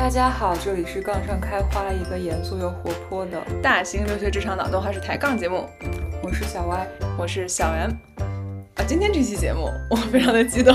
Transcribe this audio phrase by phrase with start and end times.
[0.00, 5.66] 大家好，这里是杠上开花，一个严肃又活泼的大型留学职场脑洞还是抬杠节目。
[6.22, 6.88] 我是小歪，
[7.18, 7.86] 我是小袁。
[8.76, 10.74] 啊，今天这期节目 我非常的激动，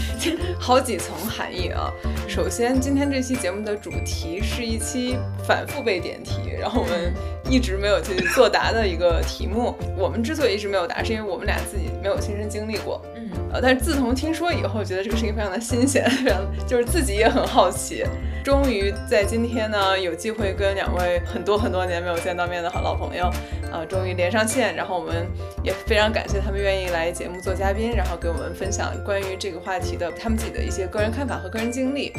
[0.60, 1.90] 好几层含义啊。
[2.28, 7.12] 首先，今天这期节目的主题是一期反复被点题，然后我们
[7.50, 9.74] 一直没有去作答的一个题目。
[9.96, 13.02] 我们之所以一直没有答，是因为我们俩自己没有亲身经历过。
[13.16, 18.04] 嗯，呃，但是自从听说以后，觉得这个事情非常的新鲜， 非常就是自己也很好奇。
[18.44, 23.30] 终于在今天呢，有机会跟两位很多很多年没有见到面的好老朋友，
[23.70, 24.74] 呃，终于连上线。
[24.74, 25.26] 然后我们
[25.62, 32.12] 也非常感谢他们愿意来节目做嘉宾，然后给我们分享关于这个话题的他们自己的一些个人看法和个人经历。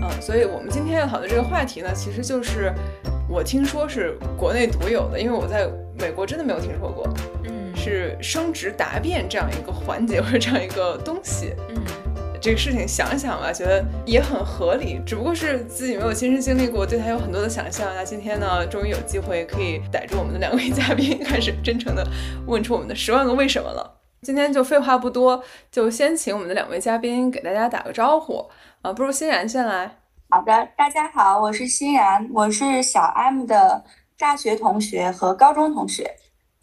[0.00, 2.72] 嗯，所以我们今天要讨论这个话题呢，其实就是
[3.28, 7.06] 我听说是国内独有的，因为我在美国真的没有听说过。
[7.84, 11.54] 嗯，是升职答辩这样一个环节或者这样一个东西。
[11.68, 11.76] 嗯。
[12.40, 17.88] 这个事情想想吧，觉得也很合理，只不过是自己没有亲身经历过，对他有很多的想象。
[17.94, 22.06] 那今天呢，终于有机会可以逮住我们的两位嘉宾， 开始真诚的
[22.46, 23.98] 问出我们的十万个为什么了。
[24.20, 28.46] 今天就废话不多，就先请我们的两位嘉宾给大家打个招呼
[28.82, 29.96] 啊，不如欣然先来。
[30.28, 33.82] 好的，大家好，我是欣然，我是小 M 的
[34.18, 36.14] 大学同学和高中同学，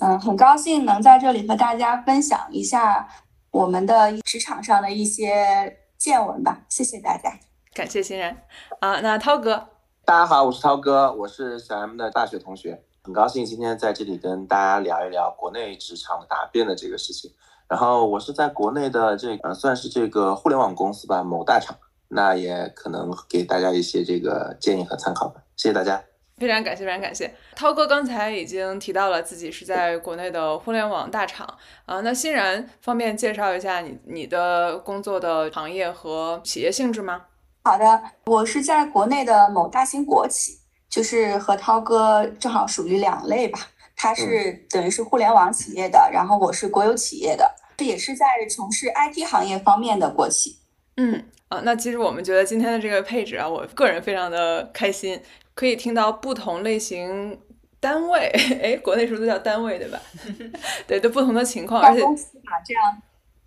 [0.02, 3.08] 嗯，很高兴能在这里和大家分享一下。
[3.52, 7.30] 我们的职场上的一些见闻吧，谢谢大家，
[7.76, 8.36] 感谢欣然
[8.80, 9.02] 啊。
[9.02, 9.68] 那涛哥，
[10.06, 17.30] 大家好，我是涛哥，我是小 M 的大学同学，很高兴今天在这里跟大家聊一聊国内职场答辩的这个事情。
[17.68, 21.78] 然后我是在国内的这个算是这个互联网公司吧，某大厂，
[22.08, 25.44] 那也可能给大家一些这个建议和参考吧。
[25.58, 26.02] 谢谢大家。
[26.42, 27.32] 非常感谢，非常感谢。
[27.56, 31.48] 涛哥刚才已经提到了自己是在国内的互联网大厂
[31.86, 37.22] 啊，那欣然方便介绍一下你你的工作的行业和企业性质吗？
[37.64, 40.58] 好的，我是在国内的某大型国企，
[40.90, 43.60] 就是和涛哥正好属于两类吧。
[43.96, 50.58] 他是等于是互联网企业的，然后我是国有企业的，这也是在从事 IT 行业方面的国企。
[50.98, 55.22] 嗯啊，那其实我们觉得今天的这个配置啊，我个人非常的开心。
[55.62, 57.40] 可以听到不同类型
[57.80, 58.20] 单位，
[58.64, 60.02] 哎，国内是不是都叫单位对吧？
[60.88, 62.84] 对，都不同的情况，而且公司嘛，这样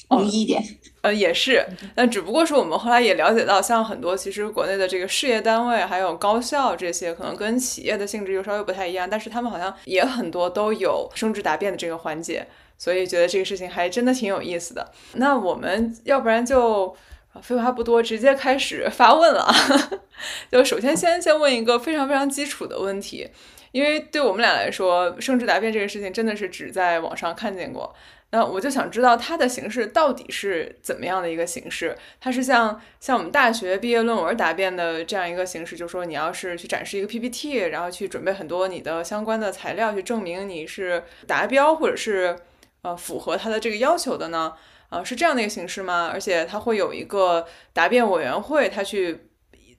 [0.08, 0.62] 容易一点。
[1.02, 12.46] 呃，也是，但只不过是我们后来也了解到，像很多其实国内的这个事业单位，还有高校这些，可能跟企业的性质又稍微不太一样，但是他们好像也很多都有升职答辩的这个环节，
[12.78, 14.92] 所以觉得这个事情还真的挺有意思的。
[15.14, 16.96] 那我们要不然就。
[17.34, 19.52] 啊废话不多，直接开始发问了。
[20.50, 23.28] 就首先先先问一个非常非常基础的问题，
[23.72, 27.94] 因为对我们俩来说，升职答辩这个事情真的是只在网上看见过。
[28.30, 31.96] 那我就想知道它的形式到底是怎么样的一个形式？
[32.20, 42.36] 它是像像我们大学毕业论文答辩的这样一个形式，就是说你要是去展示一个 PPT，然后去准备很多你的相关的材料，去证明你是达标或者是
[42.82, 44.54] 呃符合他的这个要求的呢？
[44.94, 46.08] 呃，是这样的一个形式吗？
[46.12, 49.28] 而且它会有一个答辩委员会，他去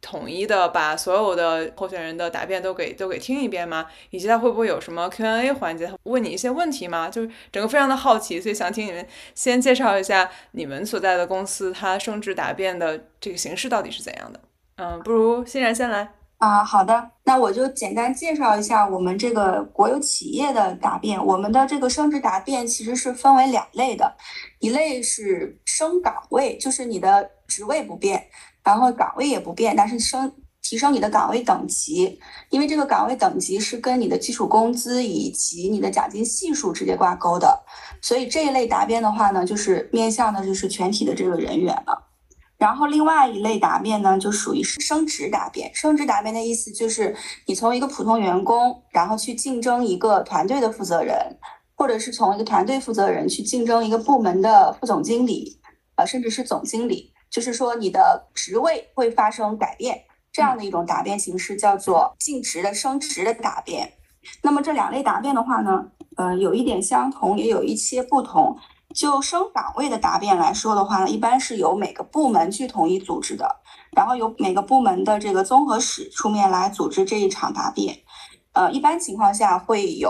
[0.02, 3.88] 统一的把所有的候选人的答辩都给都给听一遍吗？
[4.10, 7.10] 以及他会不会有什么 Q&A 环节，问你一些问题吗？
[7.10, 14.40] 就是整个非常的好奇，所以想听你们先介绍一下你们所在的公司，它升职答辩的这个形式到底是怎样的？
[14.76, 16.14] 嗯，不如欣然先来。
[16.38, 21.24] 啊，好的，那我就简单介绍一下我们这个国有企业的答辩。
[21.26, 24.16] 我们的这个升职答辩其实是分为两类的，
[24.60, 28.28] 一类是升岗位，就是你的职位不变，
[28.64, 30.32] 然后岗位也不变，但是升
[30.62, 32.20] 提升你的岗位等级，
[32.50, 37.64] 因为这个岗位等级是跟你的基础工资以及你的奖金系数直接挂钩的，
[38.02, 42.04] 所以这一类答辩的话呢，就是面向的就是全体的这个人员了。
[42.58, 45.70] 然后另外一类答辩呢，就属于是升职答辩。
[45.76, 47.16] 升职答辩的意思就是，
[47.48, 51.38] 你从一个普通员工，然后去竞争一个团队的负责人，
[51.76, 55.60] 或者是从一个团队负责人去竞争一个部门的副总经理，
[55.96, 57.12] 呃，甚至是总经理。
[57.30, 63.92] 就是说，你的职位会发生改变，这样的一种答辩形式叫做晋职的升职的答辩。
[64.42, 65.86] 那么这两类答辩的话呢，
[66.16, 68.58] 呃，有一点相同，也有一些不同。
[68.96, 73.58] 就升岗位的答辩来说的话呢，一般是由每个部门去统一组织的，
[73.92, 78.00] 然后由每个部门的这个综合室出面来组织这一场答辩。
[78.54, 80.10] 呃，一般情况下会有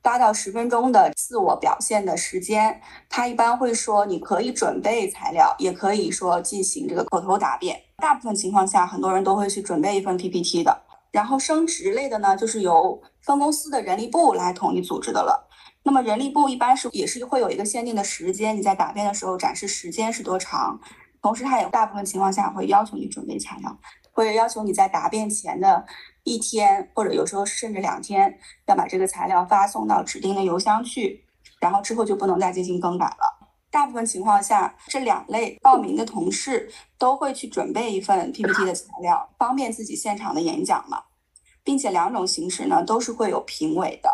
[0.00, 2.80] 八到十分钟的自我表现的时间。
[3.10, 7.78] 他一般会说，你可以准备材料，也可以说进行这个口头答辩。
[7.98, 10.82] 大部分情况下，很多人都会去准备一份 PPT 的。
[11.12, 15.46] 然后升职类的呢，就是由分公司的人力部来统一组织的了。
[15.84, 20.80] 那么人力部一般是也是会有一个限定的时间，你在答辩的时候展示时间是多长，
[21.22, 23.78] 同时他也大部分情况下会要求你准备材料。
[24.12, 25.84] 会要求你在答辩前的
[26.22, 31.24] 一天，或者有时候甚至两天，要把这个材料发送到指定的邮箱去，
[31.58, 33.48] 然后之后就不能再进行更改了。
[33.72, 41.02] 大部分情况下，这两类报名的同事都会去准备一份 PPT 的材料，方便自己现场的演讲嘛，
[41.64, 44.08] 并且两种形式呢都是会有评委的。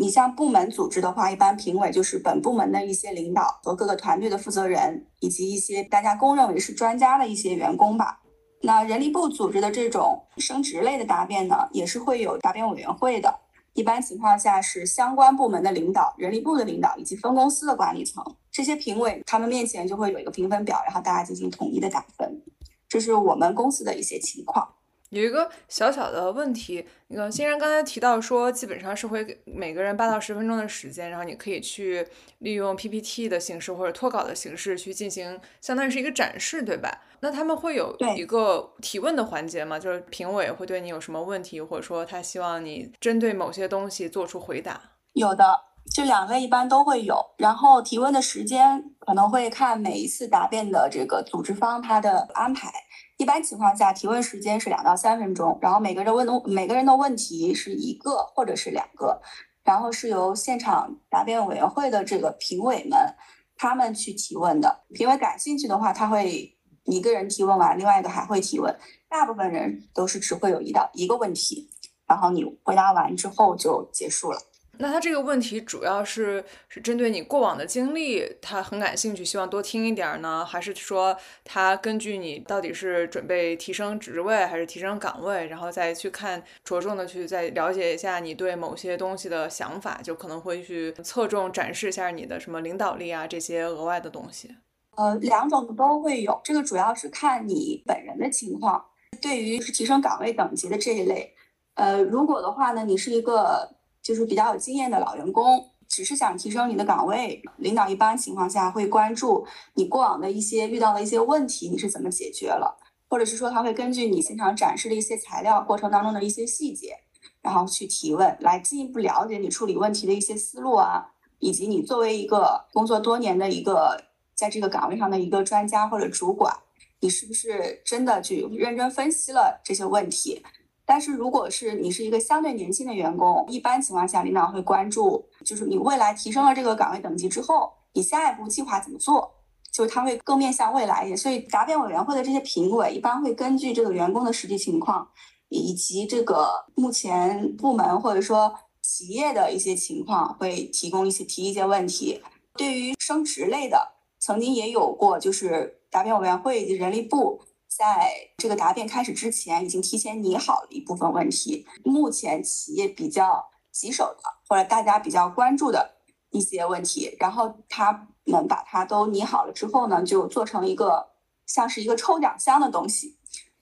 [0.00, 8.20] 你像部门组织的话，一般评委就是本部门的一些领导和各个团队的负责人，以及一些大家公认为是专家的一些员工吧。
[8.62, 13.40] 那人力部组织的这种升职类的答辩呢，也是会有答辩委员会的。
[13.74, 22.40] 一般情况下是相关部门的领导、人力部的领导以及分公司的管理层这些评委，他们面前就会有一个评分表，然后大家进行统一的打分。
[22.88, 24.68] 这是我们公司的一些情况。
[25.10, 32.06] 有一个小小的问题，那个欣然刚才提到说，基本上是会给每个人八到十分钟的时间，然后你可以去
[32.40, 37.02] 利用 PPT 的形式或者脱稿的形式去进行，相当于是一个展示，对吧？
[37.20, 39.78] 那他们会有一个提问的环节吗？
[39.78, 44.80] 就是评委会对你有什么问题，或者说他希望你针对某些东西做出回答？
[45.14, 45.44] 有的，
[45.92, 47.16] 这两类一般都会有。
[47.38, 52.70] 然后提问的时间可能会看每一次答辩的这个组织方他的安排。
[53.18, 59.20] 一般情况下，提问时间是两到三分钟，然后每个人问的每个人的问题是一个或者是两个，
[59.64, 63.16] 然后是由现场答辩委员会的这个评委们
[63.56, 64.84] 他们去提问的。
[64.94, 68.72] 评委感兴趣的话，他会一个人提问完，另外一个还会提问。
[69.08, 71.68] 大部分人都是只会有一道一个问题，
[72.06, 74.38] 然后你回答完之后就结束了。
[74.80, 94.54] 那他这个问题主要是是针对你过往的经历，他很感兴趣，希望多听一点呢，还是说他根据你到底是准备提升职位还是提升岗位，然后再去看着重的去再了解一下你对某些东西的想法，就可能会去侧重展示一下你的什么领导力啊这些额外的东西。
[94.96, 98.84] 呃，两种都会有，这个主要是看你本人的情况。
[99.20, 101.34] 对于是提升岗位等级的这一类，
[101.74, 103.76] 呃，如果的话呢，你是一个。
[104.08, 112.74] 就是比较有经验的老员工，只是想提升你的岗位，领导一般情况下会关注你过往的一些遇到的一些问题，你是怎么解决了，
[113.10, 116.96] 或者是说他会根据你现场展示的一些材料过程当中的一些细节，
[117.42, 121.04] 然后去提问，来进一步了解你处理问题的一些思路啊，
[121.38, 124.02] 以及你作为一个工作多年的一个
[124.34, 126.56] 在这个岗位上的一个专家或者主管，
[127.00, 130.42] 你是不是真的去认真分析了这些问题。
[130.90, 139.30] 但是如果是你是一个相对年轻的员工，一般情况下，领导会关注，就是你未来提升了这个岗位等级之后，你下一步计划怎么做，
[139.70, 141.14] 就是他会更面向未来一些。
[141.14, 145.06] 所以答辩委员会的这些评委一般会根据这个员工的实际情况，
[145.50, 152.22] 以及这个目前部门或者说企业的一些情况，会提供一些提一些问题。
[152.56, 157.42] 对于升职类的，曾经也有过，就是答辩委员会以及人力部。
[157.78, 161.64] 在这个答辩开始之前，已经提前拟好了一部分问题。
[161.84, 165.88] 目前企业比较棘手的，或者大家比较关注的
[166.30, 171.10] 一些问题，然后他们把它都拟好了之后呢，就做成一个
[171.46, 173.16] 像是一个抽奖箱的东西。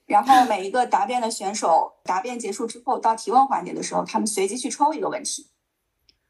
[0.07, 5.51] 然后每一个答辩的选手，答辩结束之后到提问环节的时候，他们随机去抽一个问题。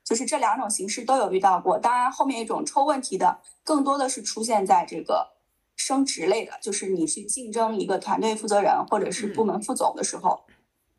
[0.03, 1.79] 就是这两种形式都有遇到过。
[1.79, 5.36] 当然，后面一种抽问题的，更多的是出现在这个。
[5.77, 10.45] 升职类的，就是你去竞争一个团队负责人或者是部门副总的时候，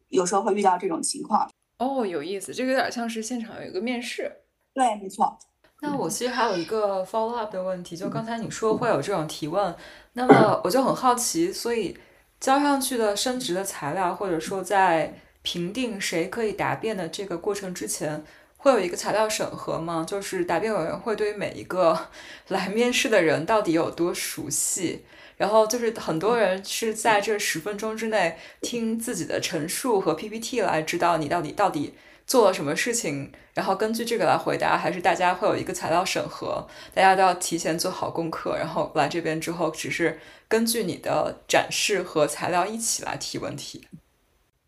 [0.10, 1.50] 有时候会遇到这种情况。
[1.80, 4.32] 哦，有意思，这个有点像是现场有一个面试。
[4.74, 5.38] 对，没错。
[5.82, 9.76] 那我其实还有一个 follow up 的问题，就刚才你说会有这种提问，
[10.14, 11.96] 那么我就很好奇，所以
[12.40, 18.24] 交上去的升职的材料，或者说在评定谁可以答辩的这个过程之前。
[18.58, 20.04] 会有一个材料审核吗？
[20.06, 22.10] 就是答辩委员会对于每一个
[22.50, 25.06] 来面试的人到底有多熟悉，
[25.38, 31.94] 然后就是很多人是在这十分钟之内听自己的陈述和 PPT 来知道你到底到底
[32.26, 43.88] 做了什么事情，然后根据这个来回答，还是大家会有一个材料审核，大家都要提前做好功课，然后来这边之后只是根据你的展示和材料一起来提问题。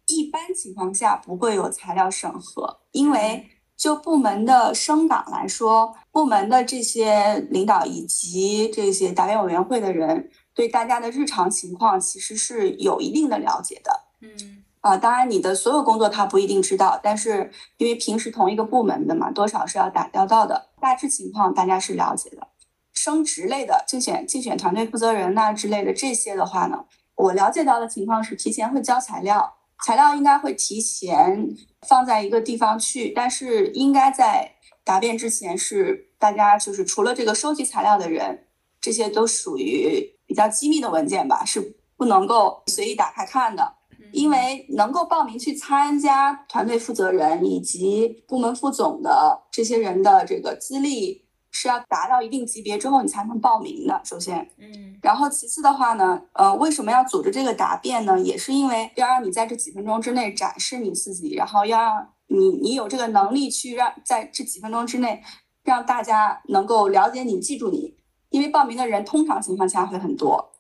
[0.06, 3.50] 一般情况下不会有材料审核，因为。
[3.80, 13.92] 就部门的升岗来说，部门的这些领导以及这些党员委员会的人，对大家的日常情况其实是有一定的了解的。
[14.20, 22.50] 嗯，啊，当然你的所有工作他不一定知道，但是因为平时同一个部门的嘛，多少是要打交道的，大致情况大家是了解的。
[22.94, 26.84] 升职类的竞选竞选团队负责人呐之类的这些的话呢，
[27.16, 29.54] 我了解到的情况是提前会交材料。
[29.86, 31.48] 材料应该会提前
[31.88, 34.52] 放在一个地方去，但是应该在
[34.84, 38.48] 答辩之前是大家就是除了这个收集材料的人，
[38.82, 43.76] 这些都属于比较机密的文件吧，是不能够随意打开看的。
[44.12, 54.02] 因为能够报名去参加团队负责人以及部门副总的这些人的这个资历是要达到一定级别之后你才能报名的。
[54.04, 58.20] 首先，嗯，然后其次的话呢，呃，为什么要组织这个答辩呢？
[58.20, 65.22] 也是因为要让你在这几分钟之内展示你自己，然后要让你你有这个能力去让在这几分钟之内
[65.64, 67.98] 让大家能够了解你、记住你。
[68.30, 70.52] 因为报名的人通常情况下会很多，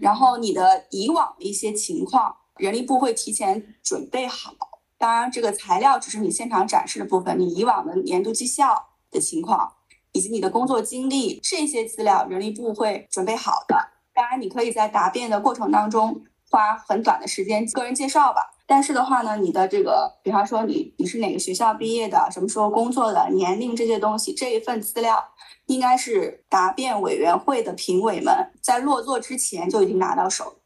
[0.00, 2.34] 然后你的以往的一些情况。
[2.58, 4.52] 人力部会提前准备好，
[4.98, 9.74] 当然这个材料只是你现场展示的部分，你以往的年度绩效的情况
[10.18, 13.76] 以及你的工作经历这些资料，人力部会准备好的。
[14.12, 18.50] 当然，你可以在答辩的过程当中花很短的时间个人介绍吧。
[18.66, 25.24] 但是的话呢，你的这个，比方说你你是哪个学校毕业的，什么时候工作的，年龄这些东西，这一份资料
[25.66, 30.56] 应该是答辩委员会的评委们在落座之前就已经拿到手。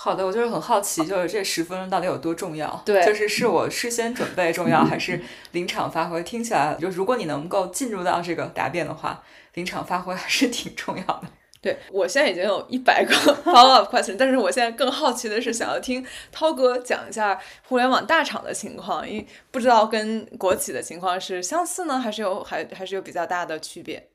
[0.00, 2.80] 好的，我就是很好奇，就是这十分钟到底有多重要？
[2.84, 6.22] 对，就是是我事先准备重要，还是临场发挥？
[6.22, 9.24] 听起来，就如果你能够进入到这个答辩的话，
[9.54, 11.22] 临场发挥还是挺重要的。
[11.60, 13.12] 对我现在已经有一百个
[13.44, 17.36] follow up question，但是我现在更好奇的是，想要听涛哥讲一下
[17.66, 24.07] 互联网大厂的情况，因为不知道跟国企的情况是相似呢，还是有还还是有比较大的区别。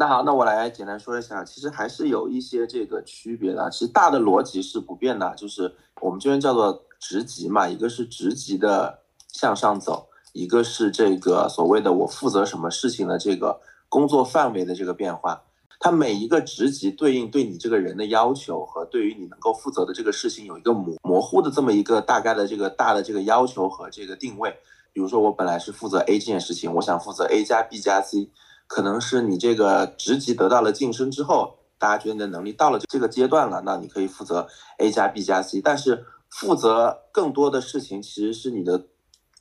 [0.00, 3.68] 那好，那我来简单说一下，其实还是有一些这个区别的。
[3.68, 9.00] 其实大的逻辑是不变的，就是我们这边叫做职级嘛，一个是职级的
[9.32, 15.42] 向上走，一个是这个所谓的我负责什么事情的这个工作范围的这个变化。
[15.80, 24.54] 它每一个职级对应对你这个人的要求和对于你能够负责的这个事情有一个模模糊的这么一个大概的这个大的这个要求和这个定位。
[24.92, 28.30] 比如说我本来是负责 A 这件事情，我想负责 A 加 B 加 C。
[28.68, 34.46] 可能是你这个职级得到了晋升之后，大家觉得你的能力到了这个阶段了，那你可以负责
[34.76, 35.60] A 加 B 加 C。
[35.60, 38.86] 但是负责更多的事情，其实是你的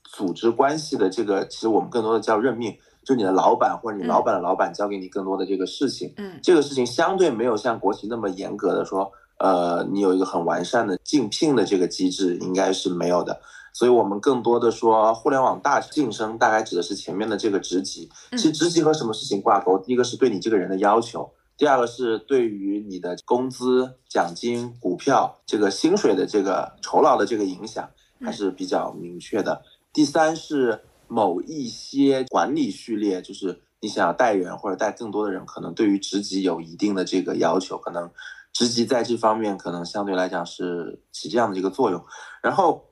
[0.04, 6.14] 组织关系的这个，其实我们更多的叫任命，就你的老板或者你老板的老板交给你更多的这个事情。
[6.18, 13.42] 嗯，这个事情相对没有像国企那么严格的说，呃，你有一个很完善的竞聘的这个机制，应该是没有的。
[13.78, 18.10] 所以我们更多的说，互联网大晋升大概指的是前面的这个职级。
[18.32, 19.78] 其实职级和什么事情挂钩？
[19.78, 27.88] 第一个是对你这个人的要求，第二个是对于你的工资、奖金、股票这个薪水的这个酬劳的这个影响
[28.20, 29.62] 还是比较明确的。
[29.94, 38.10] 第三是某一些管理序列，就是你想要带人或者带更多的人，可能对于职级有一定的这个要求，可能
[38.52, 42.04] 职级在这方面可能相对来讲是起这样的一个作用。
[42.42, 42.84] 然后。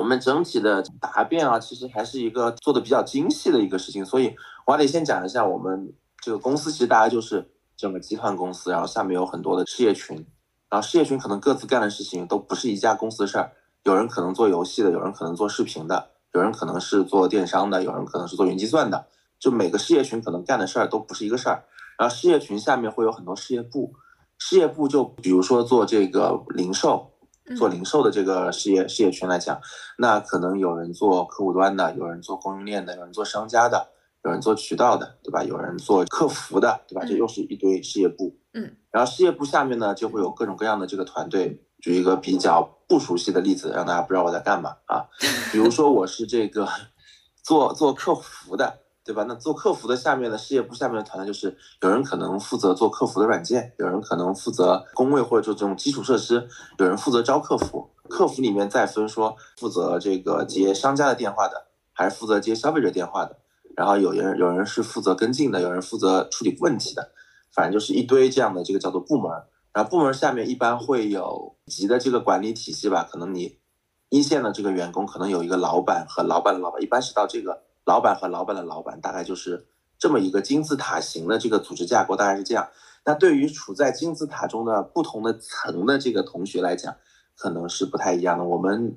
[0.00, 5.92] 我们整体的答辩啊，其实还是一个做的比较精细的一个事情，所以我还得先讲一下我们
[6.22, 10.16] 这个公司，其实大家就是整个集团公司，然后下面有很多的事业群，
[10.70, 13.52] 然后事业群可能各自干的事情都不是一家公司的事儿，
[13.84, 19.06] 有人可能做游戏的，有人可能做视频的，有人可能是做电商的，有人可能是做云计算的，
[19.38, 21.62] 就每个事业群可能干的事儿都不是一个事儿，
[21.98, 23.92] 然后事业群下面会有很多事业部，
[24.38, 27.10] 事业部就比如说做这个零售。
[27.56, 29.60] 做零售的这个事业事业群来讲，
[29.98, 33.88] 那可能有人做客户端的，有人做供应链的，有人做商家的，
[34.24, 35.42] 有人做渠道的，对吧？
[35.42, 37.04] 有人做客服的，对吧？
[37.04, 38.36] 这又是一堆事业部。
[38.52, 41.66] 嗯，然后事业部下面呢，就会有各种各样的这个团队。
[41.80, 45.08] 举一个比较不熟悉的例子，让大家不知道我在干嘛啊。
[45.50, 46.68] 比如说我是这个
[47.42, 48.80] 做做客服的。
[49.02, 49.24] 对吧？
[49.26, 57.90] 那做客服的下面的事业部下面的团队，就是有人可能负责做客服的软件，有人可能负责工位或者做这种基础设施，有人负责招客服。
[58.08, 63.38] 客服里面再分说负责这个接商家的电话的，还是负责接消费者电话的。
[63.76, 67.12] 然后有人有人是负责跟进的，有人负责处理问题的。
[67.54, 69.30] 反正就是一堆这样的这个叫做部门。
[69.72, 73.08] 然后部门下面一般会有级的这个管理体系吧？
[73.10, 73.58] 可能你
[74.08, 77.62] 一线的这个员工可能有一个老板和老板的老板，一般是到这个。
[77.90, 79.66] 老板和老板的老板大概就是
[79.98, 82.68] 这么一个金字塔型的这个组织架构，大概是这样。
[83.04, 86.94] 那对于处在金字塔中的不同的层的这个同学来讲，
[87.36, 88.44] 可能是不太一样的。
[88.44, 88.96] 我们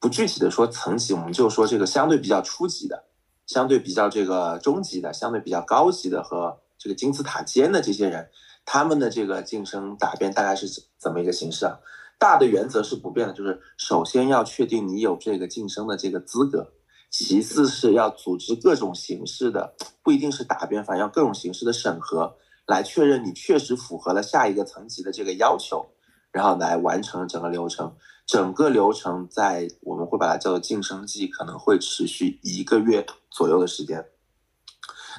[0.00, 3.04] 不具体的说层级，我们就说这个相对比较初级的、
[3.44, 8.30] 相对比较这个中级的、相对比较高级的和这个金字塔尖的这些人，
[8.64, 11.80] 他们的这个晋升答辩大概是怎么一个形式啊？
[12.18, 16.72] 大的原则是不变的，就是首先要确定你有这个晋升的这个资格。
[17.10, 22.36] 其次是要组织各种形式的，不一定是答辩，反正要各种形式的审核，
[22.66, 25.86] 来确认你确实符合了下一个层级的这个要求，
[26.30, 27.94] 然后来完成整个流程。
[28.26, 34.04] 整个流程在我们会把它叫做晋升季，可能会持续一个月左右的时间。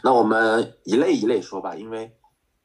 [0.03, 2.17] 那我们一类一类说吧，因为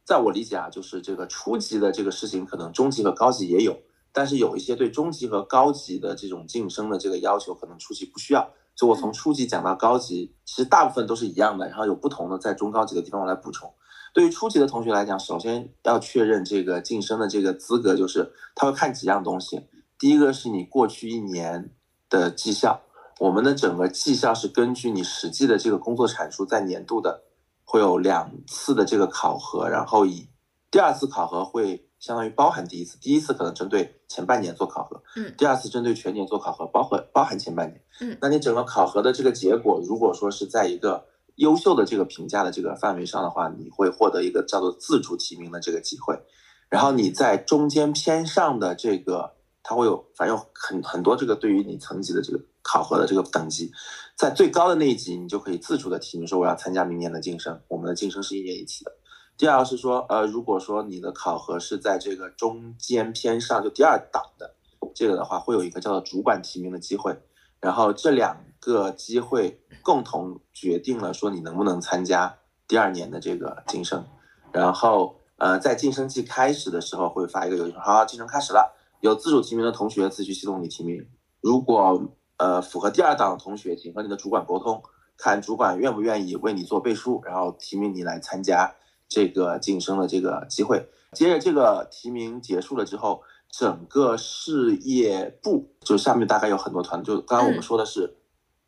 [0.05, 3.81] 在我理解啊，就是这个初级的这个事情，可能中级和高级也有。
[4.13, 8.53] 但是有一些对中级和高级的这种晋升的这个要求，可能初级不需要。
[8.75, 13.73] 就我从初级讲到高级，其实大部分都是一样的，然后有不同的在中高级的地方我来补充。
[14.15, 19.69] 对于初级的同学来讲，首先要确认这个晋升的这个资格，就是他会看几样东西。
[19.99, 21.71] 第一个是你过去一年
[22.11, 22.83] 的绩效，
[23.21, 27.23] 我们的整个绩效是根据你实际的这个工作产出，在年度的
[27.65, 30.29] 会有两次的这个考核，然后以
[30.71, 41.07] 第二次考核会相当于包含第一次，第一次可能针对前半年做考核，嗯，第二次针对全年做考核，包括包含前半年，嗯，那你整个考核的这个结果，如果说是在一个
[41.37, 46.19] 优秀的这个评价的这个范围上的话，你会获得一个叫做自主提名的这个机会，
[46.69, 49.37] 然后你在中间偏上的这个。
[49.65, 53.71] 它会有，反正有很很多这个对于你层级的这个考核的这个等级，
[54.17, 57.61] 在最高的那一级，你就可以自主的提名说我要参加明年的晋升。
[57.69, 58.93] 我们的晋升是一年一次的。
[59.37, 64.55] 第二是说，呃，如果说你的考核是在这个中间偏上，就第二档的
[64.95, 67.21] 这个的话，会有一个叫做主管提名的机会。
[67.61, 74.05] 然后这两个机会共同决定了说你能不能参加第二年的这个晋升。
[74.53, 78.77] 然后，呃，在晋升季开始的时候会发一个邮件，好，晋升开始了。
[79.01, 81.05] 有自主提名的同学自去系统里提名，
[81.41, 84.83] 如果呃符合第二档的同学，请和你的主管沟通，
[85.17, 88.75] 看主管愿不愿意为你做背书，然后提名你来参加
[89.13, 90.89] 这个晋升的这个机会。
[91.13, 98.17] 接着这个提名结束了之后，整个事业部就下面大概有很多团，就刚刚我们说的是，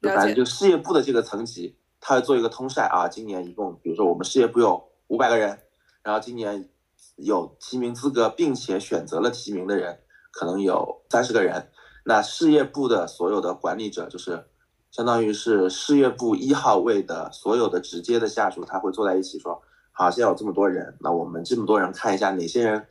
[0.02, 5.58] 反正就事业部的这个层级，他会做一个通晒啊，今年一共，比如说我们事业部有五百个人，
[6.02, 6.68] 然后今年
[7.16, 10.00] 有提名资格并且选择了提名的人。
[10.36, 11.70] 可能有三十个人，
[12.04, 14.44] 那事业部的所有的管理者就是，
[14.90, 19.62] 相当于是事业部一号位的所有的直接的下属，他会坐在一起说，
[19.96, 22.86] 好，现在有这么多人，那我们这么多人看一下哪些人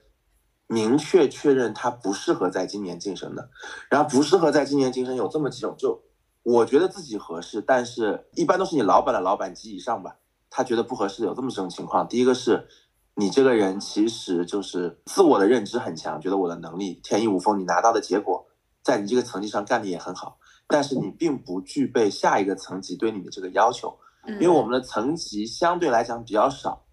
[0.68, 3.50] 明确确认他不适合在今年晋升的，
[3.90, 6.02] 然后不适合在今年晋升有这么几种，就
[6.42, 10.16] 我觉得自己合适，但是一般都是你老板的老板及以上吧，
[10.50, 12.68] 他觉得不合适，有这么几种情况，第一个是。
[13.16, 18.44] 你这个人其实就是自我的认知很强，觉得我的能力天衣无缝，你拿到的结果
[18.82, 26.84] 在你这个层级上干的也很好，但是你并不具备下一个层级对你的这个要求，因为我们的层级相对来讲比较少，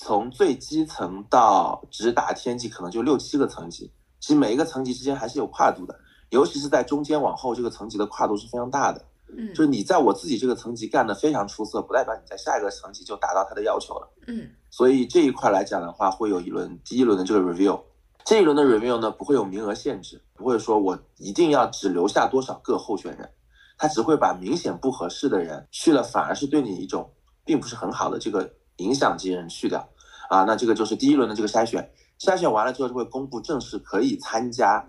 [0.00, 5.98] 从最基层到直达天际可能就六七个层级，其实每一个层级之间还是有跨度的，
[6.30, 9.04] 尤其是在中间往后这个层级的跨度是非常大的。
[9.36, 14.08] 嗯，就是你在我自己这个层级干得非常出色，不代表你在下一个层级就达到他的要求了。
[14.28, 17.80] 嗯，所以这一块来讲的话，会有一轮第一轮的这个 review，
[18.24, 23.28] 这一轮的 review 呢不会有名额限制，不会说我一定要只留下多少个候选人，
[23.76, 27.10] 他只会把明显不合适的人去了，反而是对你一种
[27.44, 29.88] 并不是很好的这个影响这些人去掉。
[30.28, 34.88] 啊，那这个就是第一轮的这个筛选，筛选完了之后就会公布正式可以参加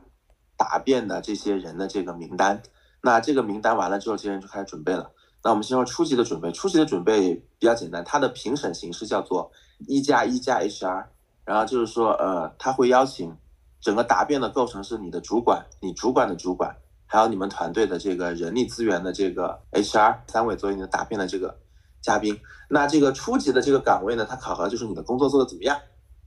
[0.58, 2.62] 答辩的这些人的这个名单。
[3.02, 5.12] 那这个名单完了之后，这些人就开始准备了。
[5.42, 9.50] 那我们先说初级的准备，初级的准备比较简单，它的评审形式叫做
[9.88, 11.06] 一加一加 HR，
[11.46, 13.34] 然后就是说，呃，他会邀请
[13.80, 16.76] 整个答辩的构成是你的主管、你主管的主管，
[17.06, 21.58] 还有你们团队的这个人力资源的这个 HR 三位作为你的答辩的这个
[22.02, 22.40] 嘉宾。
[22.70, 25.78] 那这个初级的这个岗位呢，它考核就是你的工作做的怎么样，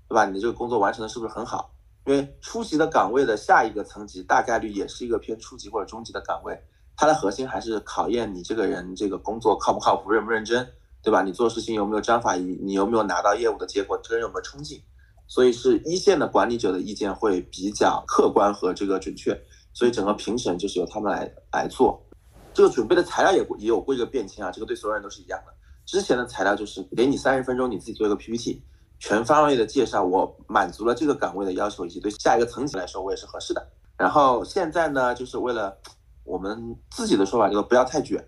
[0.09, 0.27] 对吧？
[0.27, 1.71] 你的这个工作完成的是不是很好？
[2.05, 6.61] 因为初级的岗位的下一个层级大概率也是一个偏初级或者中级的岗位，
[6.97, 10.69] 它的核心还是考验你这个人这个工作靠不靠谱、认不认真，
[11.01, 11.23] 对吧？
[11.23, 14.83] 你做事情有没有章法，你你有没有拿到业务的结果，这个人有没有冲劲？
[15.29, 19.41] 所以是一线的管理者的意见会比较客观和这个准确，
[19.73, 22.05] 所以整个评审就是由他们来来做。
[22.53, 25.55] 这个准备的材料也也有过一个变迁啊，这个对所有人都是一样的。
[25.85, 28.63] 之前的材料就是给你三十分钟，你自己做一个 PPT。
[28.99, 33.69] 全方位的介绍，我满足了这个岗位的要求，以及对下一个层级来说，我也是合适的。
[33.97, 35.77] 然后现在呢，就是为了
[36.23, 38.25] 我们自己的说法，就是不要太卷，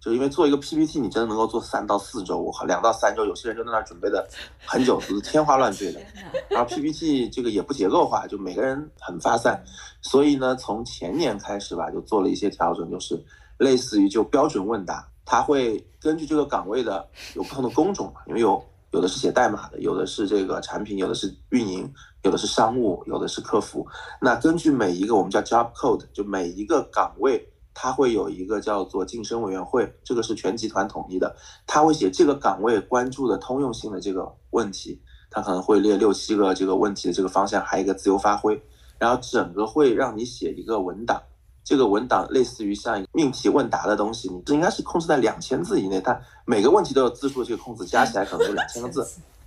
[0.00, 4.26] 就因为做一个 PPT，你真的能够做三到四周，我靠，两到三周，有些人就在那准备的
[4.64, 6.00] 很久，就是天花乱坠的。
[6.48, 9.62] 然后 PPT 这个也不结构化，就每个人很发散，
[10.00, 13.22] 所以呢，从前年开始吧，就做了一些调整，就是
[13.58, 18.62] 类似于就标准问答，它会根据这个岗位的有不同的工种嘛，因为有。
[18.90, 23.84] 有的是写代码的，有的是这个产品，有的是运营，有的是商务，有的是客服。
[24.20, 31.34] 那根据每一个我们叫 job code，就每一个岗位，它会有一个叫做晋升委员会，这个是全集团统一的，
[31.66, 38.62] 他会写这个岗位关注的通用性的这个问题，他可能会列六七个这个问题的这个方向，还有一个自由发挥，
[38.96, 41.20] 然后整个会让你写一个文档。
[41.64, 49.04] 这个文档类似于像命题问答的东西，你这应该是控制在两千字以内，它每个问题都有字数，这个控制加起来可能就两千个字。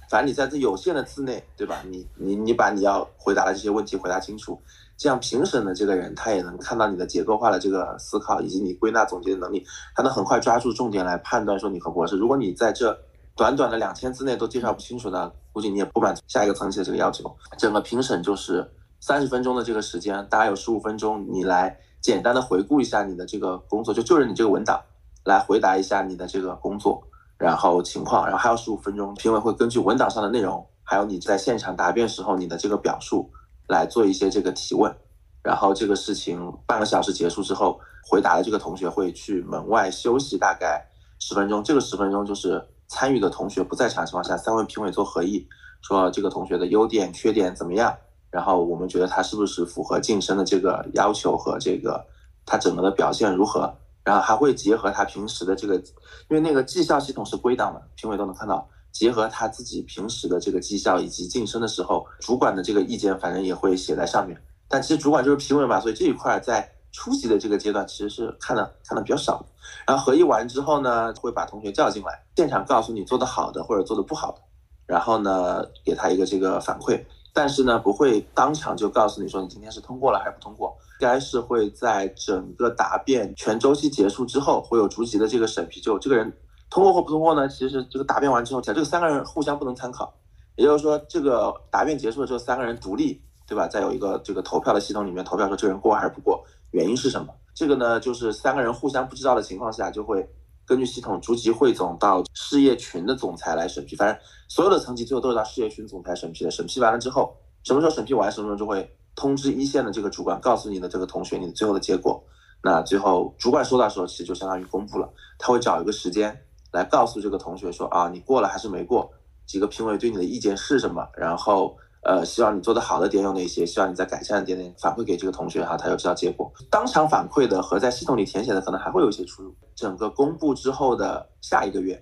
[0.10, 1.84] 反正你在这有限的字内，对吧？
[1.90, 4.58] 你你你把你要回答的这些问题回答清楚，
[4.96, 12.18] 这样评审的这个人他也能看到你的结构化的这个思考以及你归纳总结的能力，他能很快抓住重点来判断说你合不合适。
[12.18, 12.98] 如果你在这
[13.36, 17.30] 短短的两千字内都介绍不清楚呢，估计你也不满足下一个层级的这个要求。
[17.58, 18.66] 整个评审就是
[19.02, 21.78] 三十分钟的这个时间，大概有十五分钟，你来
[22.08, 24.82] 简单的回顾一下你的这个工作，就就着你这个文档
[25.26, 27.06] 来回答一下你的这个工作，
[27.38, 33.30] 然后情况，然后还有十五分钟，评委会根据文档上的内容，还有你在现场答辩时候你的这个表述
[33.68, 34.96] 来做一些这个提问，
[35.44, 37.78] 然后这个事情半个小时结束之后，
[38.10, 40.88] 回答的这个同学会去门外休息大概
[41.20, 45.46] 十分钟，这个十分钟就是参与的同学不在场情况下，三位评委做合议，
[45.82, 47.94] 说这个同学的优点、缺点怎么样，
[48.30, 52.06] 然后我们觉得他是不是符合晋升的这个要求和这个
[52.46, 55.84] 他整个的表现如何，然后还会结合他平时的这个，因
[56.30, 64.42] 为那个绩效系统是归档的，评委都能看到，结合他自己平时的这个绩效以及晋升的时候，主管的这个意见，反正也会写在上面。
[64.68, 69.46] 但其实主管就是评委嘛，所以这一块在初级的这个阶段其实是看的看的比较少。
[69.86, 74.42] 然后合议完之后呢，会把同学叫进来，现场告诉你做的好的或者做的不好的，
[74.86, 77.02] 然后呢给他一个这个反馈。
[77.38, 85.80] 但是呢，不会当场就告诉你说你今天是通过了还是不通过，该是会在整个答辩全周期结束之后，会有逐级的这个审批。
[85.80, 86.36] 就这个人
[86.68, 90.12] 通过或不通过呢，其实这个答辩完之后，这个三个人互相不能参考，
[90.56, 93.68] 也就是说，这个答辩结束了之后，三个人独立，对吧？
[93.68, 97.32] 再有一个这个投票的系统里面投票说这个人过还是不过，原因是什么？
[97.54, 100.28] 这个呢，就是三个人互相不知道的情况下，就会
[100.68, 103.96] 根据系统逐级汇总到事业群的总裁来审批。
[103.96, 106.52] 反正所有的层级最后都是到事业群总裁审批的。
[106.52, 112.22] 审批完了之后，什么时候审批完，什么时候就会通知一线的这个主管，告诉你的这个同学你的最后的结果。
[112.62, 115.10] 那最后主管收到的时候，其实就相当于公布了。
[115.40, 116.38] 他会找一个时间
[116.74, 119.10] 来告诉这个同学说啊，你过了还是没过？
[119.46, 121.08] 几个评委对你的意见是什么？
[121.16, 121.78] 然后。
[122.08, 123.66] 呃，希望你做的好的点有哪些？
[123.66, 126.50] 希望你再改善的点点反馈给这个同学哈，他就知道结果。
[126.72, 129.54] 当场反馈的和在系统里填写的可能还会有一些出入。
[129.76, 132.02] 整个公布之后的下一个月，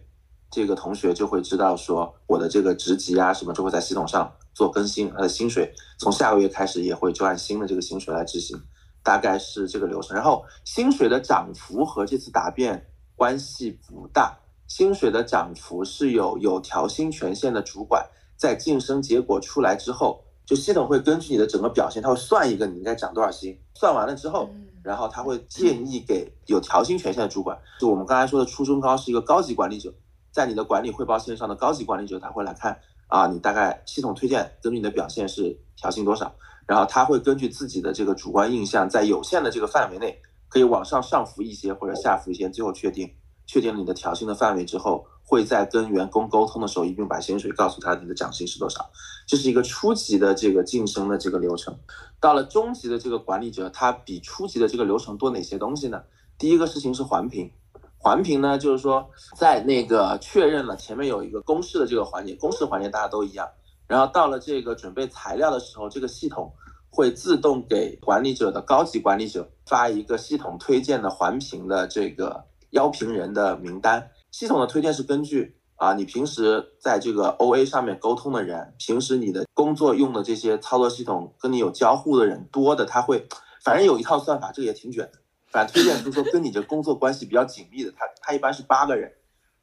[0.52, 8.56] 这个同学就会知道说我的这个职级啊什么就会在系统上做更新，他的薪水从下个月开始也会就按新的这个薪水来执行，
[9.02, 10.16] 大概是这个流程。
[10.16, 14.38] 然后薪水的涨幅和这次答辩关系不大，
[14.68, 18.08] 薪水的涨幅是有有调薪权限的主管。
[18.38, 23.60] 在晋升结果出来之后，就系统会根据你的整个表现，它会算一个你应该涨多少薪。
[23.74, 24.50] 算完了之后，
[24.84, 29.94] 然后他会建议给有调薪权限的主管，就我们刚才说的初中高是一个高级管理者，
[30.32, 36.34] 在你的管理汇报线上的高级管理者，他会来看啊，你大概系统推荐根据你的表现是调薪多少，
[36.68, 43.12] 然后他会根据自己的这个主观印象，在有限的这个范围内，可以往上上浮一些或者下浮一些，最后确定
[43.48, 45.08] 确定了你的调薪的范围之后。
[45.28, 48.88] 会在跟员工沟通的时候一并把薪水告诉他你的奖薪是多少，
[49.26, 51.76] 这是一个初级的这个晋升的这个流程。
[52.20, 56.04] 到了中级的这个管理者，他比初级的这个流程多哪些东西呢？
[56.38, 57.50] 第一个事情是环评，
[57.98, 63.50] 环评呢就是说在那个确认了前面有一个公示的这个环节，公示环节大家都一样，
[63.88, 66.54] 然后到了这个准备材料的时候，这个系统
[66.92, 74.12] 会自动给管理者的高级管理者发一个系统推荐的环评的这个邀评人的名单。
[74.38, 83.30] 系统的推荐是根据啊，你平时在这个 O A 上面沟通的人，平时你的工作用的这些操作系统跟你有交互的人多的，他会
[83.64, 85.20] 反正有一套算法，这个也挺卷的。
[85.48, 89.10] 反正推荐就是说跟你这工作关系比较紧密的，他他一般是八个人，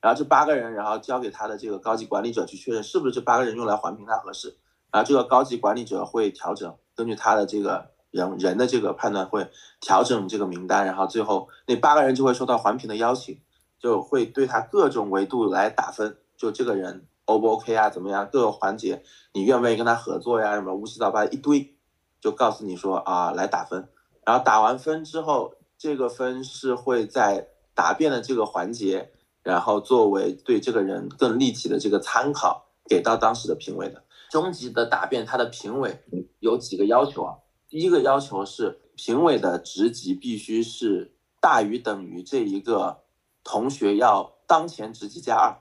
[0.01, 4.57] 然后这八个人然后交给他的这个高级管理者去确认是不是这八个人用来环评他合适，
[4.91, 9.51] 然后这个高级管理者会调整，根据他的这个人人的这个判断会
[9.83, 13.39] 调整这个名单，然后最后那八个人就会收到环评的邀请。
[13.83, 18.29] 就会对他各种维度来打分，就这个人 O 不 OK 啊，怎么样？
[18.31, 20.55] 各个环节你愿不愿意跟他合作呀？
[20.55, 21.75] 什么乌七八糟一堆，
[22.21, 23.89] 就告诉你说啊，来打分。
[24.25, 29.11] 然后打完分之后，这个分是会在答辩的这个环节，
[29.43, 34.05] 然后作为对这个人更立体的这个参考，给到当时的评委的。
[34.31, 36.05] 终极的答辩，他的评委
[36.39, 37.35] 有几个要求啊？
[37.69, 43.02] 第一个要求是评委的职级必须是大于等于这一个。
[43.45, 45.57] 同学要当前职级加二，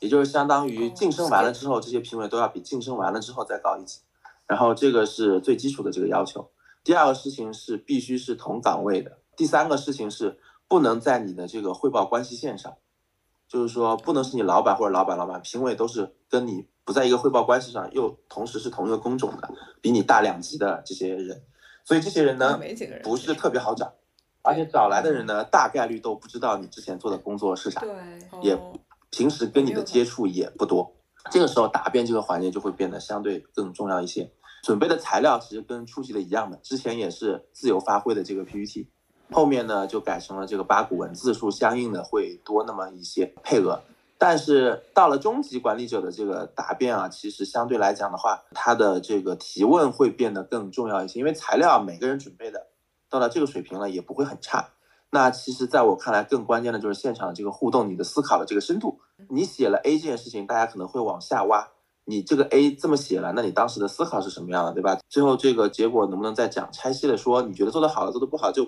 [0.00, 4.00] 也就是相当于晋升完了之后，这些评委都要比晋升完了之后再高一级。
[4.46, 6.50] 然后这个是最基础的这个要求。
[6.82, 9.18] 第二个事情是必须是同岗位的。
[9.36, 12.74] 第三个事情是不能在你的这个汇报关系线上，
[13.46, 19.48] 就是说不能是你老板或者老板老板，评委都是跟你不在一个汇报关系上，又同时是同一个工种的，
[19.80, 21.44] 比你大两级的这些人。
[21.84, 22.58] 所以这些人呢，
[23.02, 23.92] 不是特别好找。
[24.42, 27.92] 而且找来的人呢，大概率都不知道你之前做的工作是啥，对，
[28.42, 28.58] 也
[29.10, 30.92] 平时跟你的接触也不多，
[31.30, 34.30] 这个时候答辩这个环节就会变得相对更重要一些。
[34.62, 38.90] 准备的材料其实跟初级的一样的，之前也是自由发挥的这个 PPT，
[39.32, 43.82] 后面呢就改成了这个八股文，字数相应的会多那么一些配额。
[44.18, 52.66] 但是到了中级管理者的这个答辩啊，其实相对来讲的话，他的这个提问会变得更重要一些，因为材料每个人准备的
[53.10, 54.70] 到了这个水平了，也不会很差。
[55.10, 59.00] 那其实在我看来，更关键的就是现场这个互动，你的思考的这个深度。
[59.28, 61.68] 你写了 A 这件事情，大家可能会往下挖。
[62.04, 64.98] 你这个 A 这么写了，那你当时的思考是什么样的，对吧？
[65.08, 67.42] 最后这个结果能不能再讲拆细的说？
[67.42, 68.64] 你觉得做得好了，做得不好就，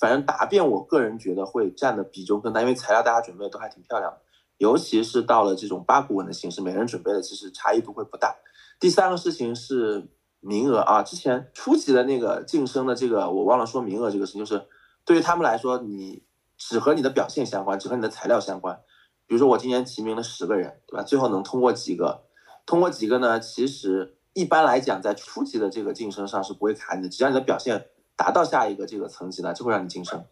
[0.00, 4.18] 反正答辩，我个人觉得会占的比重更大，因为材料大家准备的都还挺漂亮的。
[4.58, 8.34] 尤其是到了这种八股文的形式，每人准备的其实差异度会不大。
[8.80, 10.08] 第三个事情是
[10.42, 14.66] 名额啊，之前初级的那个晋升的这个我忘了说名额这个事情，就是
[15.06, 16.22] 对于他们来说，你
[16.58, 18.78] 只和你的表现相关，只和你的材料相关。
[19.26, 21.02] 比如说我今年提名了十个人，对吧？
[21.02, 22.24] 最后能通过几个，
[22.66, 23.40] 通过几个呢？
[23.40, 30.24] 其实一般来讲，在初级的这个晋升上是不会卡你的，只要你的表现达到下一个这个层级呢，就会让你晋升。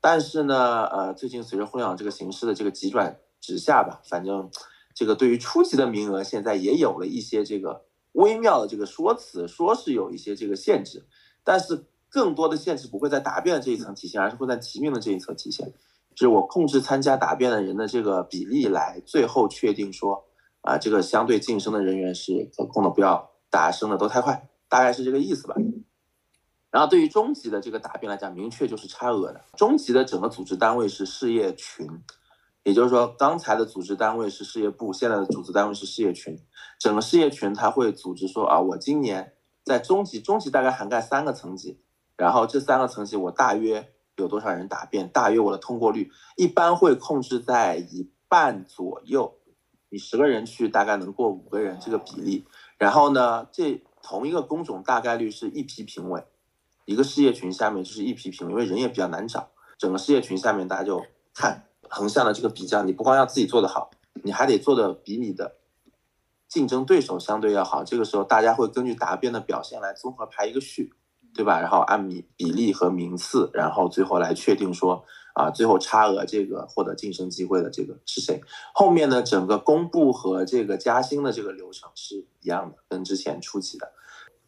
[0.00, 3.18] 但是呢，呃，最近随着互联网这个形式的这个急转。
[3.38, 4.50] 直下吧，反正
[4.92, 7.84] 这个对于初级的名额，现在也有了一些这个
[8.16, 11.06] 微妙的这个说辞，说是有一些这个限制，
[11.44, 15.66] 但是更多的限制不会在答辩的这一层体现，而是会在提名的这一层体现，
[16.14, 20.24] 就是我控制参加答辩的人的这个比例，来最后确定说
[20.62, 25.54] 啊，这个相对晋升的人员是可控的，不要大家升的都太快，大概是这个意思吧。
[26.70, 31.86] 然后对于中级的这个答辩来讲，明确就是差额的，中级的整个组织单位是事业群。
[32.66, 36.36] 也就是说，刚才的组织单位是事业部，现在的组织单位是事业群。
[36.80, 41.78] 整个事业群他会组织说啊，我今年在中级，中级大概涵盖三个层级，
[42.16, 49.38] 然后这三个层级我大约有多少人答辩，大约我的通过率一般会控制在一半左右。
[49.90, 52.48] 你十个人去，大概能过五个人这个比例。
[52.78, 56.24] 然后呢，这同一个工种大概率是一批评委，
[56.84, 59.50] 一个事业群下面就是一批评委，因为人也比较难找。
[59.78, 61.65] 整个事业群下面大家就看。
[61.90, 63.90] 横向的这个比较，你不光要自己做得好，
[64.22, 65.56] 你还得做的比你的
[66.48, 67.82] 竞争对手相对要好。
[67.84, 70.92] 这个时候，大家会根据答辩的表现来综合排一个序，
[71.34, 71.60] 对吧？
[71.60, 78.40] 然后按比比例和名次，然后最后来确定说啊，最后差额这个获得晋升机会的这个是谁。
[78.72, 83.92] 后面呢，整个公布和这个加薪的这个流程是一样的，跟之前初级的。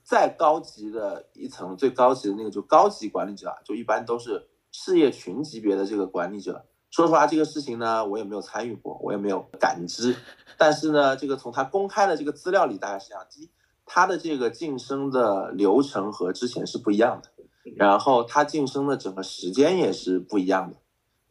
[0.03, 6.64] 再高级的一层，最高级的那个就高级管理者啊，就一般都是事业群级别的这个管理者。
[6.90, 10.16] 说实话，这个事情呢，我也没有参与过，我也没有感知。
[10.57, 13.51] 但是呢，这个从他公开的这个资料里，大概是这样：第一，
[13.85, 17.29] 他的这个晋升的流程和之前是不一样的；
[17.77, 20.79] 然后他晋升的整个时间也是不一样的；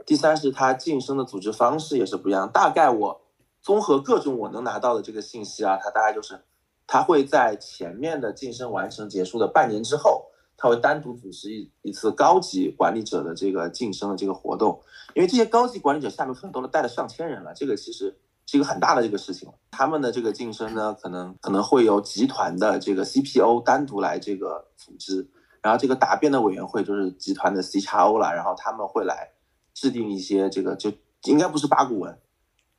[0.05, 2.49] 第三是他晋升的组织方式也是不一样。
[2.49, 3.21] 大概我
[3.61, 6.39] 综合各种我能拿到的这个信息啊，他大概就是
[6.85, 10.26] 他会在前面的晋升完成结束的半年之后。
[10.57, 14.81] 他会单独组织一一次高级管理者的这个晋升的这个活动，
[15.13, 18.17] 因为这些高级管理者下面很多都带了上千人了，这个其实
[18.47, 19.47] 是一个很大的这个事情。
[19.69, 25.29] 他们的这个晋升呢，可能可能会由集团的这个 CPO 单独来这个组织，
[25.61, 29.33] 然后这个答辩的委员会就是集团的 CXO 了，然后他们会来
[29.75, 30.91] 制定一些这个就
[31.25, 32.17] 应该不是八股文，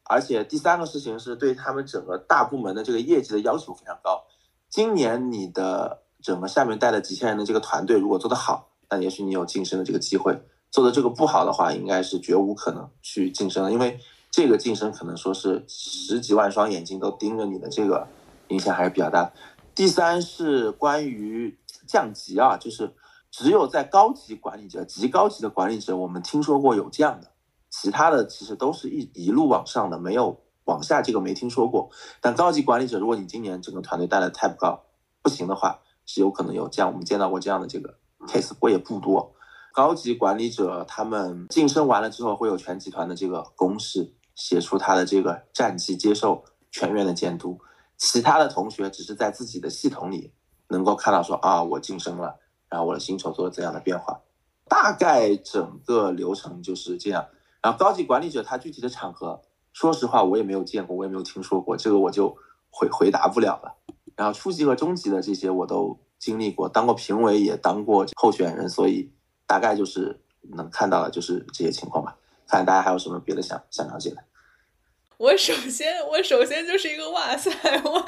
[0.02, 4.24] 而且第三个事情是对他们整个大部门的这个业绩的要求非常高。
[4.68, 6.02] 今年你的。
[6.22, 10.34] 整个下面带了几千人的这个团队，如果做得好，那也许你有晋升的这个机会；
[10.70, 14.00] 做的这个不好的话，应该是绝无可能去晋升，因为
[14.30, 18.08] 这个晋升可能说是十几万双眼睛都盯着你的，这个
[18.48, 19.32] 影响还是比较大。
[19.74, 22.94] 第三是关于降级啊，就是
[23.30, 27.30] 只有在高级管理者、极高级的管理者，我们听说过有降的，
[27.70, 31.90] 其他的其实都是一一路往上的，没有往下这个没听说过。
[32.20, 34.82] 但高级管理者，如果你今年整个团队带的太不高，
[35.22, 35.78] 不行的话。
[36.08, 39.34] 是有可能有这样，我们见到过这样的这个 case，不过也不多。
[39.74, 46.42] 高级管理者他们晋升完了之后，会有全集团的这个公示，写出他的这个战绩，接受
[46.72, 47.60] 全员的监督。
[47.98, 50.32] 其他的同学只是在自己的系统里
[50.68, 52.36] 能够看到说啊，我晋升了，
[52.70, 54.18] 然后我的薪酬做了怎样的变化。
[54.66, 57.26] 大概整个流程就是这样。
[57.60, 59.42] 然后高级管理者他具体的场合，
[59.72, 62.36] 说实话我也没有见过，我也没有听说过，这个我就
[62.70, 63.76] 回回答不了了。
[64.18, 69.08] 然后初级和中级的这些我都经历过，当过评委，也当过候选人，所以
[69.46, 70.18] 大概就是
[70.56, 72.16] 能看到的就是这些情况吧。
[72.48, 74.16] 看大家还有什么别的想想了解的？
[75.18, 77.50] 我首先，我首先就是一个哇塞，
[77.84, 78.06] 我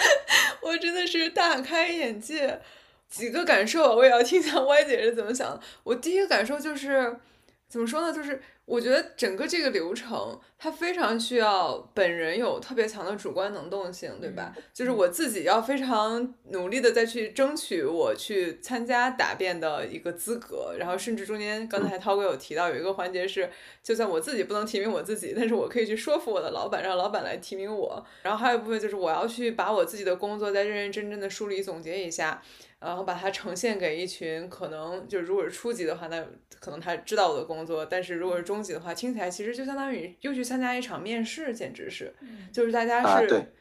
[0.62, 2.61] 我真的是大开眼界，
[3.09, 5.61] 几个感受，我也要听一下歪姐是怎么想的。
[5.85, 7.20] 我第一个感受就是，
[7.68, 8.12] 怎么说呢？
[8.12, 8.42] 就是。
[8.70, 14.54] 我觉得整个这个流程，它非常需要本人有特别强的主观能动性，对吧？
[14.72, 23.50] 就是我自己要非常努力的再去争取我去参加答辩的一个资格，然后甚至中间刚才涛哥有提到有一个环节是，
[23.83, 28.06] 就算我自己不能提名我自己，但是我可以去说服我的老板，让老板来提名我。
[28.22, 32.40] 然后还有一部分就是我要去把我自己的工作再认认真真的梳理总结一下。
[32.81, 36.25] 然后把它呈现给一群可能就如果是初级的话，那
[36.59, 42.14] 可能他知道我的工作；但是如果是中级的话，听起来其实就相当于又去参加一场面试，简直是，
[42.51, 43.53] 就是大家是，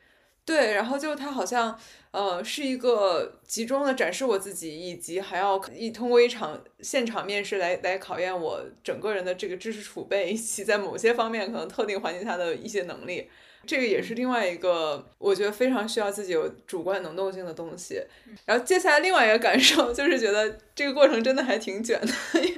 [0.46, 1.78] 对，然后就他好像
[2.12, 13.30] 呃是一个集中的展示我自己，以及还要一通过一场现场面试来来考验我整个人的这个知识储备，以及在某些方面可能特定环境下的一些能力。
[13.66, 18.02] 这个也是另外一个，我觉得非常需要自己有主观能动性的东西。
[18.46, 22.14] 然后接下来另外一个感受 就是觉得这个过程真的还挺卷的，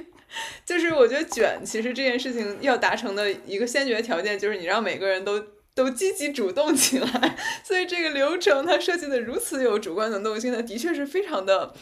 [0.64, 7.36] 就是我觉得卷其实这件事情要达成的一个先决条件就是你让每个人都都积极主动起来。
[7.62, 11.74] 所以这个流程它设计的如此有主观能动性，它的确是非常的。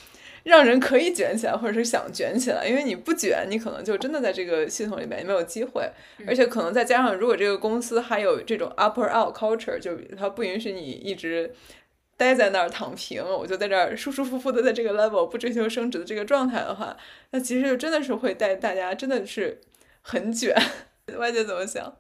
[0.44, 5.90] 让人可以卷起来，或者是想卷起来，因为你不卷，你可能就真的在这个系统里面没有机会，
[6.26, 11.54] 而且可能再加上，如果这个公司还有这种 upper out culture，就它不允许你一直
[12.16, 16.96] 待在那儿躺平，我就在这儿舒舒服服的在这个 level 不追求升职的这个状态的话，
[17.30, 19.60] 那其实就真的是会带大家真的是
[20.02, 20.54] 很卷。
[21.18, 21.96] 外界怎么想？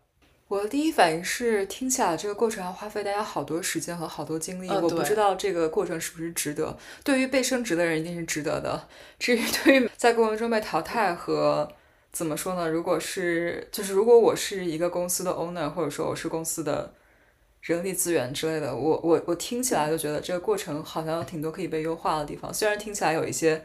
[0.50, 4.68] 我的第一反应是，听起来这个过程要花费大家好多时间和好多精力。
[4.68, 6.76] 我不知道这个过程是不是值得。
[7.04, 8.88] 对于被升职的人，一定是值得的。
[9.16, 11.70] 至于 对于在过程中被淘汰和
[12.10, 12.68] 怎么说呢？
[12.68, 16.92] 如果是就是如果我是一个公司的 owner，或者说我是公司的
[17.60, 22.52] 人力资源之类的，我我我听起来就觉得这个过程好像有挺多可以被优化的地方。
[22.52, 23.62] 虽然听起来有一些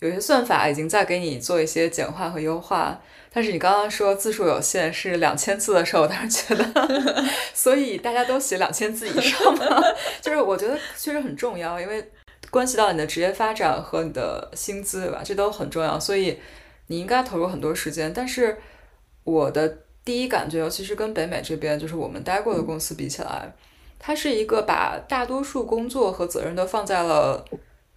[0.00, 3.00] 有些算法已经在给你做一些简化和优化。
[3.36, 9.82] 但是你刚刚说字数有限是两千字的时候，我当时觉得， 所以大家都写两千字以上吗？
[10.22, 12.12] 就是我觉得确实很重要，因为
[12.50, 15.20] 关系到你的职业发展和你的薪资，对吧？
[15.24, 16.38] 这都很重要，所以
[16.86, 18.12] 你应该投入很多时间。
[18.14, 18.56] 但是
[19.24, 23.52] 我的第一感觉，尤其是跟北美这边，就是我们待过的公司比起来，
[23.98, 27.44] 它是一个把大多数工作和责任都放在了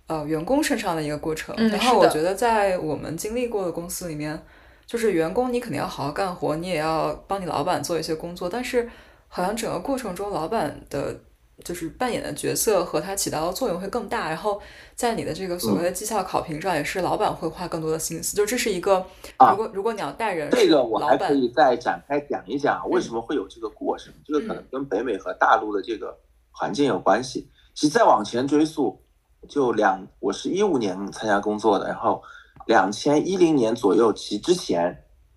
[0.07, 1.55] 呃员工身上的一个过程。
[1.69, 4.41] 然后我觉得在我们经历过的公司里面。
[4.87, 8.89] 就是员工，你肯定要好好干活，你也要帮你老板做一些工作，但是
[9.27, 11.13] 好像整个过程中，老板的
[11.61, 14.29] 就是扮演的角色和他起到的作用会更大。
[14.29, 14.61] 然后
[14.95, 18.37] 在你的这个所谓的绩效考评上，也是老板会花更多的心思。
[18.37, 19.05] 就这是一个，
[19.37, 24.13] 如果如果你要带人，这个我还可以再展开讲一讲，为什么会有这个过程。
[24.25, 26.17] 这个可能跟北美和大陆的这个
[26.51, 27.49] 环境有关系。
[27.75, 28.97] 其实再往前追溯，
[29.47, 32.21] 就两，我是一五年参加工作的，然后。
[32.65, 34.93] 两千一零年左右，其之前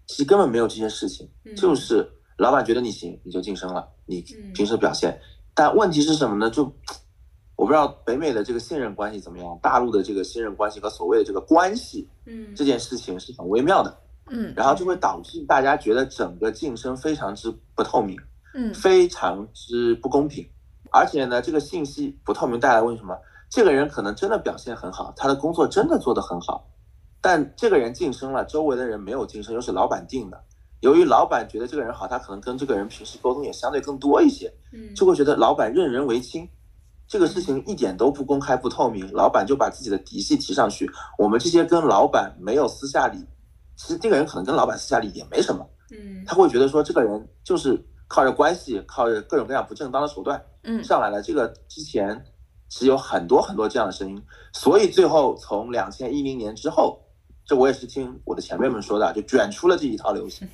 [0.09, 2.05] 其实根本没有这些事情，就是
[2.37, 4.21] 老板觉得你行，你就晋升了，你
[4.53, 5.17] 平时表现。
[5.55, 6.51] 但问题是什么呢？
[6.51, 6.65] 就
[7.55, 13.97] 我不知道北美的这个信任关系怎么样，大陆的这个信任关系和所谓的这个关系，嗯，这件事情是很微妙的，
[14.31, 18.19] 嗯，然后就会导致大家觉得整个晋升非常之不透明，
[18.55, 20.45] 嗯，非常之不公平，
[20.91, 23.17] 而且呢，这个信息不透明带来为什么？
[23.51, 26.67] 这个人可能真的表现很好，他的工作真的做得很好。
[27.21, 30.43] 但这个人晋升了，周围的人没有晋升，又是老板定的。
[30.81, 36.49] 由于老板觉得这个人好，他可能跟这个人平时沟通也相对更多一些，嗯，就会觉得老板任人唯亲。
[37.07, 40.89] 这个事情一点都不公开、不透明，老板就把自己的嫡系提上去。
[41.19, 43.19] 我们这些跟老板没有私下里，
[43.77, 51.21] 其实这个人可能跟老板私下里也没什么，嗯，他会觉得说这个人就是靠着关系、靠着各种各样不正当的手段，嗯，上来了。
[51.21, 52.25] 这个之前
[52.71, 54.23] 是有很多很多这样的声音，
[54.55, 56.99] 所以最后从两千一零年之后。
[57.43, 60.49] 这我也是听我的前辈们说的，就卷出了这一套流行。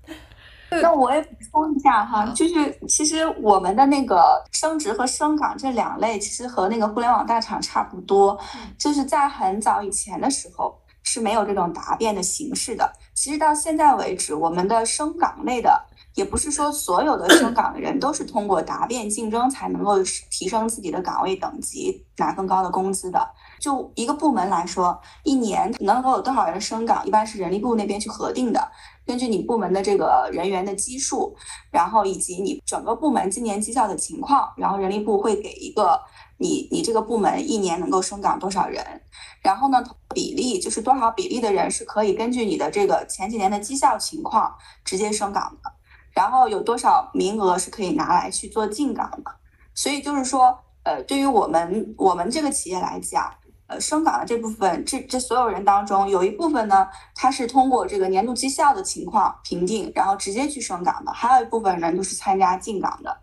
[0.82, 8.36] 那我也补充一下哈，就是其实我们的那个升职和升岗这两类，其实和那个互联网大厂差不多，
[8.76, 12.92] 就是在很早以前的时候是没有这种答辩的形式的。
[13.14, 15.80] 其实到现在为止，我们的升岗类的。
[16.16, 23.20] 也不是说所有的升岗的人都是通过答辩竞争才能够提升自己的岗位等级，拿更高的工资的。
[23.60, 28.66] 就一个部门来说，一年能够有多少人升岗，一般是人力部那边去核定的，
[29.04, 31.36] 根据你部门的这个人员的基数，
[31.70, 36.00] 然后以及你整个部门今年绩效的情况，然后人力部会给一个
[36.38, 39.02] 你你这个部门一年能够升岗多少人，
[39.42, 45.75] 然后呢比例就是多少比例的人是可以根据你的这个前几年的绩效情况直接升岗的。
[46.16, 49.30] 然后有多少名额是可以拿来去做进岗的？
[49.74, 53.30] 所以就是说，呃，对于我们我们这个企业来讲，
[53.66, 63.14] 呃升岗的这部分，这这所有人当中，有一部分呢，他是通过这个年度绩效的情况评定，然后直接去升岗的；还有一部分人就是参加进岗的。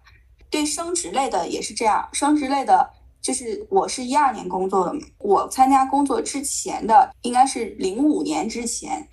[0.51, 2.87] 对升职类的也是这样，升职类的，
[3.19, 9.07] 就是我是一二年工作的嘛，我参加工作之前的应该是零五年之前，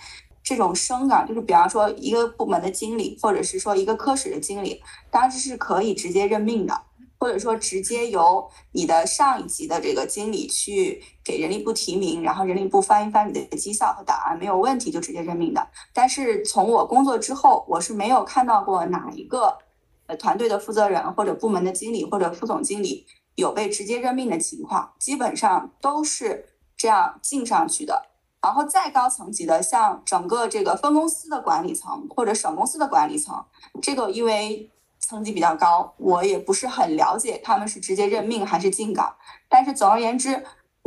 [0.51, 6.83] 这种升岗就是比方说一个部门的经理，或者是说一个科室的经理，当时是可以直接任命的。
[7.21, 15.69] 或者说直接由你的上一级的这个经理去给人力部提名，然后人力部翻一翻你的绩效和档案，没有问题就直接任命的。
[15.93, 19.59] 但是从我工作之后，我是没有看到过哪一个
[20.07, 28.10] 呃团队的负责人或者部门的经理或者副总经理有被直接任命的情况，基本上都是这样进上去的。
[28.43, 33.45] 然后再高层级的，像整个这个分公司的管理层或者省公司的管理层，
[33.83, 34.71] 这个因为。
[35.03, 39.17] 层级比较高，我也不是很了解他们是直接任命还是进岗。
[39.49, 40.45] 但是总而言之，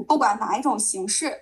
[0.07, 1.35] 不管哪一种形式，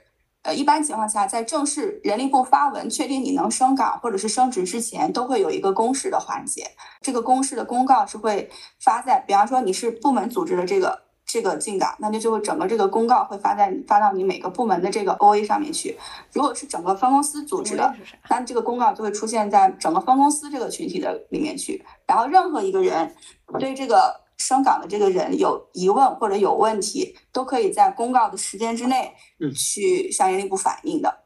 [0.43, 6.65] 呃，一般情况下，在正式人力部发文确定你能升岗或者是升职之前，都会有一个公示的环节。
[7.01, 8.49] 这个公示的公告是会
[8.79, 11.10] 发在，比方说你是部门组织的这个。
[11.31, 15.97] 这个进岗，那就就会整个这个公告会发在发到你每个部门的这个 O A 上面去。
[16.33, 17.95] 如果是整个分公司组织的，
[18.29, 21.81] 那这个公告就会出现在整个分公司这个群体的里面去。
[22.05, 23.15] 然后任何一个人
[23.57, 29.13] 对这个升岗的这个人有疑问或者有问题，都可以在公告的时间之内
[29.55, 31.19] 去向人力部反映的。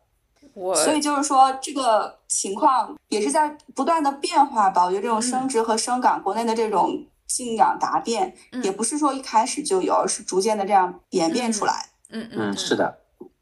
[0.76, 4.86] 所以就是说这个情况也是在不断的变化吧。
[4.86, 7.08] 我觉得这种升职和升岗，国内的这种。
[7.28, 11.90] 信仰答辩也不是说一开始就有，而是逐渐的这样演变出来。
[12.10, 13.02] 嗯嗯，是的。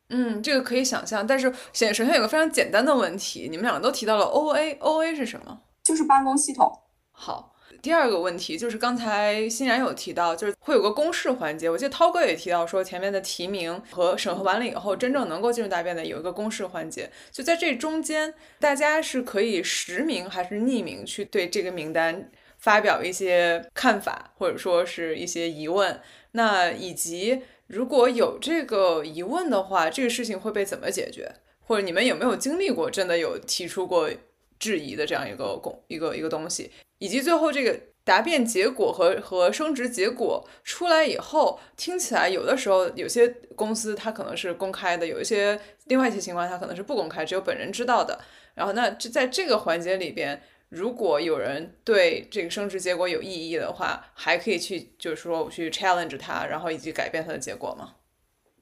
[0.09, 1.25] 嗯，这个可以想象。
[1.25, 5.61] 但是先首先有个非常简单的问题，你们两个都提到了 O A，O A 是什么？
[5.83, 6.71] 就是办公系统。
[7.11, 7.51] 好。
[7.81, 11.69] 第二个问题就是刚才欣然有提到，就是会有个公示环节。
[11.69, 17.11] 我记得涛哥也提到说，前面的提名和审核完了以后，真正能够进入答辩的有一个公示环节。
[17.29, 22.31] 就在这中间，大家是可以实名还是匿名去对这个名单？
[22.63, 25.99] 发表一些看法，或者说是一些疑问，
[26.31, 31.29] 那以及如果有这个疑问的话，这个事情会被怎么解决？
[31.59, 34.09] 或者你们有没有经历过真的有提出过
[34.57, 36.71] 质疑的这样一个公一个一个东西？
[36.99, 48.17] 以及最后这个答辩结果和和升职结果出来以后，听起来有的时候有些公司它可能是公开的，有一些另外一些情况它可能是不公开，只有本人知道的。
[48.55, 50.41] 然后那这在这个环节里边。
[50.73, 57.91] 如果有人对这个升职结果有异议的话，还可以去，就是说我去 challenge 他，然后以及改变他的结果吗？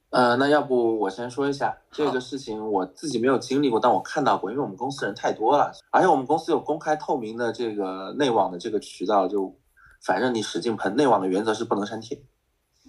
[0.10, 9.58] 呃，那要不我先说一下这个事情，我自己没有经历过，但我看到过，因为我们公司人太多了，而且我们公司有公开透明的这个内网的这个渠道，就
[10.04, 12.22] 反正你使劲喷，内网的原则是不能删帖，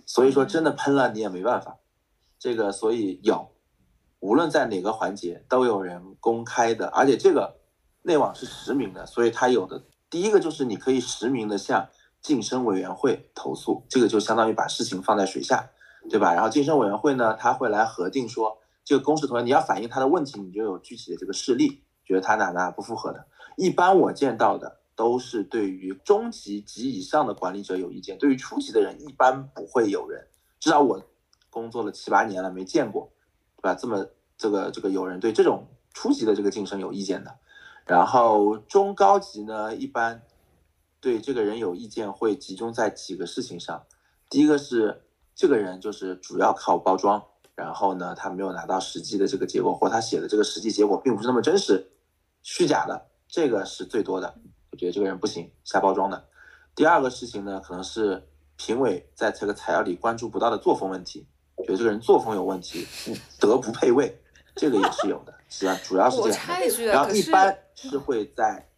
[0.05, 1.79] 所以说真的喷了你也没办法，
[2.41, 3.53] 这个所以有，
[4.19, 7.62] 无论在哪个环节都有人公开的，而且这个。
[8.03, 11.89] 内网是实名的，所以它有的第一个就是你可以实名的向
[12.21, 15.71] 晋升委员会投诉，这个就相当于把事情放在水下，
[16.11, 16.35] 对吧？
[16.35, 23.27] 然后晋升委员会呢，他会来核定说这个公示同学你要反映他的问题，你就有具体的这个事例，觉得他哪哪不符合的。
[23.57, 30.27] 一般我见到的都是对于中级及以上的管理者有意见，对于初级的人一般不会有人。
[30.59, 31.03] 至少我
[31.51, 33.13] 工作了七八年了，没见过，
[33.57, 33.75] 对吧？
[33.75, 37.37] 这么这个这个有人对这种初级的这个晋升有意见的。
[37.87, 40.23] 然后中高级呢，一般
[41.01, 43.85] 对这个人有意见会集中在几个事情上。
[44.31, 45.03] 第一个是
[45.35, 47.23] 这个人就是主要靠包装，
[47.55, 51.91] 然后呢他没有拿到实际的这个结果，或他写的这个实际结果并不是那么真实，
[52.43, 54.35] 虚假的，这个是最多的。
[54.71, 56.25] 我觉得这个人不行，瞎包装的。
[56.75, 58.27] 第二个事情呢，可能是
[58.57, 61.27] 评委在这个材料里关注不到的作风问题，
[61.59, 62.87] 觉得这个人作风有问题，
[63.39, 64.19] 德不配位，
[64.57, 65.35] 这个也是有的。
[65.51, 66.95] 是啊，主要是这样。
[66.95, 68.69] 然后一般是会在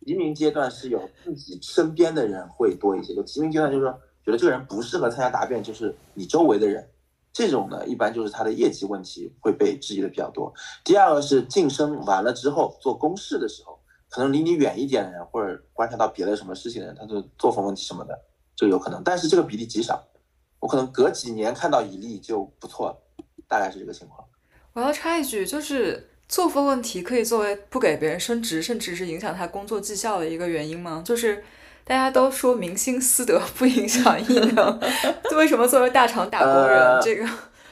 [0.00, 3.14] 提名阶段是有自己身边的人会多一些。
[3.14, 3.92] 就提名阶段就是说，
[4.24, 6.88] 觉得这个人不适合参加答辩，就是你周围的人。
[7.32, 10.52] 这种呢，一般就是他的业绩问题会被质疑的比较多。
[10.84, 13.80] 第二个是晋升完了之后做公示的时候，
[14.10, 18.20] 可能离你远一点的人，或者观察到别的什么事情的人，他的作风问题什么的
[18.54, 19.02] 就有可能。
[19.02, 20.06] 但是这个比例极少，
[20.60, 23.02] 我可能隔几年看到一例就不错了，
[23.48, 24.28] 大概是这个情况。
[24.74, 26.10] 我要插一句，就是。
[26.32, 31.02] 作风问题可以作为不给别人升职，甚至是影响他工作绩效的一个原因吗？
[31.04, 31.44] 就是
[31.84, 34.80] 大家都说明星私德不影响艺能，
[35.36, 37.28] 为什么作为大厂打工人，这个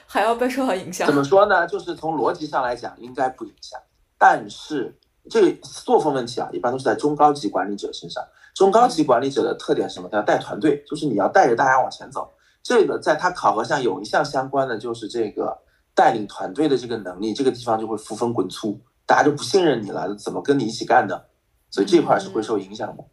[0.07, 1.07] 还要被受到影响？
[1.07, 1.67] 怎么说呢？
[1.67, 3.81] 就是从逻辑上来讲，应该不影响。
[4.19, 4.95] 但是
[5.31, 8.23] 这个作风问题啊，一般都是在中高级管理者身上。
[8.55, 10.09] 中高级管理者的特点是什么？
[10.13, 12.31] 他要带团队，就是你要带着大家往前走。
[12.63, 15.57] 这个在他考核上有一项相关的，就是这个。
[16.01, 21.27] 带领团队的这个能力，这个地方就会扶风滚粗，大家就不信任你了，怎么跟你一起干的？
[21.71, 23.05] 所以这块是会受影响的。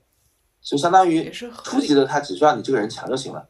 [0.62, 1.30] 所以相当于
[1.66, 3.46] 初级的他只需要你这个人强就行了，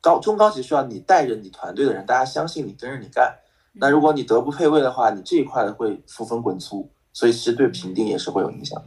[0.00, 3.32] 高中高级需要你带着你团队的人，大家相信你，跟着你干。
[3.74, 8.82] 那如果你德不配位的话，你这一块会扶风滚粗，所以其实对评定也是会有影响。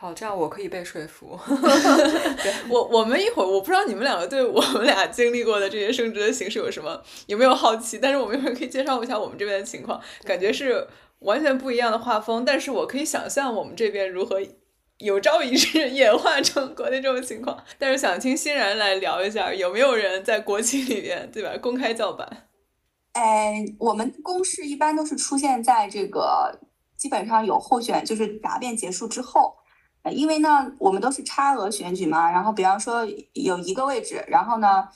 [0.00, 1.38] 好，这样我可以被说服。
[2.42, 10.88] 对我，我们一会儿，我不知道你们两个对我们俩经历过的这些升职的形式有什么有没有好奇，但是我们一会儿可以介绍一下我们这边的情况，感觉是
[11.18, 14.40] 完全不一样的画风，但是我可以想象我们这边如何
[15.00, 17.62] 有朝一日 演化成国内这种情况。
[17.78, 21.50] 但是想听欣然来聊一下，有没有人在国企里边，对吧？
[21.60, 22.48] 公开叫板？
[23.12, 26.58] 哎，我们公示一般都是出现在这个
[26.96, 29.59] 基本上有候选，就是答辩结束之后。
[30.04, 34.88] 因为呢，我们都是差额选举嘛，然后比方说有一个位置，然后呢，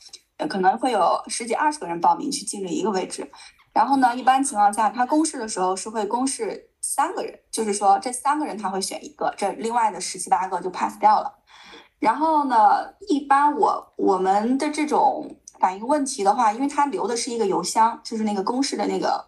[0.48, 3.30] 可能会有十几二十个人报名去竞争一个位置，
[3.74, 11.30] 然后呢，一般情况下，他公示的时候是会公示三个人，就是说这三个人他会选一个，这另外的十七八个就 pass 掉了。
[11.98, 19.26] 然后呢，一般我我们的这种反映问题的话，因为他留的是一个邮箱，就是那个公示的那个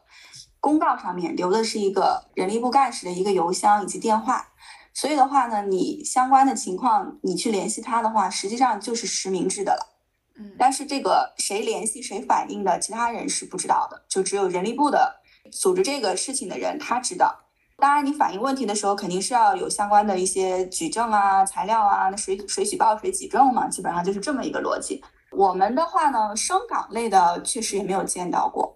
[0.59, 4.49] 公告上面留的是一个人力部干事的一个邮箱以及电话。
[4.97, 9.94] 所以的话呢，你相关的情况，你去联系他的话，实际上就是实名制的了。
[10.38, 15.20] 嗯，但是这个谁联系谁反映的，其他人是不知道的，就只有人力部的
[15.53, 17.38] 组织这个事情的人他知道。
[17.76, 25.05] 当然，你反映问题的时候，肯定是要有相关的一些举证啊、材料啊，那谁谁举报谁举证嘛，基本上就是这么一个逻辑。
[25.30, 28.74] 我们的话呢，升岗类的确实也没有见到过，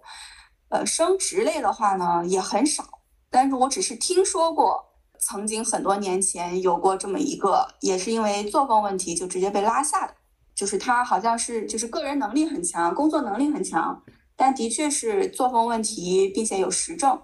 [0.69, 2.83] 呃，升职类的话呢也很少，
[3.31, 4.90] 但是我只是听说过。
[5.21, 10.13] 曾经很多年前有过这么一个，也是因为作风问题就直接被拉下的，
[10.55, 14.01] 就是他好像是就是个人能力很强，工作能力很强，
[14.35, 17.21] 但的确是作风问题，并且有实证，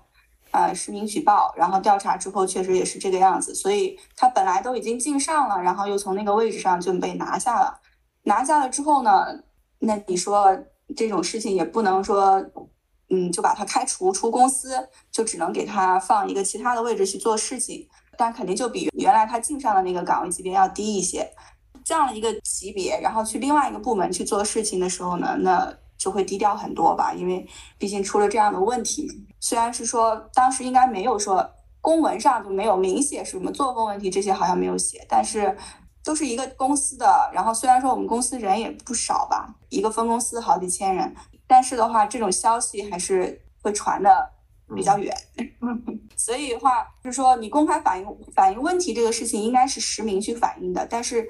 [0.52, 7.80] 呃，实名举报，然后调查之后确实也是这个样子，所以他本来都已经进上了，然后又从那个位置上就被拿下了，
[8.24, 9.26] 拿下了之后呢，
[9.80, 10.58] 那你说
[10.96, 12.46] 这种事情也不能说。
[13.10, 17.88] 嗯，就把他开除出公司，就只能给他放一个其他的位置去做事情，
[18.18, 21.30] 但肯定就比原来他进上的那个岗位级别要低一些，
[21.86, 27.48] 降了一个级别，然后去另外一个部门去做事情的时候呢，那就会低调很多吧，因为
[27.78, 29.10] 毕竟出了这样的问题。
[29.40, 31.50] 虽然是说当时应该没有说
[31.80, 35.58] 公文上就没有明写什么作风问题，这些好像没有写，但是
[36.04, 41.16] 都是一个公司的，然后虽然说我们公司人也不少吧，一个分公司好几千人。
[41.48, 44.30] 但是的话，这种消息还是会传的
[44.76, 45.16] 比较远，
[46.18, 51.28] 所以的话就是说，你公开反映反映问题这个事情应该是实名去反映的，但是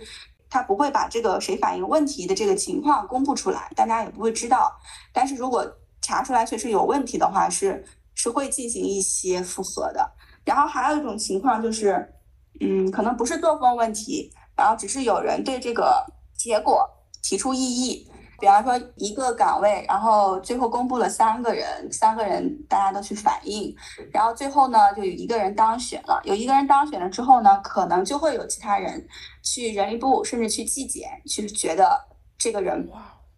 [0.49, 4.72] 他不会把这个谁反映问题的这个情况公布出来，大家也不会知道。
[5.13, 5.65] 但是如果
[6.01, 10.11] 查出来确实有问题的话，是是会进行一些复核的。
[10.43, 12.13] 然后还有一种情况就是，
[12.61, 16.03] 嗯，可能不是作风问题，然后只是有人对这个
[16.36, 16.89] 结果
[17.22, 18.07] 提出异议。
[18.39, 23.75] 比方说一个岗位，然后最后公布了三个人，三个人大家都去反映，
[24.11, 26.21] 然后最后呢就有一个人当选了。
[26.23, 29.07] 有一个人当选了之后呢，可能就会有其他人
[29.41, 31.99] 去人力部，甚至去纪检，去觉得
[32.38, 32.88] 这个人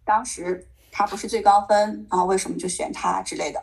[0.04, 3.62] 当时他不是最高分，然后为什么就选他之类的，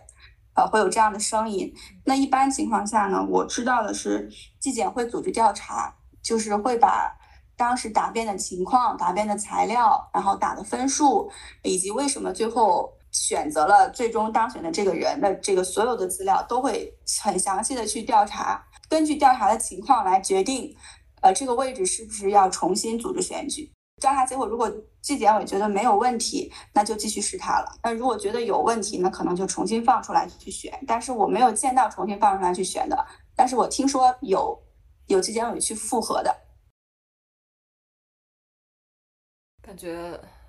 [0.55, 1.71] 呃，会有这样的声音。
[2.05, 4.27] 那一般情况下呢，我知道的是
[4.59, 7.15] 纪检会组织调查，就是会把。
[7.57, 11.29] 当时答辩的情况、答辩的材料，然后打的分数，
[11.63, 20.73] 以及为什么最后选择了最终当选的这个人的这个所有的资料，都会很详细的去调查，根据调查的情况来决定，
[21.21, 23.71] 呃，这个位置是不是要重新组织选举。
[23.99, 27.65] 调查结果如果纪检委觉得没有问题，那就继续试他了。
[27.81, 30.71] 那如果觉得有问题，那可能就重新放出来去选。
[30.85, 33.05] 但是我没有见到重新放出来去选的，
[33.35, 34.55] 但是我听说有
[35.07, 36.35] 有纪检委去复核的。
[39.67, 39.93] 感觉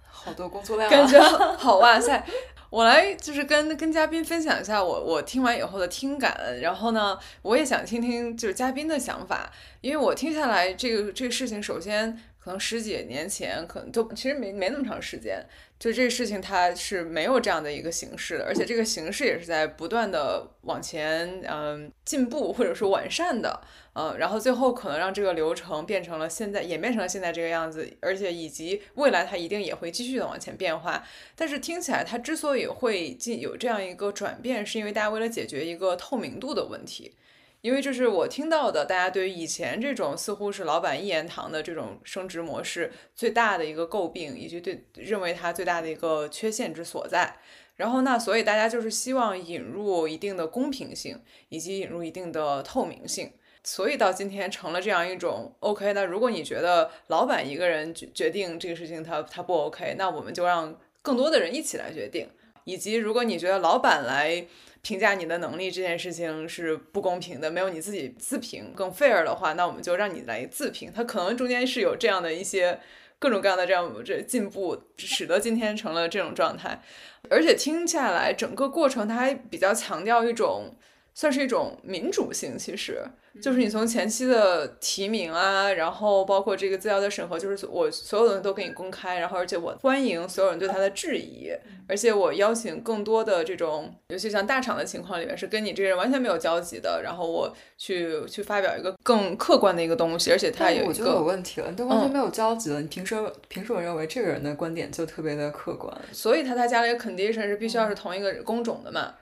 [0.08, 1.20] 好多工作量，感觉
[1.56, 2.24] 好哇塞！
[2.70, 9.50] 我来就是跟跟嘉宾分享一下我我听完以后的听感，然后呢，我也想听听就是嘉宾的想法，
[9.80, 12.16] 因为我听下来这个这个事情，首先
[12.48, 15.44] 可能十几年前可能都其实没没那么长时间。
[15.78, 23.60] 就这个事情，它是没有这样的一个形式的，而且这个形式也是在不断的往前，嗯，进步或者说完善的，
[23.92, 31.06] 嗯，然后最后可能让这个流程变成了现在演变成了现在这个样子，而且以及未来它一定也会继续的往前变化。
[31.36, 37.12] 但是听起来，它之所以会进有这样一个转变，是因为大家为了解决一个透明度的问题。
[37.60, 47.36] 因为这是我听到的，大家对于以前这种似乎是老板一言堂的这种升职模式最大的一个诟病，以及对认为它最大的一个缺陷之所在。
[47.76, 53.32] 然后那所以大家就是希望引入一定的公平性，以及引入一定的透明性。
[53.64, 55.92] 所以到今天成了这样一种 OK。
[55.92, 62.28] 那如果你觉得老板一个人决决定这个事情他他不 OK，那我们就让更多的人一起来决定。
[62.64, 64.46] 以及如果你觉得老板来
[64.82, 70.92] 评价你的能力这件事情是不公平的，没有你自己自评更 fair 的话，那我们就让你来自评。
[70.94, 72.80] 他可能中间是有这样的一些
[73.18, 76.80] 各种各样的这样这进步，使得今天成了这种状态。
[77.28, 80.76] 而且听下来，整个过程他还比较强调一种，
[81.18, 83.02] 算是一种民主性，其实。
[83.42, 91.50] 就是你从前期的提名啊，然后包括这个资料的审核，就是我所有东西都给你公开，然后而且我欢迎所有人对他的质疑，
[91.88, 105.92] 而且我邀请更多的这种，尤其像大厂的情况里面是跟你这个人完全没有交集的，然后我去去发表一个更客观的一个东西，而且他有一个我觉得有问题了，你都完全没有交集了，你凭什么凭什么认为这个人的观点就特别的客观？
[106.12, 109.14] 所以他才加了一个 condition 是必须要是同一个工种的嘛。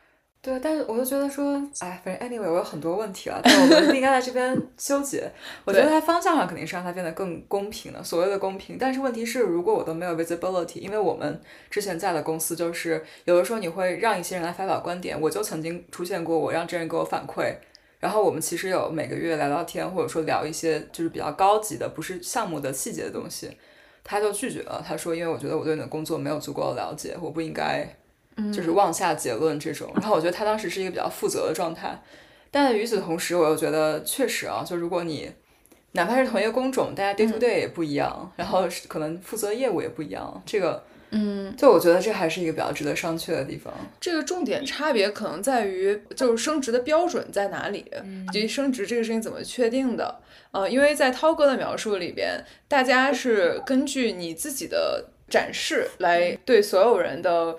[0.47, 5.29] 对，但是我就觉得说，哎，反正 anyway 我有很多问题了，但我们不应该在这边纠结。
[5.67, 8.77] 我觉得它方向上肯定是让它变得更公平的，所谓的公平。
[8.79, 17.53] 但是问题是，如果我都没有 visibility，因为我们之前在的公司就是有的时候你会让一些人来发表观点，我就曾经出现过，我让这人给我反馈，
[17.99, 23.51] 然后我们其实有每个月聊聊天，或者说聊一些就是比较高级的，不是项目的细节的东西，
[24.05, 24.81] 他就拒绝了。
[24.87, 27.85] 他说，因为我觉得我对你的工作没有足够的了解，我不应该。
[28.53, 31.99] 就是妄下结论这种，然后我觉得他当时是一个比较负责的状态，
[32.51, 35.33] 但与此同时，我又觉得确实啊，就如果你
[35.93, 43.73] 哪怕是同一个工种，大家 day to day 也不一样，然后可能负责业务也不一样，这个，嗯，就我觉得这还是一个比较值得商榷的地方。
[43.99, 47.91] 这个重点差别可能在于，就是升职的标准在哪里，
[48.29, 50.21] 以及升职这个事情怎么确定的。
[50.51, 55.09] 呃，因为在涛哥的描述里边，大家是根据你自己的。
[55.29, 57.57] 展示来对所有人的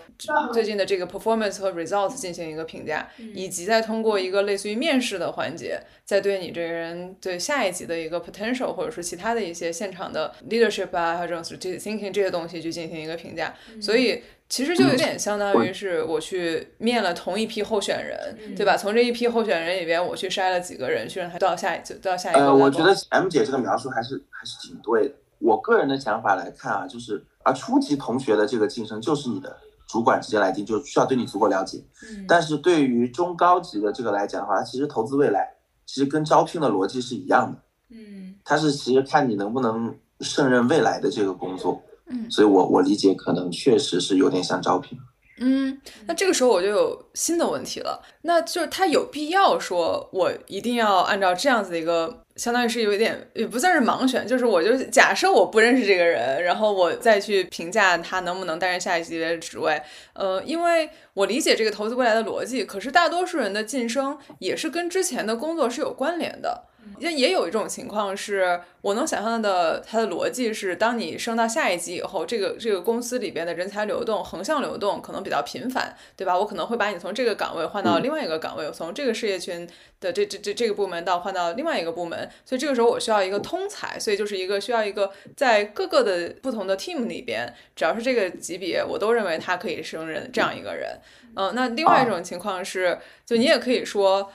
[0.54, 13.54] 最近的这个 performance 和 results 进行一个评价，以及再通过一个类似于面试的环节，再对你这个人对下一级的一个 potential，或者说其他的一些现场的 leadership 啊，还有这种 strategic thinking 这些东西去进行一个评价。
[13.82, 18.78] 所以其实就有点相当于是我去面了同一批候选人，对吧？
[18.78, 22.40] 从这一批候选人里边，我去筛了几个人，去让他到下一到下一个。
[22.40, 25.16] 呃，我觉得 M 姐这个描述还是还是挺对的。
[25.40, 27.26] 我个人的想法来看啊，就是。
[27.44, 29.56] 啊初级同学的这个晋升就是你的
[29.88, 31.82] 主管直接来定，就需要对你足够了解。
[32.04, 37.58] 嗯，但是对于中高级的这个来讲的话，其实投资未来其实跟招聘的逻辑是一样的。
[37.96, 41.82] 嗯，它是其实看你能不能胜任未来的这个工作。
[42.08, 45.00] 嗯，所以我我理解可能确实是有点像招聘。
[45.40, 52.26] 嗯，那这个时候我就有新的问题了，那就是他有必要说我一定要按照这样子的一个。
[52.38, 59.82] 相当于是有一点，也不算是盲选，就是我就假设我不认识这个人，然后我再去评价他能不能担任下一级别的职位。
[60.14, 66.64] 呃，因为我理解这个投资未来的逻辑，可是大多数人的晋升也是跟之前的工作是有关联的。
[67.00, 76.38] 也也有一种情况是，我能想象的，它的逻辑是，当你升到下一级以后，这个这个公司里边的人才流动，横向流动可能比较频繁，对吧？
[76.38, 79.68] 我可能会把你从这个岗位换到另外一个岗位，从这个事业群
[80.00, 91.00] 的这这这这个部门到换到另外一个部门，所以这个时候我需要一个通才，所以就是一个需要一个在各个的不同的 team 里边，只要是这个级别，我都认为他可以胜任这样一个人。
[91.36, 94.32] 嗯，那另外一种情况是，就你也可以说。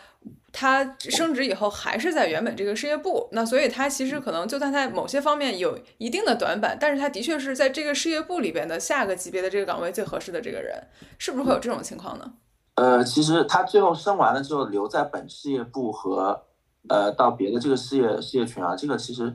[0.52, 10.86] 他升职以后还是在原本这个事业部，那所以他其实可能就算在某些方面有一定的短板，但是他的确是在这个事业部里边的下个级别的这个岗位最合适的这个人，
[11.16, 12.34] 是不是会有这种情况呢？
[12.74, 16.44] 呃，其实他最后升完了之后留在本事业部和
[16.88, 19.34] 呃到别的这个事业事业群啊，这个其实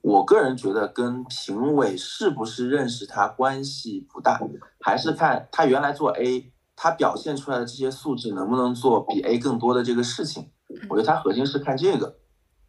[0.00, 4.40] 我个人觉得跟评委是不是认识他关系不大，
[4.80, 6.51] 还是看他原来做 A。
[6.82, 10.50] 他表现出来的这些素质能不能做比 A 更多的这个事情？
[10.90, 12.16] 我觉得他核心是看这个，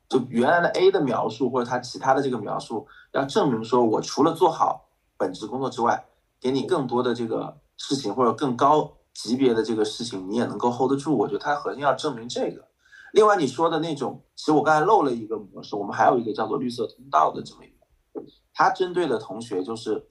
[0.08, 4.88] 就原来的 A 的描述或者他其他的这个描述，要证明说我除了做好
[5.18, 6.06] 本职工作之外，
[6.40, 11.18] 给你更多的这个事情或者更高级别的这个事情，你也能够 hold 得住。
[11.18, 12.68] 我觉得他核心要证明这个。
[13.14, 20.06] 另外你说的那种，其实我刚才漏了一个模式，我们还有一个叫做绿色通道的这么一个，它针对的同学就是。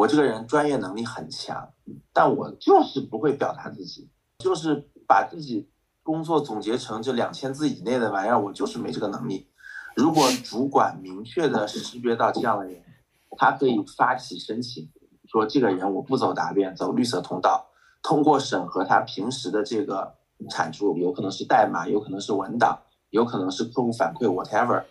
[0.00, 1.74] 我这个人专业能力很强，
[2.10, 5.70] 但我就是不会表达自己，就是把自己
[6.02, 9.50] 工作总结成这两千字以内的玩意儿，我就是没这个能力。
[9.94, 12.82] 如果主管明确的识别到这样的人，
[13.36, 14.90] 他可以发起申请，
[15.30, 17.66] 说这个人我不走答辩，走绿色通道，
[18.02, 20.14] 通过审核他平时的这个
[20.48, 22.80] 产出，有可能是代码，有可能是文档，
[23.10, 24.84] 有可能是客户反馈 whatever，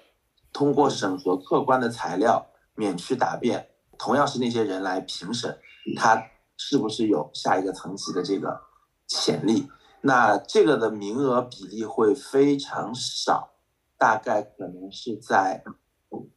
[0.54, 2.46] 通过审核客观的材料
[2.76, 3.69] 免去答辩，
[4.00, 5.60] 同样是那些人来评审，
[5.96, 6.26] 他
[6.58, 8.62] 是不是有下一个层级的这个
[9.06, 9.70] 潜力？
[10.02, 13.52] 那这个的名额比例会非常少，
[13.98, 15.64] 大概可能是在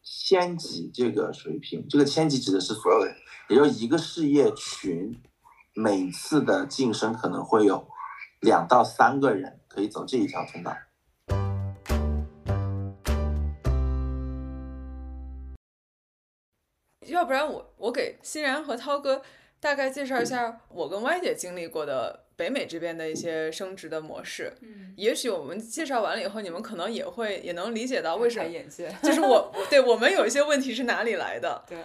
[0.03, 1.87] 千级这个水平。
[1.89, 3.15] 这个千级指的是所有人，
[3.49, 5.23] 也就一个事业群，
[5.75, 7.87] 每次的晋升可能会有
[8.41, 10.77] 两到三个人可以走这一条通道。
[17.23, 19.23] 要不然我我给欣然和涛哥
[19.61, 24.53] 大概介绍一下我跟歪姐经历过的北美这边的一些升职的模式。
[24.61, 31.63] 嗯，也许我们介绍完了以后，你们可能也会也能理解到为什么，眼界，就是我 对我们有一些问题是哪里来的。
[31.69, 31.79] 对，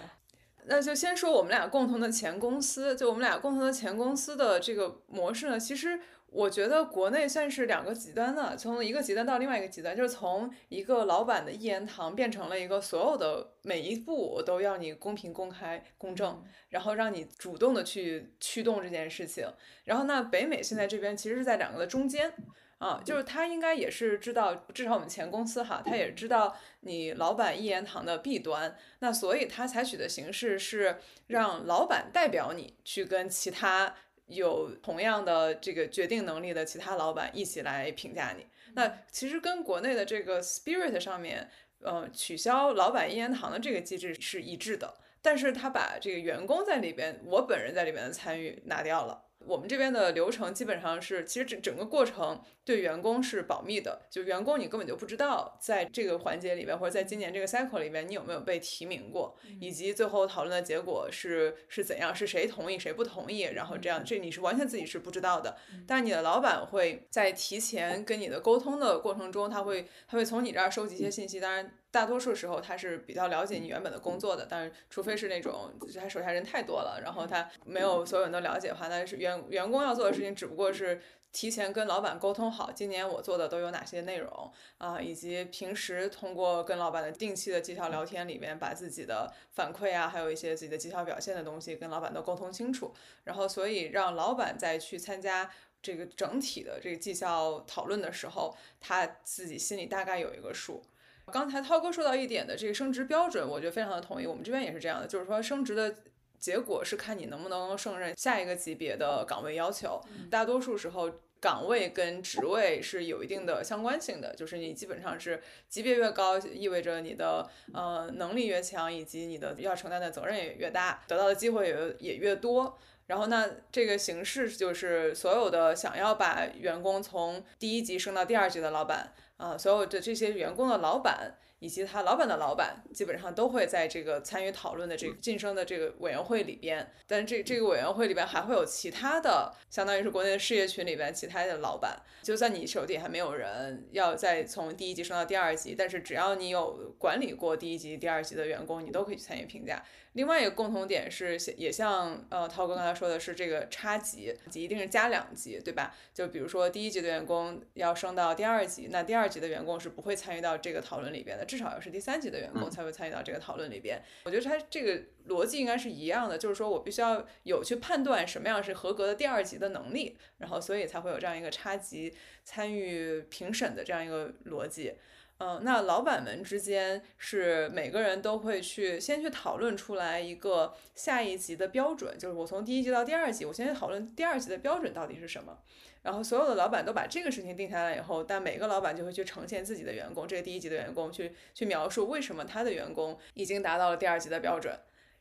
[0.66, 6.00] 那就先说我们俩共同的前公司，就我们俩共同的前公司的这个模式呢，其实
[6.30, 19.48] 我觉得国内算是两个极端的，从一个极端到另外一个极端，就是从一个老板的一言堂变成了一个所有的每一步我都要你公平、公开、公正，然后让你主动的去驱动这件事情。
[19.86, 22.34] 然后那北美现在这边其实是在两个的中间。
[22.80, 33.96] 啊，就是他应该也是知道，至少我们前公司哈，他也知道你老板一言堂的弊端，那所以他采取的形式是让老板代表你去跟其他
[34.28, 38.46] 有同样的这个决定能力的其他老板一起来评价你。
[38.74, 41.50] 那其实跟国内的这个 spirit 上面，
[41.82, 49.24] 呃，取消老板一言堂的这个机制是一致的，但是他把这个员工在里边，我本人在里边的参与拿掉了。
[49.48, 65.56] 我们这边的流程基本上是，其实整整个过程对员工是保密的，就员工你根本就不知道在这个环节里边，或者在今年这个 cycle 里边，你有没有被提名过，以及最后讨论的结果是是怎样，是谁同意谁不同意，然后这样这你是完全自己是不知道的。
[65.88, 71.72] 但你的老板会在提前跟你的沟通的过程中，他会他会从你这儿收集一些信息，当然。
[71.90, 95.50] 大多数时候他是比较了解你原本的工作的，但是除非是那种他手下人太多了，然后他没有所有人都了解的话，那是员员工要做的事情只不过是提前跟老板沟通好，今年我做的都有哪些内容啊，以及平时通过跟老板的定期的绩效聊天里面，把自己的反馈啊，还有一些自己的绩效表现的东西跟老板都沟通清楚，然后所以让老板再去参加
[95.82, 100.84] 这个整体的这个绩效讨论的时候，他自己心里大概有一个数。
[101.32, 104.26] 刚才涛哥说到一点的这个升职标准，我觉得非常的同意。
[104.26, 105.94] 我们这边也是这样的，就是说升职的
[106.40, 110.02] 结果是看你能不能胜任下一个级别的岗位要求。
[110.32, 111.12] 大多数时候，
[111.42, 122.78] 岗位跟职位是有一定的相关性的，就是你基本上是级别越高，意味着你的呃能力越强，以及你的要承担的责任也越大，得到的机会也也越多。
[123.08, 129.14] 然后那这个形式就是所有的想要把员工从第一级升到第二级的老板。
[129.38, 136.92] 啊，所有的这些员工的老板以及他老板的老板，基本上都会在这个参与讨论的这个晋升的这个委员会里边。
[137.06, 142.02] 但是这这个委员会里边还会有其他的，相当于是国内的事业群里边其他的老板。
[142.24, 149.84] 就算你手底还没有人要再从第一级升到第二级，但是只要你有管理过第一级、第二级的员工，你都可以去参与评价。
[150.14, 155.96] 另外一个共同点是，也像呃涛哥刚才说的是这个差级，级一定是加两级，对吧？
[156.14, 164.02] 就比如说第一级的员工要升到第二级，那第二级的员工是不会参与到这个讨论里边的，至少要是第三级的员工才会参与到这个讨论里边。
[164.24, 174.94] 我觉得他这个逻辑应该是一样的，就是说我必须要有去判断什么样是合格的第二级的能力，然后所以才会有这样一个差级参与评审的这样一个逻辑。
[175.40, 185.56] 嗯，那老板们之间是每个人都会去先去讨论出来一个下一级的标准，就是我从第一级到第二级，我先去讨论第二级的标准到底是什么。
[186.02, 194.76] 然后所有的老板都把这个事情定下来以后，但每个老板就会去呈现自己的员工，这个第一级的员工去去描述为什么他的员工已经达到了第二级的标准。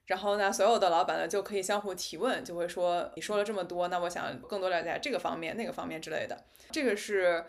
[0.06, 6.42] 然后呢，所有的老板呢就可以相互提问，就会说你说了这么多，那我想更多了解这个方面、那个方面之类的。
[6.70, 7.44] 这个是。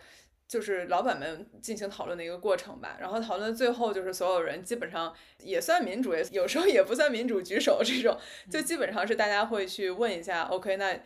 [0.48, 8.18] 就是老板们进行讨论的一个过程吧，然后讨论最后就是所有人基本上也算民主，也有时候也不算民主，举手这种，
[8.50, 10.98] 就基本上是大家会去问一下，OK，那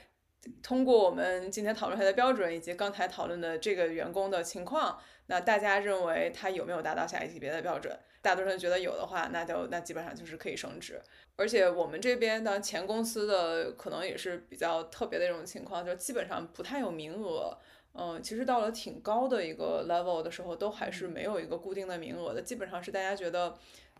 [0.63, 7.99] 通过我们今天讨论下的标准以及刚才讨论的这个员工的情况，那大家认为他有没有达到下一级别的标准？
[8.23, 11.03] 大多数人觉得有的话，那就那基本上就是可以升职。
[11.35, 17.59] 而且我们这边的前公司的可能也是比较特别的一种情况，就基本上不太有名额。
[17.95, 22.41] 嗯，其实到了挺高的一个 level 的时候，都还是没有一个固定的名额的。
[22.41, 23.55] 基本上是大家觉得，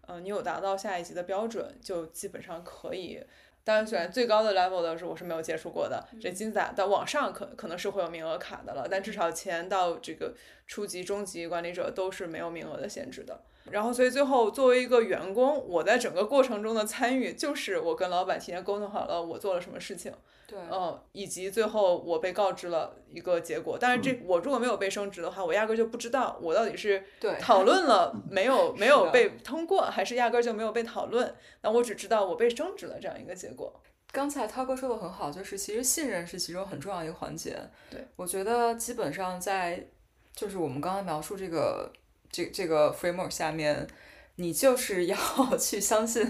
[0.09, 3.23] 嗯，你有达到下一级的标准，就基本上可以
[3.65, 10.35] 当然，选最高的 level 的是我是没有接触过的，这金字塔到往上可可能是会有名额卡的了，但至少前到这个
[10.67, 13.41] 初级、中级管理者都是没有名额的限制的。
[13.71, 20.13] 然后，所以最后作为一个员工，我在整个过程中的参与，就是我跟老板提前沟通好了我做了什么事情，
[20.53, 23.79] 对，嗯，以及最后我被告知了一个结果。
[23.81, 31.35] 但是这我如果没有被升职的话，我压根就不知道我到底是对讨论了没有 没有被通过，还是压根儿就没有被讨论。
[31.63, 33.81] 那我只知道我被升职了这样一个结果。
[34.13, 37.59] 刚才涛哥说的很好，就是其实信任是其中很重要的一个环节。
[37.89, 39.89] 对，我觉得基本上在
[40.35, 41.91] 就是我们刚才描述这个
[42.31, 43.87] 这这个 framework 下面，
[44.37, 45.17] 你就是要
[45.59, 46.23] 去相信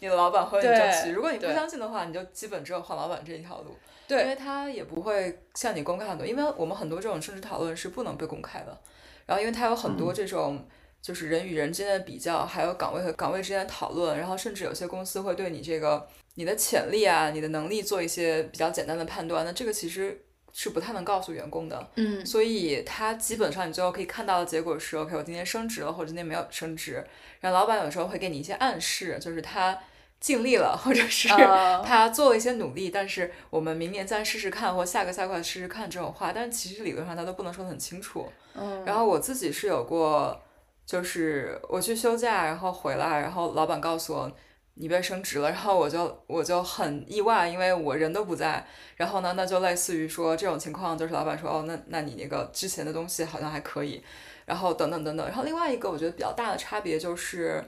[0.00, 1.04] 你的老板和你争取。
[1.06, 3.76] 对如果你不相信的话，你就基本只有换老板这一条路，
[4.08, 8.80] 对因为他也不会向你公开很多，因为我们很多这种政治讨论是不能被公开的。
[9.26, 10.66] 然后，因为它有很多这种。
[11.02, 20.22] 就是人与人之间的比较，还有岗位和岗位之间的讨论，然后甚至有些公司会对你这个你的潜力啊、你的能力做一些比较简单的判断，那这个其实
[20.52, 21.90] 是不太能告诉员工的。
[21.96, 27.04] 嗯所以他基本上你最后可以看到的结果是，OK，我今天升职了，或者今天没有升职。
[27.40, 29.78] 然后老板有时候会给你一些暗示，就是他
[30.18, 38.30] 尽力了，或者是啊 他做了一些努力，但是我们明年再试试看，或下个赛季试试看这种话，但是其实理论上他都不能说得很清楚。
[38.54, 40.38] 嗯，然后我自己是有过，
[40.84, 44.30] 就是我去休假，然后回来，然后老板告诉我
[44.80, 48.66] 你被升职了，然后我就我就很意外，因为我人都不在。
[48.96, 54.02] 然后呢，那就类似于说这种情况，就是老板说哦，那那你那个之前的东西好像还可以，
[54.46, 55.26] 然后等等等等。
[55.26, 57.62] 然后另外一个我觉得比较大的差别就是。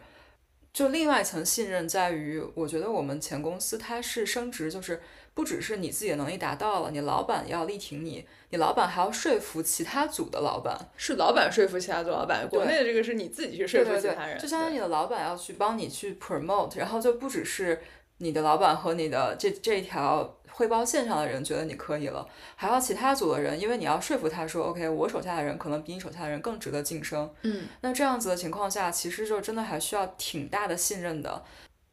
[0.72, 4.98] 就另外一层信任在于，我觉得我们前公司它是升职，就是
[5.35, 17.80] 不只是你自己的能力达到了，你老板要力挺你，你老板还要说服其他组的老板，是老板说服其他组老板，国内的这个是你自己去说服其他人，就相当于你的老板要去帮你去 promote，然后就不只是
[18.18, 27.33] 你的老板和你的这这一条汇报线上的人觉得你可以了，还要其他组的人，因为你要说服他说，OK，我手下的人可能比你手下的人更值得晋升。
[27.41, 31.43] 嗯，那这样子的情况下，其实就真的还需要挺大的信任的，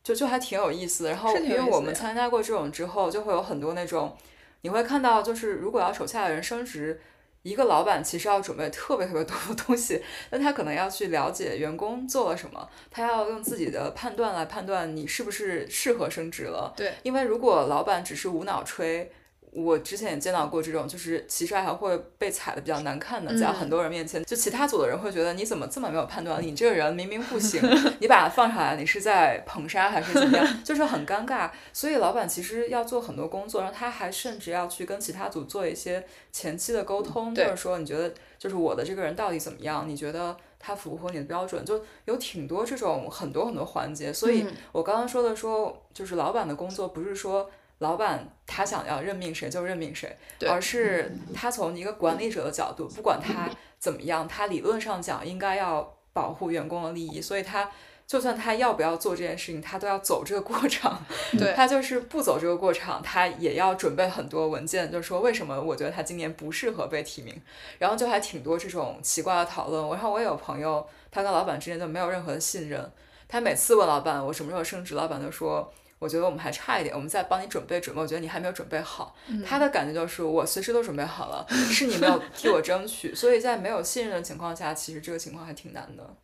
[0.04, 1.12] 就就还挺有意思的。
[1.12, 4.16] 然后因为我们参加过这种之后，就会有很多那种，
[4.62, 7.00] 你会看到就是如果要手下的人升职。
[7.41, 16.74] 一个老板其实要准备特别特别多的东西，那他可能要去了解员工做了什么，他要用自己的判断来判断你是不是适合升职了。
[16.76, 19.10] 对，因为如果老板只是无脑吹，
[19.52, 26.45] 我之前也见到过这种，就是其实还会被踩的比较难看的，在嗯很多人面前，就其他组的人会觉得你怎么这么没有判断力？
[26.45, 27.60] 你这个人明明不行，
[28.00, 30.47] 你把他放上来，你是在捧杀还是怎么样？
[30.64, 31.50] 就是很尴尬。
[31.74, 39.89] 所以老板其实要做很多工作，然后他还甚至要去跟其他组做一些前期的沟通，就对是说你觉得就是我的这个人到底怎么样？
[39.89, 41.66] 你觉得他符合你的标准？
[41.66, 44.14] 就有挺多这种很多很多环节。
[44.14, 47.50] 所以嗯我刚刚说的说，就是老板的工作不是说。
[47.80, 50.17] 老板他想要任命谁就任命谁，
[50.47, 57.71] 而是他从一个管理者的角度，不管他怎么样，他理论上讲应该要保护员工的利益，所以他
[58.05, 61.01] 就算他要不要做这件事情，他都要走这个过场。
[61.38, 67.41] 对他就是不走这个过场，他也要准备很多文件，就是说为什么我觉得他今年不适合被提名，
[67.77, 69.88] 然后就还挺多这种奇怪的讨论。
[69.89, 72.91] 然后我也有朋友，他跟老板之间就没有任何的信任，
[73.30, 75.71] 他每次问老板我什么时候升职，老板就说。
[76.00, 78.02] 我觉得我们还差一点，我们再帮你准备准备。
[78.02, 79.16] 我觉得你还没有准备好。
[79.45, 83.14] 他的感觉就是我随时都准备好了，是你没有 替我争取。
[83.14, 86.16] 所以在没有信任的情况下，其实这个情况还挺难的。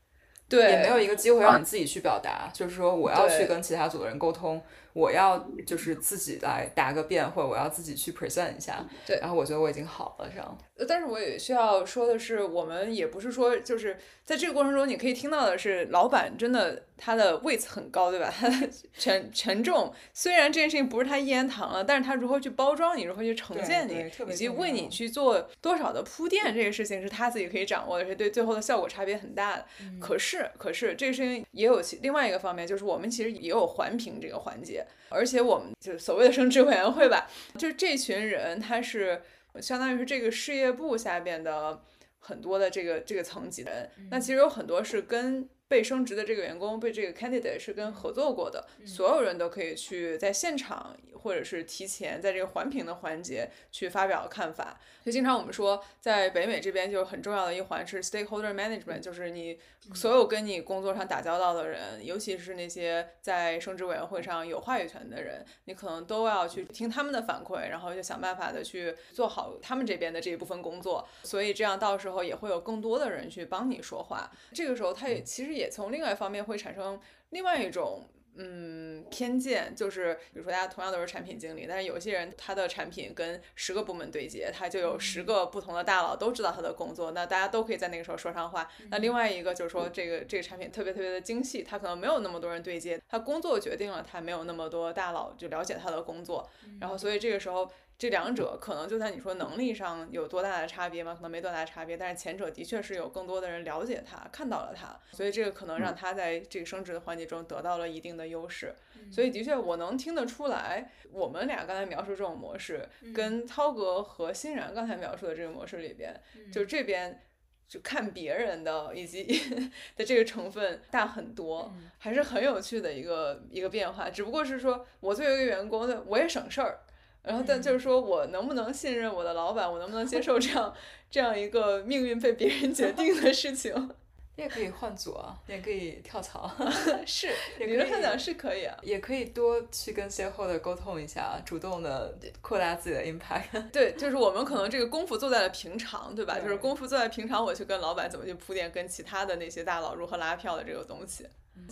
[0.47, 4.61] 对，也没有一个机会让你自己去表达，就是说我要去跟其他组的人沟通，
[4.95, 5.37] 我要
[5.67, 8.81] 就是自己来答个辩，或者我要自己去 present 一下。
[9.05, 10.57] 对然后我觉得我已经好了，这样。
[10.77, 18.33] 呃但是我也需要说的是，我们也不是说就是在这个过程中，你可以听到的是，老板真的他的位子很高，对吧？
[18.33, 29.65] 他 的权权重，虽然这件事情不是他一言堂了，但是他如何去包装你，如何去呈现你以及为你去做多少的铺垫，这个事情是他自己可以掌握的，是对最后的效果差别很大的。
[29.81, 37.27] 嗯可是，可是这个事情也有其另外一个方面，就是我们其实也有环评这个环节，而且我们就是所谓的升职委员会吧，
[37.57, 39.21] 就是这群人他是
[39.61, 41.81] 相当于是这个事业部下边的
[42.19, 45.47] 很多的这个这个层级的人，那其实有很多是跟。
[45.67, 54.79] 被升职的这个员工被这个 candidate 是跟合作过的，所有人都可以去在现场或者是提前在这个环评的环节去发表看法。
[55.03, 59.59] 就经常我们说，在北美这边就很重要的一环是 stakeholder management，就是你
[59.93, 71.07] 所有跟你工作上打交道的人，尤其是那些在升职委员会上有话语权的人，你可能都要去听他们的反馈，然后就想办法的去做好他们这边的这一部分工作。
[71.23, 74.31] 所以这样到时候也会有更多的人去帮你说话。
[74.53, 76.99] 这个时候，他也其实也从另外一方面会产生
[77.29, 88.69] 另外一种嗯，偏见就是，比如说大家同样都是产品经理，但是有些人他的产品跟十个部门对接，他就有十个不同的大佬都知道他的工作，那大家都可以在那个时候说上话。
[88.91, 96.49] 那另外一个就是说，这个这个产品特别特别的精细，他可能没有那么多人对接，他工作决定了他没有那么多大佬就了解他的工作，
[96.81, 97.71] 然后所以这个时候。
[97.97, 101.13] 这两者可能就在你说能力上有多大的差别吗？
[101.15, 108.75] 可能没多大差别，但是前者的确是有更多的人了解他，看到了他，所以这个可能让他在这个升职的环节中得到了一定的优势。
[109.11, 116.19] 所以的确，我能听得出来，我们俩刚才描述这种模式，跟涛哥和欣然刚才描述的这个模式里边，
[116.51, 117.21] 就这边。
[117.67, 119.23] 就看别人的以及
[119.97, 124.07] 的这个成分大很多，还是很有趣的一个一个变化。
[124.07, 126.81] 只不过是说我作为一个员工，我也省事儿。
[127.25, 130.73] 然后，但就是说我能不能信任我的老板，我能不能接受这样
[131.09, 133.73] 这样一个命运被别人决定的事情？
[134.37, 136.51] 你也可以换组啊，你也可以跳槽，
[137.07, 143.69] 是，理论上讲是可以啊，也可以多去跟 stakeholder 沟通一下，主动的扩大自己的 impact。
[143.71, 146.37] 对，就是我们可能这个功夫做在了平常，对吧？
[146.37, 151.25] 就是功夫做在平常，我去跟老板怎么去铺垫，跟其他的那些大佬如何拉票的这个东西。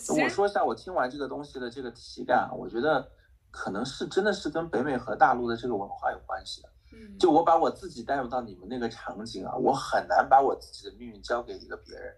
[0.08, 3.06] 我说一下我听完这个东西的这个体感，我觉得。
[3.54, 6.70] 可能是真的是跟北美和大陆的这个文化有关系的。
[6.92, 12.14] 嗯，就我把我自己带入到你们那个场景啊，我很难把我自己的命运交给一个别人，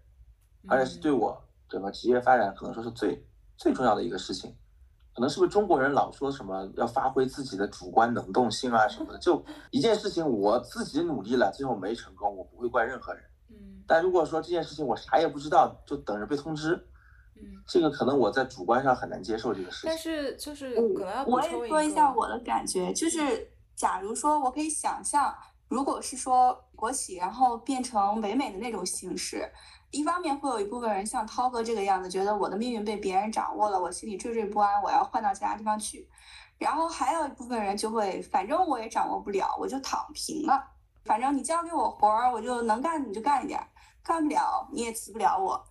[0.67, 3.21] 而且是对我整个职业发展可能说是最
[3.57, 4.55] 最重要的一个事情。
[5.13, 9.19] 可能是不是中国人老说什么要发挥自己的主观能动性啊什么的？
[9.19, 13.23] 就 一件事情我自己努力了，最后没成功，我不会怪任何人。
[13.49, 16.85] 嗯，但如果说这件事情我啥也不知道，就等着被通知。
[17.35, 19.89] 嗯，这个可能我在主观上很难接受这个事情。
[19.89, 25.35] 但是就是可能要我也说一下我的感觉，就是假如说我可以想象，
[25.67, 29.49] 如果是说国企，然后变成唯美的那种形式，
[29.91, 36.07] 一方面会有一部分人像涛哥这个样子，觉得我的命运被别人掌握了，我心里惴惴不安，我要换到其他地方去。
[36.57, 40.63] 然后还有一部分人就会，反正我也掌握不了，我就躺平了。
[41.03, 43.61] 反正你交给我活儿，我就能干你就干一点，
[44.01, 45.61] 干不了你也辞不了我。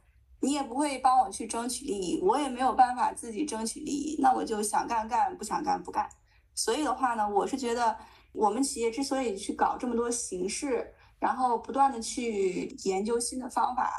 [0.45, 6.07] 你也不会帮我去争取利益，我也没有办法自己争取利益，那我就想干干，不想干不干。
[6.55, 7.97] 所以的话呢，我是觉得
[8.33, 13.91] 我们企业之所以去搞这么多形式，然后不断的去研究新的方法，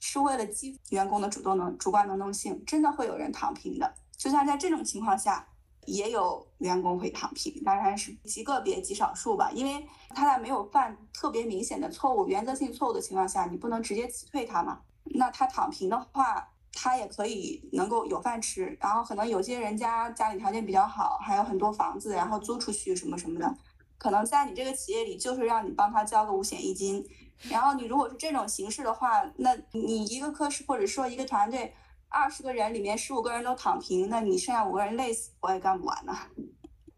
[0.00, 2.64] 是为了激员工的主动能、主观能动性。
[2.64, 5.46] 真的会有人躺平的，就像在这种情况下，
[5.84, 9.50] 也有员工会躺平，当然是极个别、极少数吧。
[9.52, 14.80] 因为他在没有犯特别明显的错误、原则性错误的情况下，你不能直接辞退他嘛。
[15.10, 18.76] 那他躺平的话，他也可以能够有饭吃。
[18.80, 23.54] 然后可能有些人家家里条件比较好，还有很多房子，然后租出去什么什么的，
[23.98, 27.04] 可能在你这个企业里就是让你帮他交个五险一金。
[27.48, 31.74] 然后你如果是这种形式的话，那你一个科室或者说一个团队
[32.08, 36.14] 二十个人里面十五个人都躺平，那你剩下五个人累死我也干不完呢。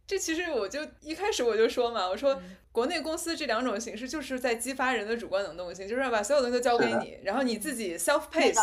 [0.07, 2.41] 这其实我就一开始我就说嘛，我说
[2.71, 8.59] 国内公司这两种形式就是在激发人的主观能动性，就是要把所有东西都交给你，然后你自己 self pace。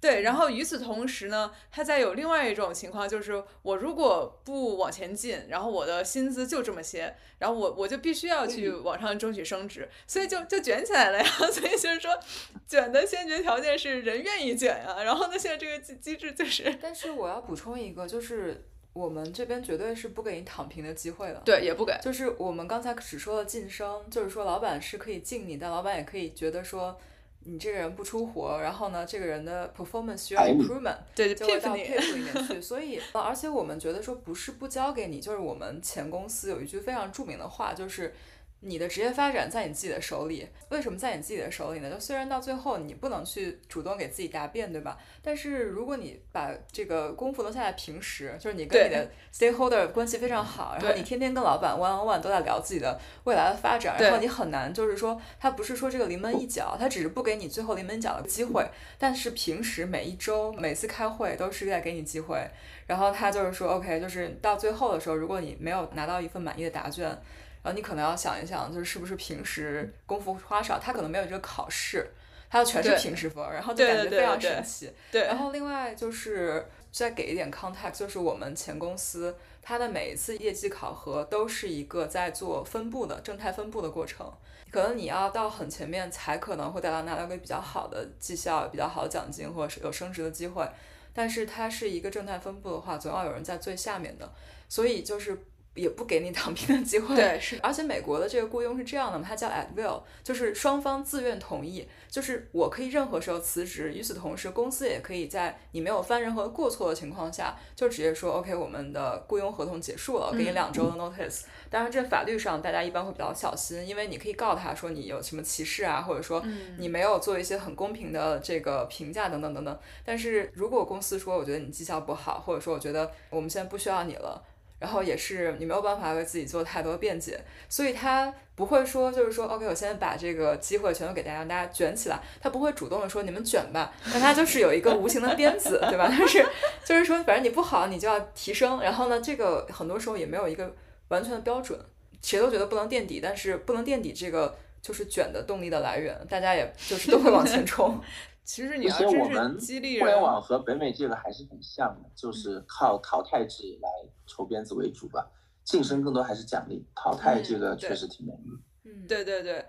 [0.00, 11.24] 对，然后与此同时呢，它再有另外一种情况，就是我如果不往前进，然后我的薪资就这么些，然后我我就必须要去往上争取升职，所以就就卷起来了呀。
[11.52, 12.18] 所以就是说，
[12.66, 15.02] 卷的先决条件是人愿意卷呀。
[15.02, 16.78] 然后呢，现在这个机机制就是……
[16.80, 21.42] 但是我要补充一个，就是我们这边绝对是不给你躺平的机会的。
[21.44, 21.98] 对，也不给。
[22.02, 26.98] 就是我们刚才只说了晋升，就是说老板是可以敬你，但老板也可以觉得说。
[27.42, 32.60] 你这个人不出活，然后呢，这个人的 performance 需要 improvement，对，就会到佩服里面去。
[32.60, 38.14] 所以，而且我们觉得说不是不交给你，就是我们前公司有一句非常著名的话，就是。
[38.62, 41.90] 你的职业发展在你自己的手里，为什么在你自己的手里呢？
[41.90, 44.98] 就虽然到最后你不能去主动给自己答辩，对吧？
[45.22, 58.62] 但是如果你把这个功夫都下在，平时就是你跟你的 stakeholder 关系非常好，然后你天天跟老板 one on one 都在聊自己的未来的发展，然后你很难就是说他不是说这个临门一脚，他只是不给你最后临门一脚的机会，
[58.98, 62.46] 但是平时每一周每次开会都是在给你机会，
[62.86, 67.18] 然后他就是说 OK，就是到最后的时候，如果你没有拿到一份满意的答卷。
[67.62, 72.10] 然后你可能要想一想，就是是不是平时功夫花少，他可能没有这个考试，
[72.48, 74.90] 他全是平时分，然后就感觉非常神奇。
[75.12, 84.32] 对，然后另外就是再给一点 context，就是我们前公司它的每一次业绩考核都是一个在做分布的正态分布的过程，
[84.70, 90.66] 可能你要到很前面才可能会得到拿到个比较好的绩效、比较好的奖金或者是有升职的机会，
[91.12, 94.32] 但是它是一个正态分布的话，总要有人在最下面的，
[94.66, 95.44] 所以就是。
[95.74, 97.14] 也不给你躺平的机会。
[97.16, 97.58] 对，是。
[97.62, 103.92] 而且美国的这个雇佣是这样的嘛，它叫 at will，就是双方自愿同意，就是我可以任何时候辞职。
[103.94, 111.42] 与此同时，公司也可以在你没有犯任何过错的情况下，就直接说 OK，我们的雇佣合同结束了，给你两周的 notice。
[111.70, 116.44] 当然，这法律上大家一般会比较小心，因为你可以告他说你有什么歧视啊，或者说
[116.78, 119.78] 你没有做一些很公平的这个评价等等等等。
[120.04, 124.42] 但是如果公司说我觉得你绩效不好，或者说我觉得我们现在不需要你了。
[124.80, 132.18] 然后也是你没有办法为自己做太多辩解，所以他不会说就是说，OK，我现在把这个机会全都给大家，让大家卷起来。
[132.40, 136.06] 他不会主动的说你们卷吧，但他就是有一个无形的鞭子，对吧？
[136.08, 136.44] 但是
[136.84, 138.80] 就是说，反正你不好，你就要提升。
[138.80, 140.74] 然后呢，这个很多时候也没有一个
[141.08, 141.78] 完全的标准，
[142.22, 148.00] 谁都觉得不能垫底，但是不能垫底这个就是卷的动力的来源，大家也就是都会往前冲。
[148.50, 153.88] 其实你要真是激励互联网和北美这个还是很像的，就是靠淘汰制来
[154.26, 155.24] 抽鞭子为主吧，
[155.62, 158.42] 晋升更多还是奖励，淘汰这个确实挺难的。
[158.86, 159.64] 嗯，对对对，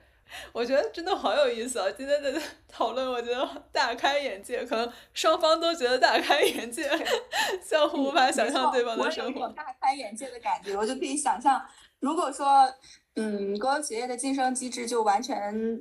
[0.51, 1.91] 我觉得真的好有意思啊！
[1.95, 2.33] 今天的
[2.67, 6.89] 讨论我觉得大开眼界，可能双方都觉得大开眼界，
[7.63, 9.47] 相互无法想象对方的生活。
[9.49, 11.63] 大开眼界的感觉，我就可以想象，
[11.99, 12.67] 如果说，
[13.13, 15.79] 嗯，国有企业的晋升机制就完全。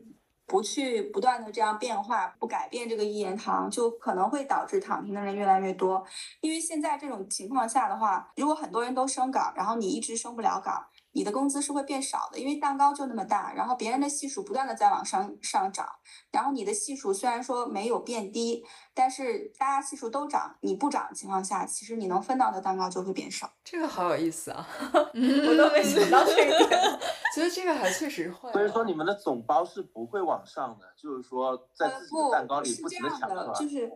[0.50, 6.04] 不去不断的这样变化，不改变这个一言堂，就可能会导致躺平的人越来越多。
[6.40, 10.84] 因为现在这种情况下的话，如果很多人都升岗，然后你一直升不了岗。
[11.12, 15.86] 你的工资是会变少的，因为蛋糕就那么大，然后别人的系数不断的在往上上涨，
[16.30, 23.50] 然后你的系数虽然说没有变低，但是大家系数都涨，你不涨的情况下，其实你能分到的蛋糕就会变少。
[23.64, 26.98] 这个好有意思啊， 我都没想到这一点。
[27.34, 28.52] 其实这个还确实会。
[28.52, 33.90] 所以说你们的总包是不会往上的，就是说在自己的蛋糕里不停的抢，就是。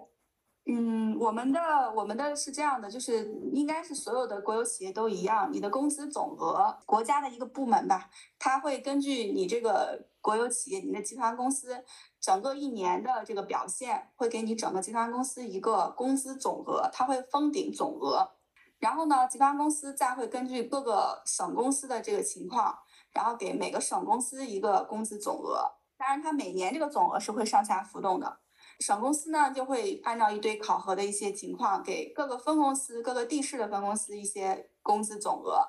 [0.66, 1.60] 嗯，我们的
[1.94, 8.08] 我们的是这样的，就是应该是所有的国有企业都一样，你的工资总额，国家的一个部门吧，
[8.38, 11.84] 它会根据你这个国有企业，你的集团公司
[12.18, 18.30] 整个一年的这个表现，会给你整个集团公司一个工资总额，它会封顶总额，
[18.78, 22.74] 然后呢，集团公司再会根据各个省公司的这个情况，
[23.12, 28.38] 然后给每个省公司一个工资总额，当然它每年这个总额是会上下浮动的。
[28.80, 35.60] 省公司呢，就会按照一堆考核的一些情况，给各个分公司、各个地市的分公司一些工资总额。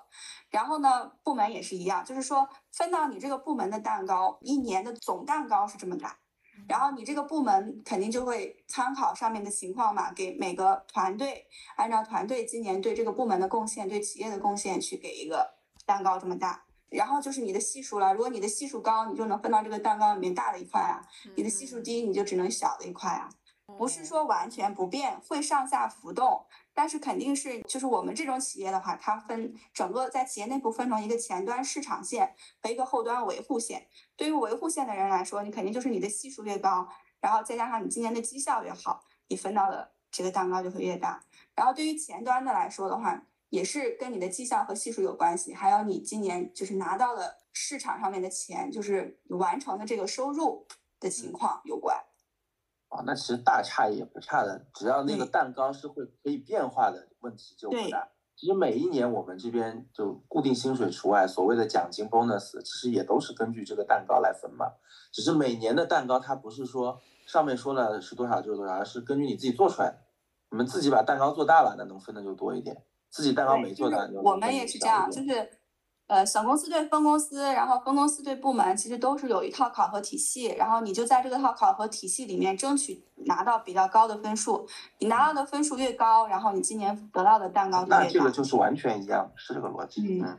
[0.49, 6.17] 然后呢，部门也是一样，就是说分到你这个部门的蛋糕，一年的总蛋糕是这么大。
[6.67, 11.45] 然后你这个部门肯定就会参考上面的情况嘛，给每个团队
[11.75, 16.64] 按照团队今年对这个部门的贡献、对企业的贡献去给一个蛋糕这么大。
[16.89, 21.01] 然后就是你的系数了，如果你的系数高，你就能分到这个蛋糕里面大的一块啊；
[21.35, 23.29] 你的系数低，你就只能小的一块啊。
[23.77, 33.87] 不是说完全不变，会上下浮动，但是肯定是就是我们这种企业的话，它分整个在企业内部分成一个前端市场线和一个后端维护线。
[34.15, 36.87] 对于维护线的人来说，你肯定就是你的系数越高，
[37.19, 41.23] 然后再加上你今年的绩效越好，你分到的这个蛋糕就会越大。
[41.55, 43.19] 然后对于前端的来说的话，
[43.55, 50.67] 也是跟你的绩效和系数有关系，还有你今年就是拿到了市场上面的钱，就是完成的这个收入
[50.99, 51.95] 的情况有关。
[52.89, 58.09] 啊，那其实大差也不差的，只要那个蛋糕是会可以变化的问题就不大。
[58.35, 64.73] 其实每一年我们这边就固定薪水除外，所谓的奖金 bonus，其实也都是根据这个蛋糕来分嘛。
[65.13, 70.01] 只是每年的蛋糕它不是说上面说了是多少就是多少，而是根据你自己做出来的。
[70.51, 72.83] 你们自己把蛋糕做大了，那能分的就多一点。
[73.15, 75.49] 自己蛋糕没做的，我们也是这样，就是，
[76.07, 84.67] 呃，小公司对分公司，然后分公司对部门，其实都是有一套考核体系，然后你就在这个套考核体系里面争取拿到比较高的分数，
[84.99, 88.03] 你拿到的分数越高，然后你今年得到的蛋糕就越大。
[88.03, 90.21] 那这个就是完全一样，是这个逻辑。
[90.21, 90.37] 嗯，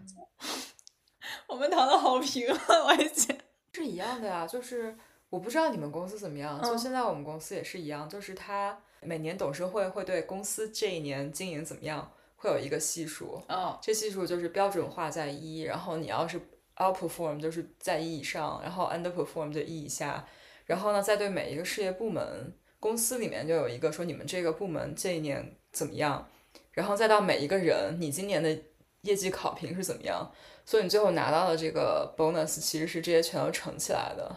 [1.48, 3.38] 我们谈的好平啊，完全
[3.72, 4.94] 是一样的呀，就是
[5.30, 12.12] 我不知道你们公司怎么样，就现在我们公司也是一样，就是他每年董事会会对公司这一年经营怎么样。
[12.46, 13.42] 会有一个系数，
[13.82, 16.40] 这系数就是标准化在一，然后你要是
[16.76, 20.24] outperform 就是在一以上，然后 underperform 就一以下，
[20.64, 26.28] 然后呢，再对每一个事业部门，公司里面就有一个说你们这个部门这一年怎么样，
[26.70, 28.56] 然后再到每一个人，你今年的
[29.02, 30.30] 业绩考评是怎么样，
[30.64, 34.36] 所以你最后拿到的这个 bonus 其实是这些全都乘起来的，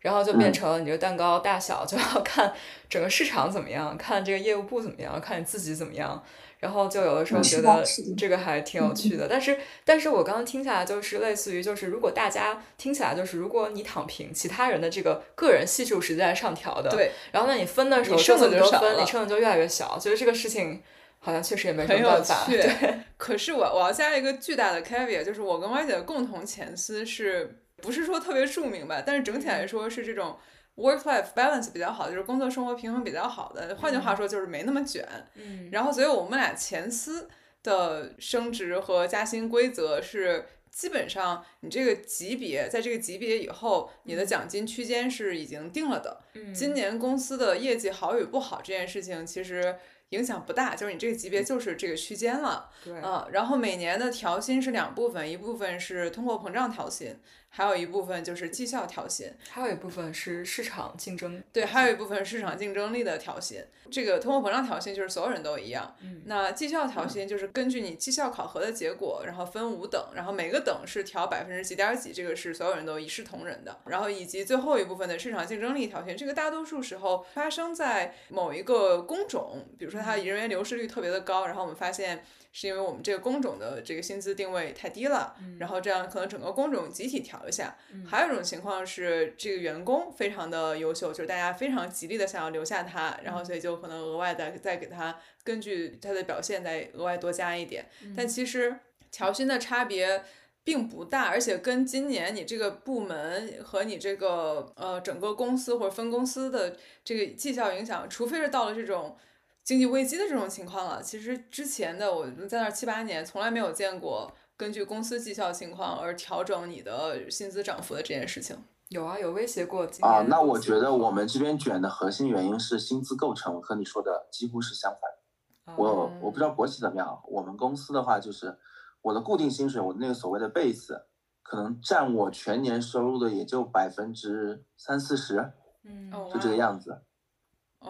[0.00, 2.52] 然后就变成了你这个蛋糕大小就要看
[2.88, 6.22] 整个市场怎么样，看这个业务部怎么样，看你自己怎么样。
[6.58, 7.82] 然后就有的时候觉得
[8.18, 20.82] 这个还挺有趣的，但是但是我刚刚听下来就是类似于就是如果大家听起来就是如果你躺平，其他人的这个个人系数是在上调的，对，然后那你分的时候剩的就分，你剩的就越来越小，觉得这个事情
[21.18, 22.44] 好像确实也没什么办法。
[22.44, 22.58] 趣。
[22.58, 29.02] 对，可是我我要加一个巨大的 caveat，就是我跟歪姐的共同前思是不是说特别著名吧？
[29.04, 30.38] 但是整体来说是这种
[30.76, 33.76] work life balance 比较好，就是工作生活平衡比较好的。
[33.76, 35.06] 换句话说，就是没那么卷。
[35.34, 37.28] 嗯，然后，所以我们俩前司
[37.62, 40.46] 的升职和加薪规则是。
[40.72, 46.22] 基本上，你这个级别在这个级别以后，你的奖金区间是已经定了的。
[46.34, 49.74] 嗯今年公司的业绩好与不好这件事情，其实
[50.10, 52.70] 影响不大，就是你这个级别就是这个区间了。
[52.84, 57.18] 对，嗯，然后每年的调薪是两部分，一部分是通货膨胀调薪，
[57.50, 59.30] 还有一部分就是绩效调薪。
[59.50, 61.42] 还有一部分是市场竞争。
[61.52, 63.62] 对，还有一部分市场竞争力的调薪。
[63.90, 65.94] 这个通货膨胀调薪就是所有人都一样。
[66.00, 73.80] 嗯那绩效调薪就是根据你绩效考核的结果，然后分五等，然后每个等是调百分之几点几，这个是所有人都一视同仁的。
[73.86, 87.76] 然后以及最后一部分的市场竞争力调薪，这个大多数时候发生在某一个工种，比如说它人员流失率特别的高，然后我们发现是因为我们这个工种的这个薪资定位太低了，然后这样可能整个工种集体调一下。
[88.06, 97.86] 还有一种情况是这个员工非常的优秀，就是大家非常极力的想要留下他，然后所以就可能额外的再给他根据他的表现再额外多加一点。
[98.16, 98.76] 但其实
[99.10, 100.24] 调薪的差别。
[100.62, 109.16] 并不大，而且跟今年你这个部门和你这个呃整个公司或者分公司的这个绩效影响，除非是到了这种
[109.64, 111.02] 经济危机的这种情况了。
[111.02, 114.30] 其实之前的我们在那儿七八年，从来没有见过
[114.60, 118.62] 根据公司绩效情况而调整你的薪资涨幅的这件事情。
[118.88, 125.76] 有啊，有威胁过啊，那我觉得我们这边卷的核心原因是薪资构成和你说的几乎是相反。
[125.78, 128.58] 我哦我不知道国企怎么样，我们公司的话就是
[129.00, 131.04] 我的固定薪水，我的那个所谓的 base，
[131.42, 135.54] 可能占我全年收入的也就百分之三四十，
[135.84, 137.00] 嗯哦就这个样子。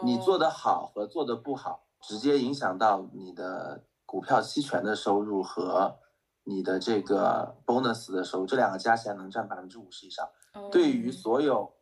[0.05, 5.98] 你做的的好和做的不好，直接影响到你的股票期权的收入和
[6.44, 10.28] 你的这个 bonus 的时候，这两个加起来能占百分之五十以上。
[10.54, 11.72] 哦对于所有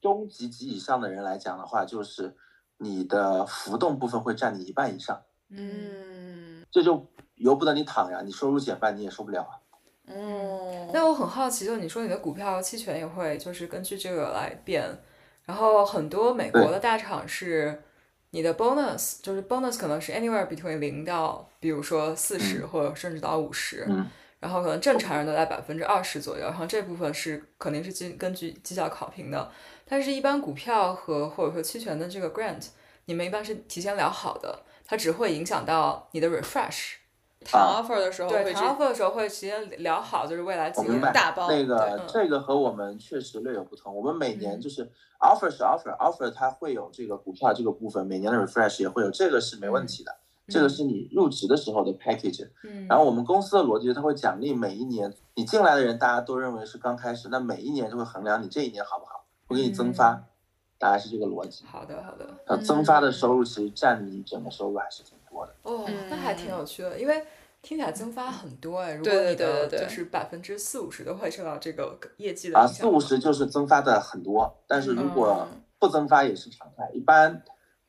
[0.00, 2.34] 中级及以上的人来讲的话，就是
[2.78, 9.60] 你的浮动部分会占你一半以上，嗯这就由不得你躺呀，你收入减半你也受不了啊。
[10.06, 14.98] 嗯，那我很好奇，就你说你的股票期权也会就是根据这个来变，
[15.44, 17.82] 然后很多美国的大厂是
[18.30, 24.06] 你的 bonus，就是 bonus 可能是 anywhere between 零到比如说四十、嗯或者甚至到五十、嗯
[24.40, 29.52] 然后可能正常人都在百分之二十左右，然后这部分是肯定是基根据绩效考评的，
[29.84, 32.68] 但是一般股票和或者说期权的这个 grant，
[33.04, 36.99] 你们一般是提前聊好的，它只会影响到你的 refresh。
[37.44, 43.94] 谈啊 offer 的时候对，谈 offer 的时候会提前聊好，就是未来几年大包那个这个和我们确实略有不同。
[43.94, 50.16] 我们每年嗯就是 offer 是 offer，offer 它会有这个股票这个部分，每年的 refresh 也会有，这个是没问题的。
[50.48, 52.50] 这个是你入职的时候的 package。
[52.64, 60.24] 嗯，然后我们公司的逻辑，它会奖励每一年你进来的人，大家都认为是刚开始，那每一年就会衡量你这一年好不好，会给你增发，嗯
[60.76, 61.64] 大概是这个逻辑。
[61.64, 62.26] 好的好的。
[62.46, 65.54] 呃，增发的收入其实占你整个收入还是挺多的。
[65.62, 67.24] 哦，嗯那还挺有趣的，因为
[67.62, 68.94] 听起来增发很多哎。
[68.94, 72.76] 如果对对你的对对对就是百分之四五十都会受到这个业绩的啊，影响。
[72.76, 77.42] 四五十就是增发的很多，但是如果嗯不增发也是常态，一般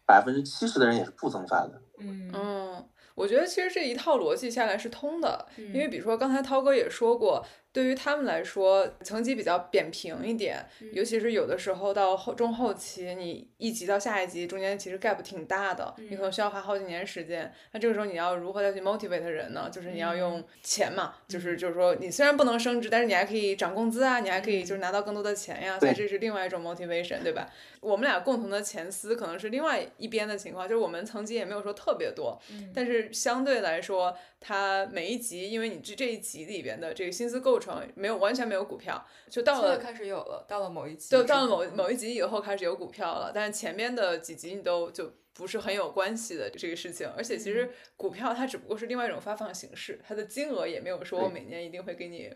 [0.05, 1.81] 百分之七十的人也是不增发的。
[1.97, 2.85] 嗯嗯，
[3.15, 17.51] 我觉得其实这一套逻辑下来是通的，因为嗯比如说刚才涛哥也说过，对于他们来说，层级比较扁平一点，嗯尤其是有的时候到后中后期，你一级到下一级中间其实 gap 挺大的，你可能需要花好几年时间。
[17.71, 19.69] 那这个时候你要如何再去 motivate 人呢？
[19.71, 27.49] 就是你要用钱嘛，就是就是说你虽然不能升职，但是你还可以涨工资啊，你还可以就是拿到更多的钱呀，所以这是另外一种 motivation，对吧？
[27.79, 32.39] 我们俩共同的前思可能是另外一边的情况，就是我们层级也没有说特别多，
[32.75, 52.33] 但是相对来说，它每一集，因为你这这一集里边的这个薪资构成没有完全没有股票，就到了开始有了，到了某一期之就到了某某一集以后开始有股票了，但是前面的几集你都就不是很有关系的这个事情，而且其实股票它只不过是另外一种发放形式，它的金额也没有说我每年一定会给你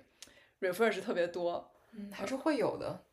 [0.61, 1.71] refresh 特别多。
[1.97, 3.05] 嗯还是会有的。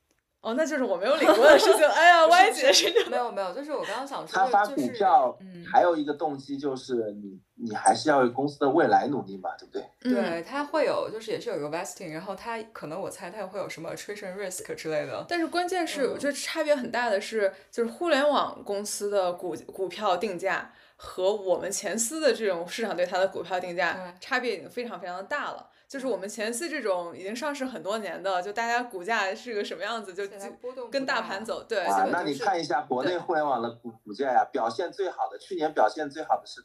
[0.43, 1.86] 哦，那就是我没有领过的事情。
[1.86, 9.82] 哎呀， 歪姐是这没有没有，就是我刚刚想说的，他发就是股票嗯，还有一个动机就是你你还是要为公司的未来努力嘛，对不对？
[10.02, 15.24] 嗯对，他会有，就是也是有一个 vesting，然后他可能我猜它会有什么 attrition risk 之类的。
[15.28, 25.69] 但是关键是，嗯我觉得差别很大的是，就是互联网公司的股股票定价和我们前司的这种市场对它的股票定价差别已经非常非常的大了。
[25.93, 31.62] 就是我们前期这种已经上市很多年的，就大家股价是个什么样子，就波动跟大大盘走。
[31.64, 36.64] 对，那你看一下国内互联网的股股价呀，表现最好的，去年表现最好的是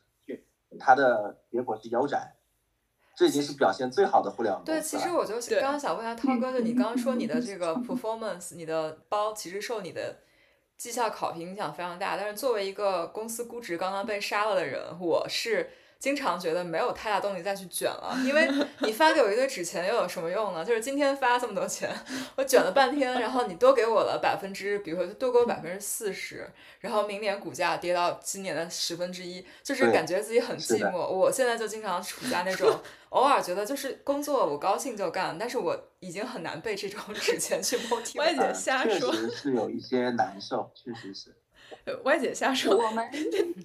[0.79, 2.37] 它的结果是腰斩，
[3.17, 5.03] 这已经是表现最好的互联网对，公司了。
[5.03, 10.19] 其实我就刚刚想问一下 涛哥，就你刚刚说你的这个 performance，你的包其实受你的
[10.77, 15.69] 绩效考评影响非常大，但是作为一个公司估值刚刚被杀了的人，我是。
[15.99, 18.47] 经常觉得没有太大动力再去卷了，因为
[18.79, 20.63] 你发给我一堆纸钱又有什么用呢？
[20.63, 21.89] 就是今天发这么多钱，
[22.35, 26.47] 我卷了半天，然后你多给我了百分之，比如说多给我百分之四十，
[26.79, 31.07] 然后明年股价跌到今年的十分之一，就是感觉自己很寂寞。
[31.07, 32.79] 我现在就经常处在那种
[33.09, 41.35] 偶尔觉得就是工作我高兴就干，但是我已经很难被这种纸钱去 motivate 歪姐呃确瞎说实是有一些难受，确实是。
[41.85, 43.09] 呃歪姐瞎说，我们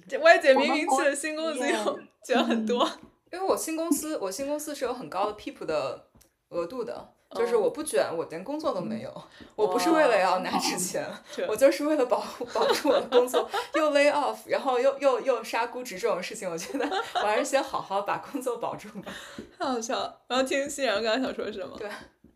[0.07, 2.89] 这歪姐明明去了新公司业又卷很多。
[3.31, 6.05] 因为我新公司，我新公司是有很高的 PEEP 的
[6.49, 9.11] 额度的，就是哦我不卷，我连工作都没有。
[9.55, 11.03] 我不是为了要拿纸钱，
[11.35, 19.11] 这我就是为了保护保住我的工作，又 lay off，然后又又又杀估值这种事情，我觉得我还是先好好把工作保住吧。
[19.57, 20.21] 太好笑了。
[20.27, 21.75] 然后听欣然刚才想说什么？
[21.75, 21.89] 对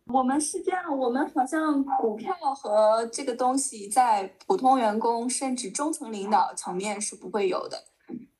[0.09, 7.77] 我们是这样，我们好像股票和这个东西在普通员工甚至中层领导层面是不会有的，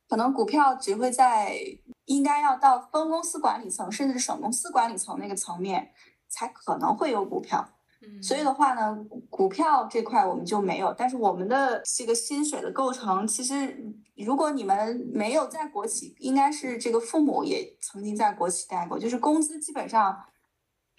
[0.07, 1.57] 可能股票只会在
[2.06, 5.91] 应该要到分公司管理层甚至省公司管理层那个层面
[6.30, 7.68] 才可能会有股票。
[7.99, 13.76] 嗯所以的话呢，股股票这块我们就没有，但是我们的这个薪水的构成，其实
[14.15, 20.15] 如果你们没有在国企，应该是这个父母也曾经在国企待过，就是工资基本上，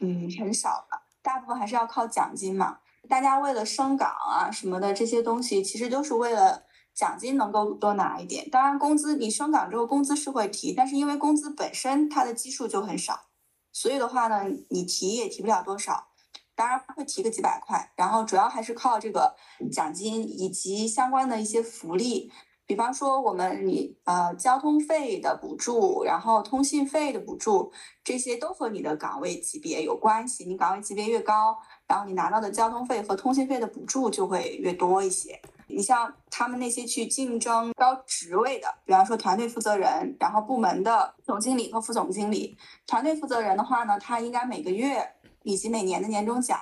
[0.01, 2.79] 嗯，很少了，大部分还是要靠奖金嘛。
[3.09, 6.65] 大家为了升岗啊什么的这些东西，其实都是为了
[6.95, 8.49] 奖金能够多拿一点。
[8.51, 13.27] 当然，工资你升岗之后工资是会提，但是因为工资本身它的基数就很少，
[13.73, 16.09] 所以的话呢，你提也提不了多少。
[16.55, 19.37] 当然会提个几百块，然后主要还是靠这个
[19.71, 22.33] 奖金以及相关的一些福利，
[22.69, 27.73] 比方说我们你呃交通费的补助，然后通信费的补助，
[28.05, 30.45] 这些都和你的岗位级别有关系。
[30.45, 35.41] 你岗位级别越高，然后你拿到的交通费和通信费的补助就会越多一些。
[35.67, 42.55] 你像他们那些去竞争高职位的，比方说团队负责人，然后部门的总经理和副总经理，
[42.87, 46.61] 团队负责人的话呢，他应该每个月以及每年的年终奖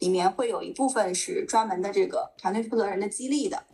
[0.00, 3.64] 里面会有一部分是专门的这个团队负责人的激励的，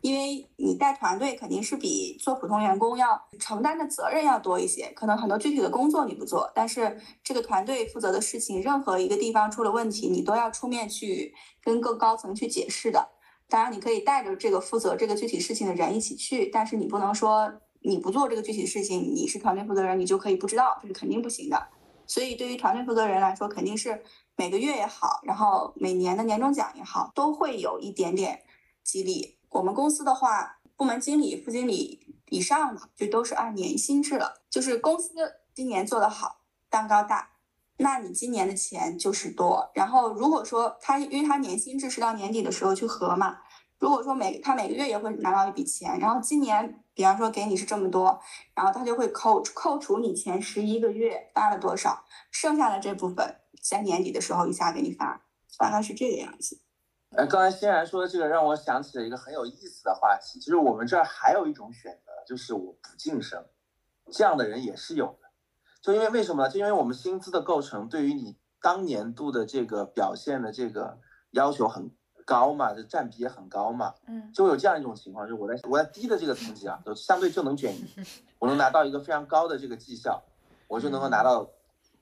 [0.00, 13.08] 因为你带团队肯定是比做普通员工要承担的责任要多一些，可能很多具体的工作你不做，但是这个团队负责的事情，任何一个地方出了问题，你都要出面去跟更高层去解释的。
[13.48, 17.50] 当然，你可以带着这个负责这个具体事情的人一起去，但是你不能说
[17.80, 21.66] 你不做这个具体事情，你是团队负责人，你就可以不知道，这是肯定不行的。
[22.06, 24.02] 所以，对于团队负责人来说，肯定是
[24.36, 28.42] 每个月也好，然后每年的年终奖也好，都会有一点点
[28.84, 29.37] 激励。
[29.50, 35.10] 我们公司的话，部门经理、副经理以上的就都是按年薪制了，就是公司
[35.54, 37.30] 今年做得好，蛋糕大，
[37.78, 39.70] 那你今年的钱就是多。
[39.74, 43.38] 然后如果说他，因为他年薪制是到年底的时候去核嘛，
[43.78, 48.20] 如果说每他每个月也会拿到一笔钱，然后今年比方说给你是这么多，
[48.54, 55.22] 然后他就会扣扣除你前十一个月发了多少，剩下的这部分在年底的时候一下给你发，
[55.56, 56.60] 大概是这个样子。
[57.10, 63.44] 呃，刚才欣然说的这个让我想起了一个很有意思的话题，就是我们这儿还有一种选择，就是我不晋升，
[64.12, 65.28] 这样的人也是有的。
[65.80, 66.50] 就因为为什么呢？
[66.50, 70.98] 就因为我们薪资的构成对于你当年度的这个表现的这个
[71.30, 71.90] 要求很
[72.26, 78.04] 高嘛，就占比也很高嘛，嗯，就会有这样一种情况，就是我在我在低的这个层级啊，就相对就能卷你，
[78.38, 80.22] 我能拿到一个非常高的这个绩效，
[80.66, 81.48] 我就能够拿到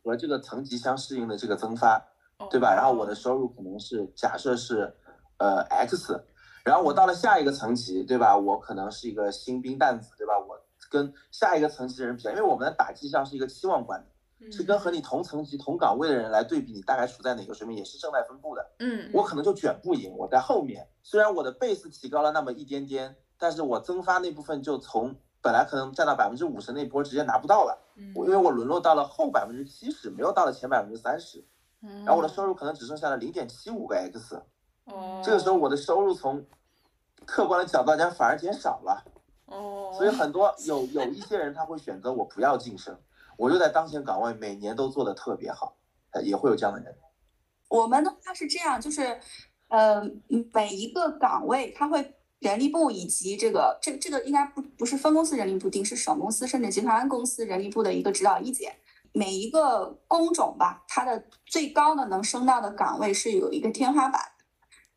[0.02, 2.04] 和这个层级相适应的这个增发，
[2.50, 2.74] 对吧？
[2.74, 4.94] 然后我的收入可能是假设是
[5.38, 6.22] 呃 X，
[6.64, 8.36] 然后我到了下一个层级，对吧？
[8.36, 10.38] 我可能是一个新兵蛋子，对吧？
[10.38, 10.60] 我
[10.90, 14.04] 跟下一个层级的人比较，因为我们的打绩效是一个期望管
[14.38, 18.66] 理，是跟和你同层级同岗位的人来对比，你大概处在哪个水平，也是正态分布的。
[18.78, 31.44] 嗯，我可能就卷不赢，我在后面，虽然我的 base 提高了那么一点点，但是我增发那部分就从本来可能占到百分之五十那波直接拿不到了，嗯我因为我沦落到了后百分之七十，没有到了前百分之三十，
[31.86, 34.42] 然然后我的收入可能只剩下了零点七五个 x，
[34.84, 36.44] 哦，这个时候我的收入从
[37.24, 39.04] 客观的角度来讲反而减少了，
[39.46, 42.98] 哦，所以很多有有一些人他会选择我不要晋升，
[43.36, 45.76] 我就在当前岗位每年都做得特别好，
[46.10, 46.94] 呃也会有这样的人。
[47.68, 49.20] 我们的话是这样，就是，
[49.68, 50.00] 呃，
[50.52, 58.76] 每一个岗位它会人力部以及这个这这个应该不不是分公司人力部定，是省公司甚至集团公司人力部的一个指导意见。
[59.16, 64.20] 每一个工种吧，它的最高的能升到的岗位是有一个天花板。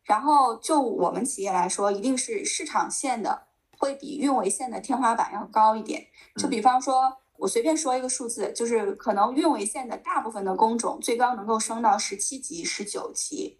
[0.02, 3.46] 然后就我们企业来说，一定是市场线的
[3.78, 6.06] 会比运维线的天花板要高一点。
[6.36, 13.58] 就比方说，我随便说一个数字，就是可能运维线的大部分的工种最高能够升到十七级、十九级，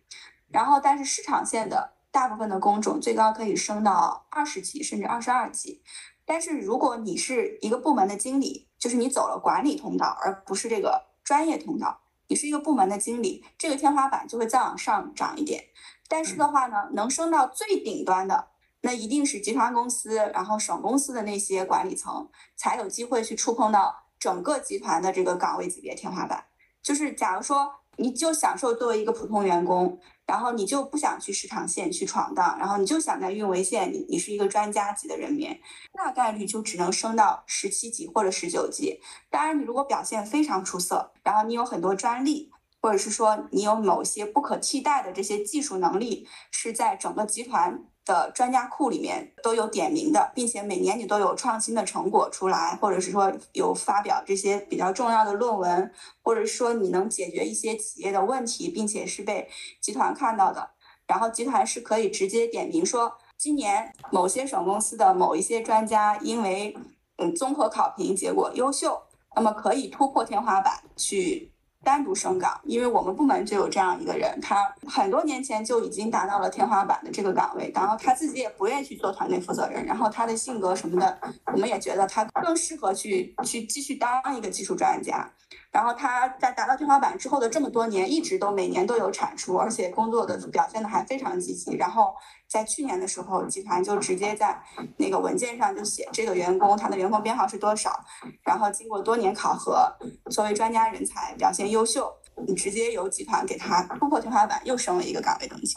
[0.49, 5.83] 然后但是市场线的大部分的工种最高可以升到二十级甚至二十二级。
[6.27, 15.63] 但是如果你是一个部门的经理，就是你走了管理通道，而不是这个专业通道，你是一个部门的经理，这个天花板就会再往上涨一点。
[16.09, 18.49] 但是的话呢，能升到最顶端的，
[18.81, 26.47] 那一定是集团公司，然后省公司的那些管理层才有机会去触碰到整个集团的这个岗位级别天花板。
[26.83, 30.01] 就是假如说你就享受作为一个普通员工。
[30.31, 35.59] 然后你就不想去市场线去闯荡，然后你就想在运维线，你你是一个专家级的人员，
[35.93, 39.01] 大概率就只能升到十七级或者十九级。
[39.29, 42.49] 当然，你如果表现非常出色，然后你有很多专利，
[42.81, 47.83] 或者是说你有某些不可替代的这些技术能力，是在整个集团。
[48.11, 59.49] 的专家库里面都有点名的，并且每年你都有创新的成果出来，或者是说有发表这些比较重要的论文，或者说你能解决一些企业的问题，并且是被
[59.81, 60.71] 集团看到的，
[61.07, 66.77] 然后集团是可以直接点名说，今年某些省公司的某一些专家因为
[67.19, 69.01] 嗯综合考评结果优秀，
[69.37, 71.50] 那么可以突破天花板去。
[71.83, 85.31] 单独升岗，因为我们部门就有这样一个人，他很多年前就已经达到了天花板的这个岗位，然后他自己也不愿意去做团队负责人，然后他的性格什么的，我们也觉得他更适合去去继续当一个技术专家。
[85.71, 91.77] 然后他在达到天花板之后的这么多年，一直都每年都有产出，而且工作的表现的还非常积极。
[91.77, 92.13] 然后
[92.49, 94.61] 在去年的时候，集团就直接在
[94.97, 98.05] 那个文件上就写这个员工他的员工编号是多少，
[98.43, 99.89] 然后经过多年考核，
[100.31, 102.13] 作为专家人才表现优秀，
[102.49, 105.77] 你直接由集团给他突破天花板，又升了一个岗位等级。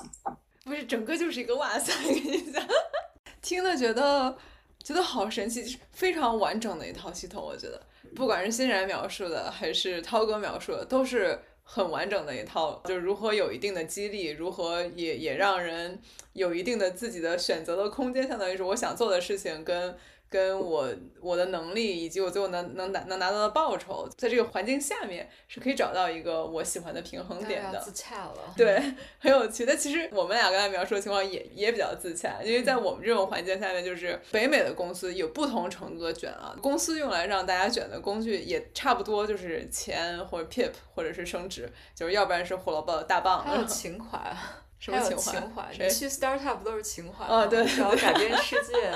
[0.64, 2.64] 不是整个就是一个哇塞，跟 你讲，
[3.44, 4.36] 听了觉得
[4.82, 7.80] 觉得好神奇，非常完整的一套系统，我觉得。
[8.16, 16.00] 不管是欣然描述的，还是涛哥描述的，都是很完整的一套，就是如何有一定的激励，如何也也让人
[16.34, 19.96] 有一定的自己的选择的空间，相当于是我想做的事情跟。
[20.34, 20.90] 跟我
[21.22, 27.80] 我的能力以及我最后能能拿能拿到的报酬，在这个环境下面是可以找到一个我喜欢的平衡点的。
[27.80, 28.82] 自洽了，对，
[29.22, 29.64] 很有趣。
[29.64, 36.56] 但其实我们俩刚才描述的情况也也比较自洽，因为在我们这种环境下面，就是北美的公司有不同程度的卷啊。
[36.60, 44.36] 公司用来让大家卷的工具也差不多，就是钱或者 PIP 或者是升职，就是要不然是胡萝卜大棒， 还有情怀。
[44.80, 45.16] 什么情
[45.56, 47.46] 怀，你去 startup 不都是情怀吗？
[47.48, 48.92] 对，想要改变世界。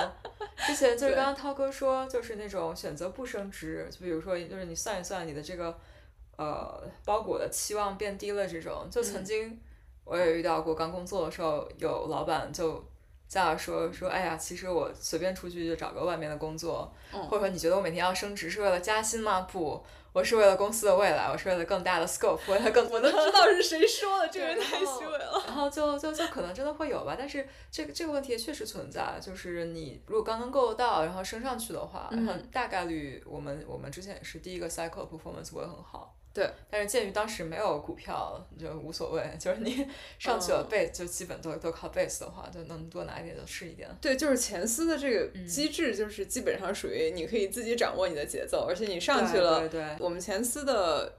[0.65, 5.77] 之前就是刚刚涛哥说，就是那种选择不升职，就比如说，就是你算一算你的这个
[6.35, 8.87] 呃包裹的期望变低了这种。
[8.89, 9.59] 就曾经
[10.03, 12.83] 我也遇到过，刚工作的时候，有老板就
[13.27, 19.41] 在那说说，哎呀，其实我随便出去就找个外面的工作，或者说你觉得我每天要升职是为了加薪吗？
[19.41, 19.83] 不。
[20.13, 25.43] 我是为了公司的未来，我是为了更大的 scope，为了更我都知道是谁说的，这个人太虚伪了。
[25.45, 36.16] 然后就就就可能真的会有吧，但是这个这个问题也确实存在，就是你如果刚刚够得到，然后升上去的话，然后大概率我们我们之前也是第一个 cycle performance 会很好。
[36.37, 39.23] 对，但是鉴于当时没有股票，就无所谓。
[39.39, 39.83] 就是你
[40.19, 43.89] 上去了 base，就基本都都靠 base 的话，就能多拿一点就是一点。
[43.99, 51.17] 对，就是前司的这个机制，就是基本上属于你可以自己掌握你的节奏，而且你上去了，对我们前司的。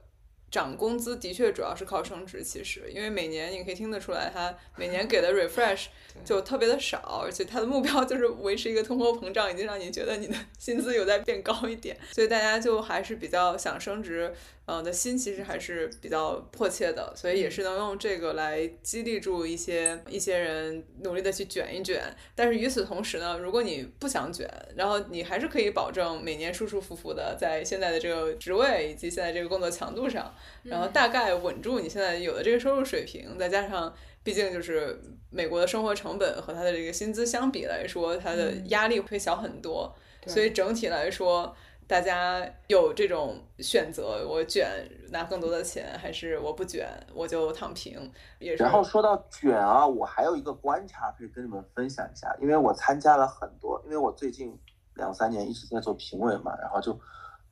[0.51, 5.85] 涨工资的确主要是靠升职，其实因为每年你可以听得出来，他每年给的 refresh
[6.25, 14.33] 就特别的少，而且他的目标就是维持一个通货膨胀，已经让你觉得你的薪资有在变高一点，所以大家就还是比较想升职，
[14.69, 22.03] 呃的心其实还是比较迫切的，所以也是能用这个来激励住一些一些人努力的去卷一卷。
[22.35, 30.31] 但是与此同时呢，如果你不想卷，然后你还是可以保证每年舒舒服服的在现在的这个职位以及现在这个工作强度上。
[30.61, 33.91] 然后大概稳住你现在有的这个收入水平，再加上
[34.23, 35.01] 毕竟就是
[35.31, 39.95] 美国的生活成本和他的这个薪资相比来说，他的压力会小很多。
[40.27, 41.55] 所以整体来说，
[41.89, 44.69] 大家有这种选择：我卷
[45.09, 47.99] 拿更多的钱，还是我不卷我就躺平。
[48.37, 48.61] 也是。
[48.61, 54.55] 然后说到卷啊，我还有一个观察可以跟你们分享一下，因为我参加了很多，因为我最近
[54.93, 56.95] 两三年一直在做评委嘛，然后就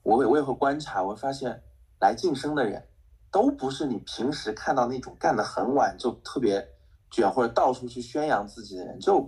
[0.04, 1.64] 我也我也会观察，我会发现。
[2.00, 2.88] 来晋升的人，
[3.32, 6.64] 都不是你平时看到那种干得很晚就特别
[7.10, 9.00] 卷或者到处去宣扬自己的人。
[9.00, 9.28] 就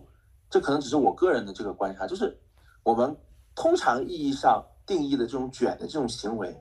[0.51, 2.39] 这可能只是我个人的这个观察，就是
[2.83, 3.17] 我们
[3.55, 6.59] 通常意义上定义的这种卷的这种行为，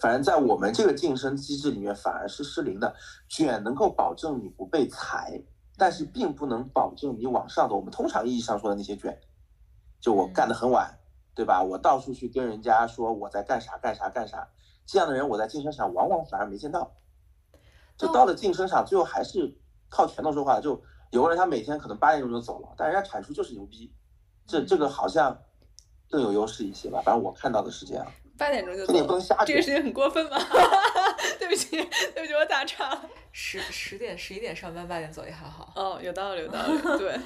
[0.00, 2.94] 反正在我们这个晋升机制里面反而是失灵的。
[3.28, 5.38] 卷能够保证你不被裁，
[5.76, 7.74] 但是并不能保证你往上的。
[7.74, 9.20] 我们通常意义上说的那些卷，
[10.00, 10.98] 就我干得很晚，
[11.34, 11.62] 对吧？
[11.62, 14.48] 我到处去跟人家说我在干啥干啥干啥，
[14.86, 16.90] 这样的人我在晋升场往往反而没见到。
[17.98, 19.54] 就到了晋升场，最后还是
[19.90, 20.58] 靠拳头说话。
[20.58, 20.80] 就
[21.10, 23.92] 有个人他每天可能八点钟就走了，但人家产出就是牛逼，
[24.46, 25.38] 这这个好像
[26.10, 27.00] 更有优势一些吧。
[27.04, 28.06] 反正我看到的是这样。
[28.36, 30.38] 八点钟就这你不能瞎这个时间很过分吗？
[31.40, 33.02] 对不起，对不起，我打岔了。
[33.32, 35.72] 十十点十一点上班，八点走也还好。
[35.74, 36.80] 哦，有道理，有道理。
[36.98, 37.18] 对，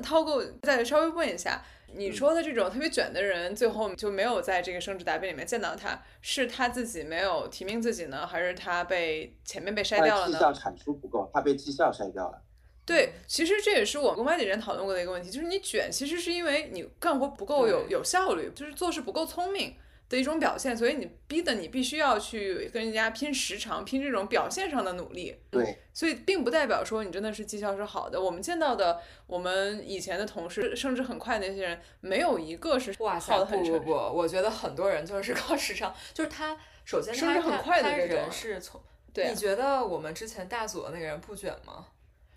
[0.00, 1.60] 涛哥，再稍微问一下，
[1.94, 10.32] 你说的这种特别卷的人，最后就没有在这个升职答辩里面见到他，是他自己没有提名自己呢，还是他被前面被筛掉了呢？
[10.32, 12.40] 绩效产出不够，他被绩效筛掉了。
[12.90, 19.74] 对，其实这也是我跟外地人讨论过的一个问题，就是你卷，其实是因为你干活不够有有效率，就是做事不够聪明。
[20.10, 25.36] 的一种表现，所以你逼的你必须要去跟人家拼时长，拼这种表现上的努力。
[25.52, 28.20] 对，所以并不代表说你真的是绩效是好的。
[28.20, 38.82] 我们见到的，我们以前的同事升职很快那些人，没有一个是哇塞，不不不，我觉得很多人就是靠时长，就是他首先升职很快的人是从。
[39.14, 41.86] 对，你觉得我们之前大组的那个人不卷吗？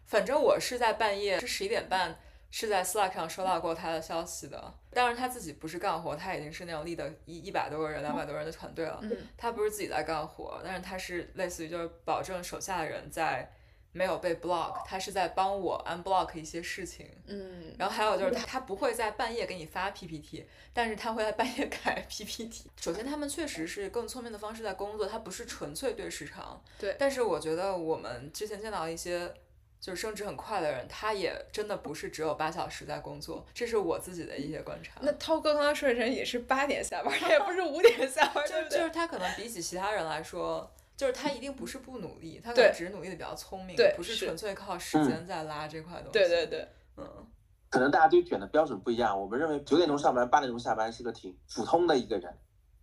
[0.06, 2.20] 反正我是在半夜是十一点半。
[2.56, 9.00] 是在 Slack 上收到过他的消息的，当然他自己不是干活，他已经是那种立的一一百多个人、两百多人的团队了。
[9.02, 13.52] 嗯，他不是自己在干活，但是他是类似于就是保证手下的人在
[13.92, 17.10] 没有被 block，他是在帮我 unblock 一些事情。
[17.26, 22.70] 嗯，然后还有就是他他不会在半夜给你发 PPT，但是他会在半夜改 PPT。
[22.80, 26.64] 首先他们确实是更聪明的方式在工作，他不是纯粹对市场。
[26.78, 29.34] 对，但是我觉得我们之前见到一些。
[29.84, 35.02] 就是升职很快的人，他也真的不是只有八小时在工作，这是我自己的一些观察。
[35.02, 46.12] 那涛哥刚刚说的人也是八点下班，他也不是五点下班， 就就是他可能比起其他人来说，就是他一定不是不努力，他可能只是努力的比较聪明，不是纯粹靠时间在拉这块东西。
[46.14, 46.66] 对对对，
[46.96, 47.28] 嗯，
[47.70, 52.34] 可能大家对卷的标准不一样，我们认为九点钟上班，八点钟下班是个挺普通的一个人。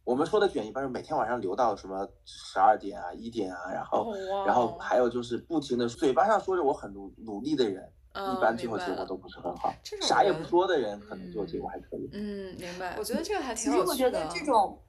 [0.05, 4.15] 我们说的卷一般是每天晚上留到什么十二点啊、一点啊，然后，
[4.47, 9.73] 然后还有就是不停的嘴巴上说着我很努努力的人，一般最后结果都不是很好。
[10.03, 12.09] 啥也不说的人，可能最后结果还可以。
[12.13, 12.97] 嗯，明白。
[12.99, 13.95] 我觉得这个还挺有趣的。
[13.95, 14.83] 其实我觉得这种，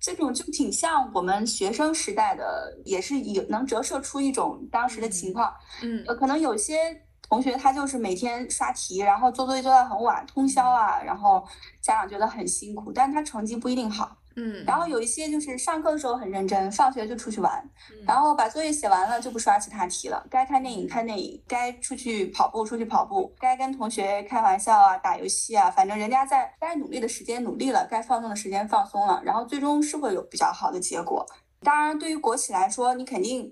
[0.00, 5.54] 这种就挺像我们学生时代的，也是有能折射出一种当时的情况。
[5.82, 11.46] 嗯，呃，可能有些同学他就是每天刷题，然后做作业做到很晚，通宵啊，然后
[11.80, 14.16] 家长觉得很辛苦，但他成绩不一定好。
[14.36, 17.70] 嗯，然后有一些就是上课的时候很认真，放学就出去玩，
[18.06, 31.26] 然后把作业写完了就不刷其他题了，该看电影看电影，该出去跑步出去跑步，该跟同学开玩笑啊打游戏啊，反正人家在该努力的时间努力了，该放松的时间放松了，然后最终是会有比较好的结果。
[31.60, 33.50] 当然，对于国企来说，你肯定，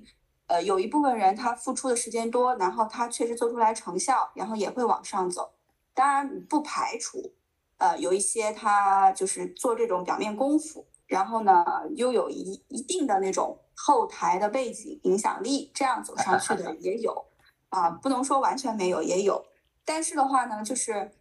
[0.48, 5.55] 呃，有一部分人他付出的时间多，然后他确实做出来成效，然后也会往上走。
[5.94, 7.32] 当然不排除。
[7.79, 11.65] 呃，有一些他就是做这种表面功夫，然后呢，
[11.97, 17.27] 又有一一定的那种后台的背景影响力，这样走上去的 也有，
[17.71, 19.45] 啊，不能说完全没有，也有。
[19.85, 21.13] 但是的话呢，就是，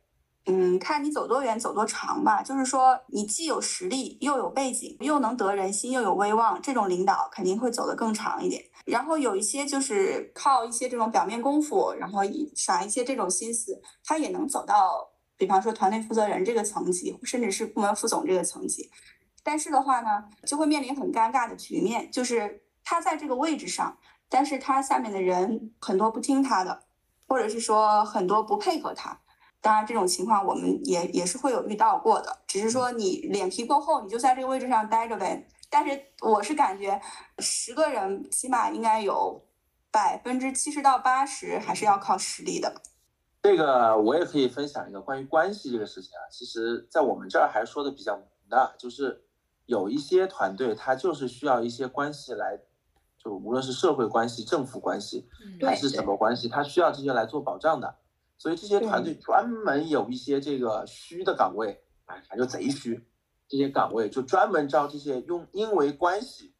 [0.45, 2.43] 嗯，看你走多远，走多长吧。
[2.43, 8.63] 就是说，你既有实力，又有背景，又能得人心，又有威望，这种领导肯定会走得更长一点。
[8.85, 12.19] 然后有一些就是靠一些这种表面功夫，然后
[12.55, 15.09] 耍一些这种心思，他也能走到。
[15.37, 18.89] 比方说团队负责人这个层级，甚至是部门副总这个层级，
[19.43, 23.97] 但是的话呢，就会面临很尴尬的局面，就是他在这个位置上，
[24.29, 26.83] 但是他下面的人很多不听他的，
[27.27, 29.19] 或者是说很多不配合他。
[29.59, 35.47] 当然这种情况我们也也是会有遇到过的，只是说你脸皮够厚，你就在这个位置上待着呗。
[35.69, 37.01] 但是我是感觉
[37.39, 39.41] 十个人起码应该有
[39.89, 42.81] 百分之七十到八十还是要靠实力的。
[43.43, 49.25] 这个我也可以分享一个关于关系这个事情啊，其实，在我们这儿还说的比较明的，就是
[49.65, 52.57] 有一些团队，他就是需要一些关系来，
[53.17, 55.27] 就无论是社会关系、政府关系，
[55.61, 57.93] 还是什么关系，他需要这些来做保障的。
[58.37, 63.05] 所以这些团队专门有一些这个虚的岗位，哎，反正贼虚，
[63.49, 66.53] 这些岗位就专门招这些用因为关系，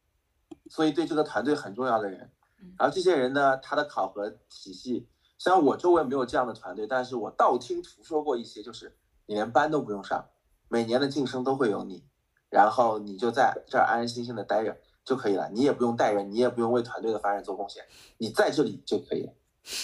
[0.68, 2.30] 所以对这个团队很重要的人。
[2.78, 5.08] 然后这些人呢，他的考核体系。
[5.36, 8.96] 虽然我周围没有这样的团队，但是我道听途说过一些，就是
[9.26, 10.24] 你连班都不用上，
[10.68, 12.04] 每年的晋升都会有你，
[12.48, 17.84] 然后你就在这儿安安心心的待着就可以了，你也不用带人，你也不用为团队的发展做贡献，
[18.18, 19.32] 你在这里就可以了，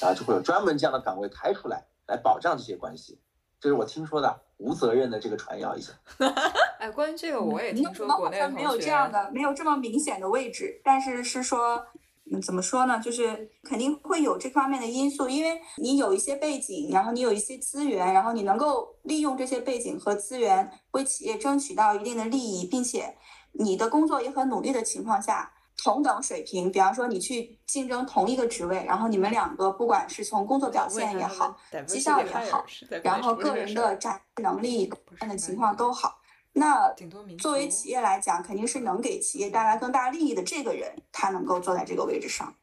[0.01, 3.21] 然后就会有专门这样的岗位开出来，来保障这些关系。
[3.59, 5.93] 这是我听说的，无责任的这个传谣一下。
[6.79, 11.85] 哎，关于这个我也听说过，没有这样的，没有这么明显的位置，但是是说。
[12.33, 13.01] 嗯，怎么说呢？
[13.01, 23.17] 就是肯定会有这方面的因素，因为你有一些背景，然后你有一些资源，然后你能够利用这些背景和资源为企业争取到一定的利益，并且
[23.53, 25.51] 你的工作也很努力的情况下，
[25.83, 32.65] 同等水平，比方说你去竞争同一个职位，然后你们两个不管是从工作表现也好，绩效也好，
[33.03, 34.89] 然后个人的展示能力
[35.19, 36.20] 的情况都好。
[36.61, 36.95] 那
[37.39, 42.55] 作为企业来讲，肯定是能给企业带来更大利益的这个人，他能够坐在这个位置上。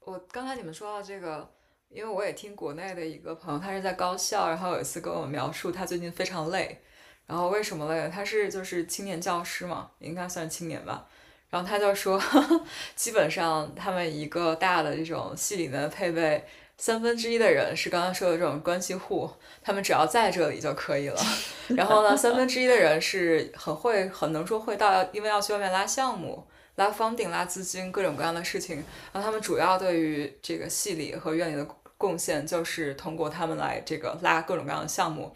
[0.00, 1.46] 我刚才你们说到这个，
[1.90, 6.80] 因为我也听国内的一个朋友，他是在高校，然后有一次跟我描述他最近非常累，
[7.26, 8.08] 然后为什么累？
[8.08, 11.06] 他是就是青年教师嘛，应该算青年吧。
[11.50, 12.18] 然后他就说，
[12.96, 16.42] 基本上他们一个大的这种系里面的配备。
[16.82, 19.30] 三分之一的人是刚刚说的这种关系户，
[19.62, 21.22] 他们只要在这里就可以了。
[21.68, 26.44] 然后呢，三分之一的人是很会、很能说会道，因为要去外面拉项目、
[26.74, 28.82] 拉方顶、拉资金，各种各样的事情。
[29.12, 31.64] 然后他们主要对于这个系里和院里的
[31.96, 35.32] 贡献，就是通过他们来这个拉各种各样的项目。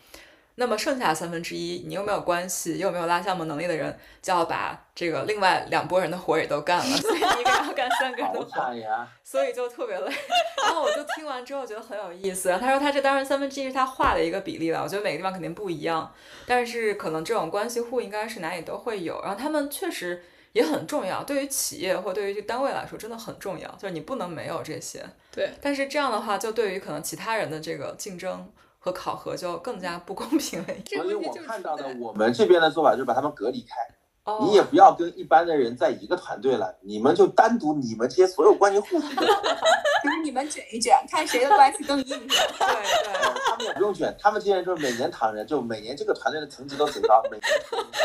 [0.58, 10.10] 那么剩下三分之一，你又没有关系，又没有拉项目能力的人，就要把这个另外两拨人的活也都干了，所以一个人要干三个人的活，所以就特别累。
[10.64, 12.48] 然后我就听完之后觉得很有意思。
[12.58, 16.10] 他说他这当然三分之一是他画的一个比例了，我觉得每个地方肯定不一样，
[16.46, 19.20] 但是可能这种关系户应该是哪里都会有。
[19.20, 25.04] 然后他们确实也很重要，对于企业或对于这单位来说真的很重要，就是你不能没有这些。
[25.30, 28.50] 对，但是这样的话，就对于可能其他人的这个竞争。
[28.86, 30.66] 和考核就更加不公平了。
[30.86, 42.06] 所以我看到的我们这边的做法就是把他们隔离开，你也不要跟一般的人在一个团队了，你们就单独你们这些所有关系户， 就是你们卷一卷，看谁的关系更硬。
[42.06, 43.12] 对对，
[43.48, 47.42] 他们也不用卷，他们这些人就是每年躺着，就每年这个团队的层级都很高，每年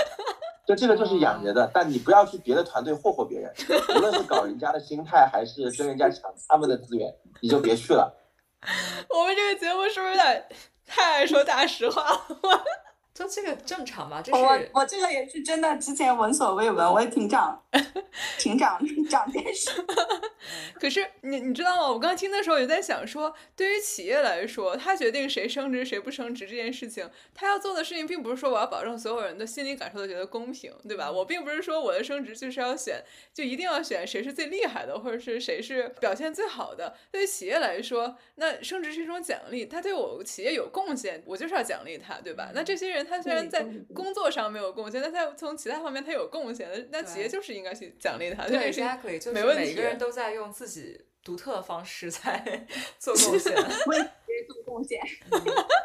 [0.65, 1.69] 就这个就是养人的。
[1.71, 3.53] 但你不要去别的团队霍霍别人，
[3.95, 8.17] 无论是搞人家的心态，还是跟人家抢他们的资源，你就别去了。
[9.09, 10.47] 我们这个节目是不是有点？
[10.85, 12.65] 太爱说大实话了，
[13.13, 14.21] 就这个正常吧。
[14.21, 17.61] 这是我我这个也是真的，之前闻所未闻，我也挺长，
[18.39, 18.79] 挺长
[19.09, 19.69] 长见识。
[20.79, 21.87] 可是你你知道吗？
[21.89, 31.11] 我刚听的时候也在想说，对于企业来说，他决定谁升职谁不升职这件事情，他要做的事情并不是说我要保证所有人的心理感受都觉得公平，对吧？
[31.11, 36.95] 我并不是说我的升职就是要选，就一定要选谁是最厉害的，或者是谁是表现最好的。
[37.11, 42.49] 对于企业来说，那升职是一种奖励，他对我企业有贡献，我就是要奖励他，对吧？
[42.55, 52.67] 那这些人他虽然在工作上没有贡献，但他从其他方面他有贡献，的那企业就是应该去奖励他，对，exactly，就是每个人都在用自己独特的方式在
[52.99, 54.99] 做贡献，为企业做贡献，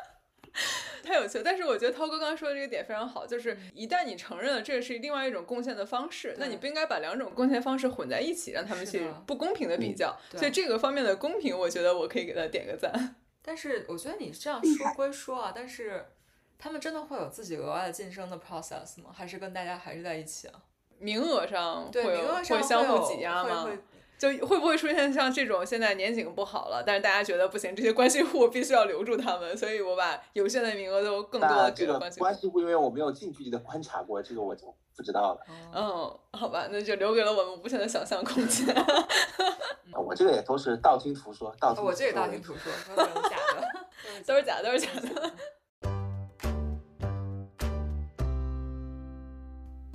[1.04, 1.44] 太有趣了。
[1.44, 10.18] 但是我觉得涛哥刚刚说的这个点非常好，就是一旦你承认了这个是另外一种贡献的方式，那你不应该把两种贡献方式混在一起，让他们去不公平的比较。
[10.32, 13.16] 所以这个方面的公平，我觉得我可以给他点个赞。
[13.40, 16.04] 但是我觉得你这样说归说啊，但是
[16.58, 19.10] 他们真的会有自己额外的晋升的 process 吗？
[19.12, 20.54] 还是跟大家还是在一起啊？
[20.98, 23.68] 名额上对名额上会相互挤压吗？
[24.18, 32.24] 就会不会出现像这种现在年景不好了，但是大家觉得不行，这些关系户必须要留住他们，所以我把有限的名额都更多的给了关系户。
[32.24, 35.40] 关系户因为我没有近距离的观察过，这个我就不知道了。
[35.74, 38.74] 嗯，好吧，那就留给了我们无限的想象空间。
[39.92, 45.32] 我这个也都是道听途说，道听我这也道听途说， 都是假的，都是假的，都是假的。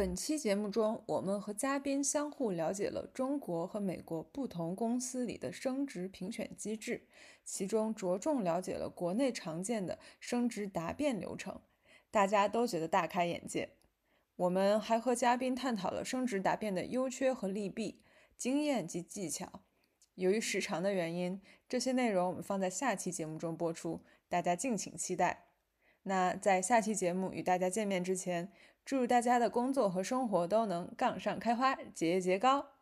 [0.02, 7.06] 本期节目中，我们和嘉宾相互了解了中国和美国不同公司里的升职评选机制，
[7.46, 11.62] 其中着重了解了国内常见的升职答辩流程，
[12.10, 13.70] 大家都觉得大开眼界。
[14.38, 18.02] 我们还和嘉宾探讨了升职答辩的优缺和利弊、
[18.36, 19.62] 经验及技巧。
[20.16, 25.50] 由于时长的原因，这些内容我们放在下期节目中播出，大家敬请期待。
[26.04, 28.52] 那在下期节目与大家见面之前，
[28.84, 32.81] 祝大家的工作和生活都能杠上开花，节节高。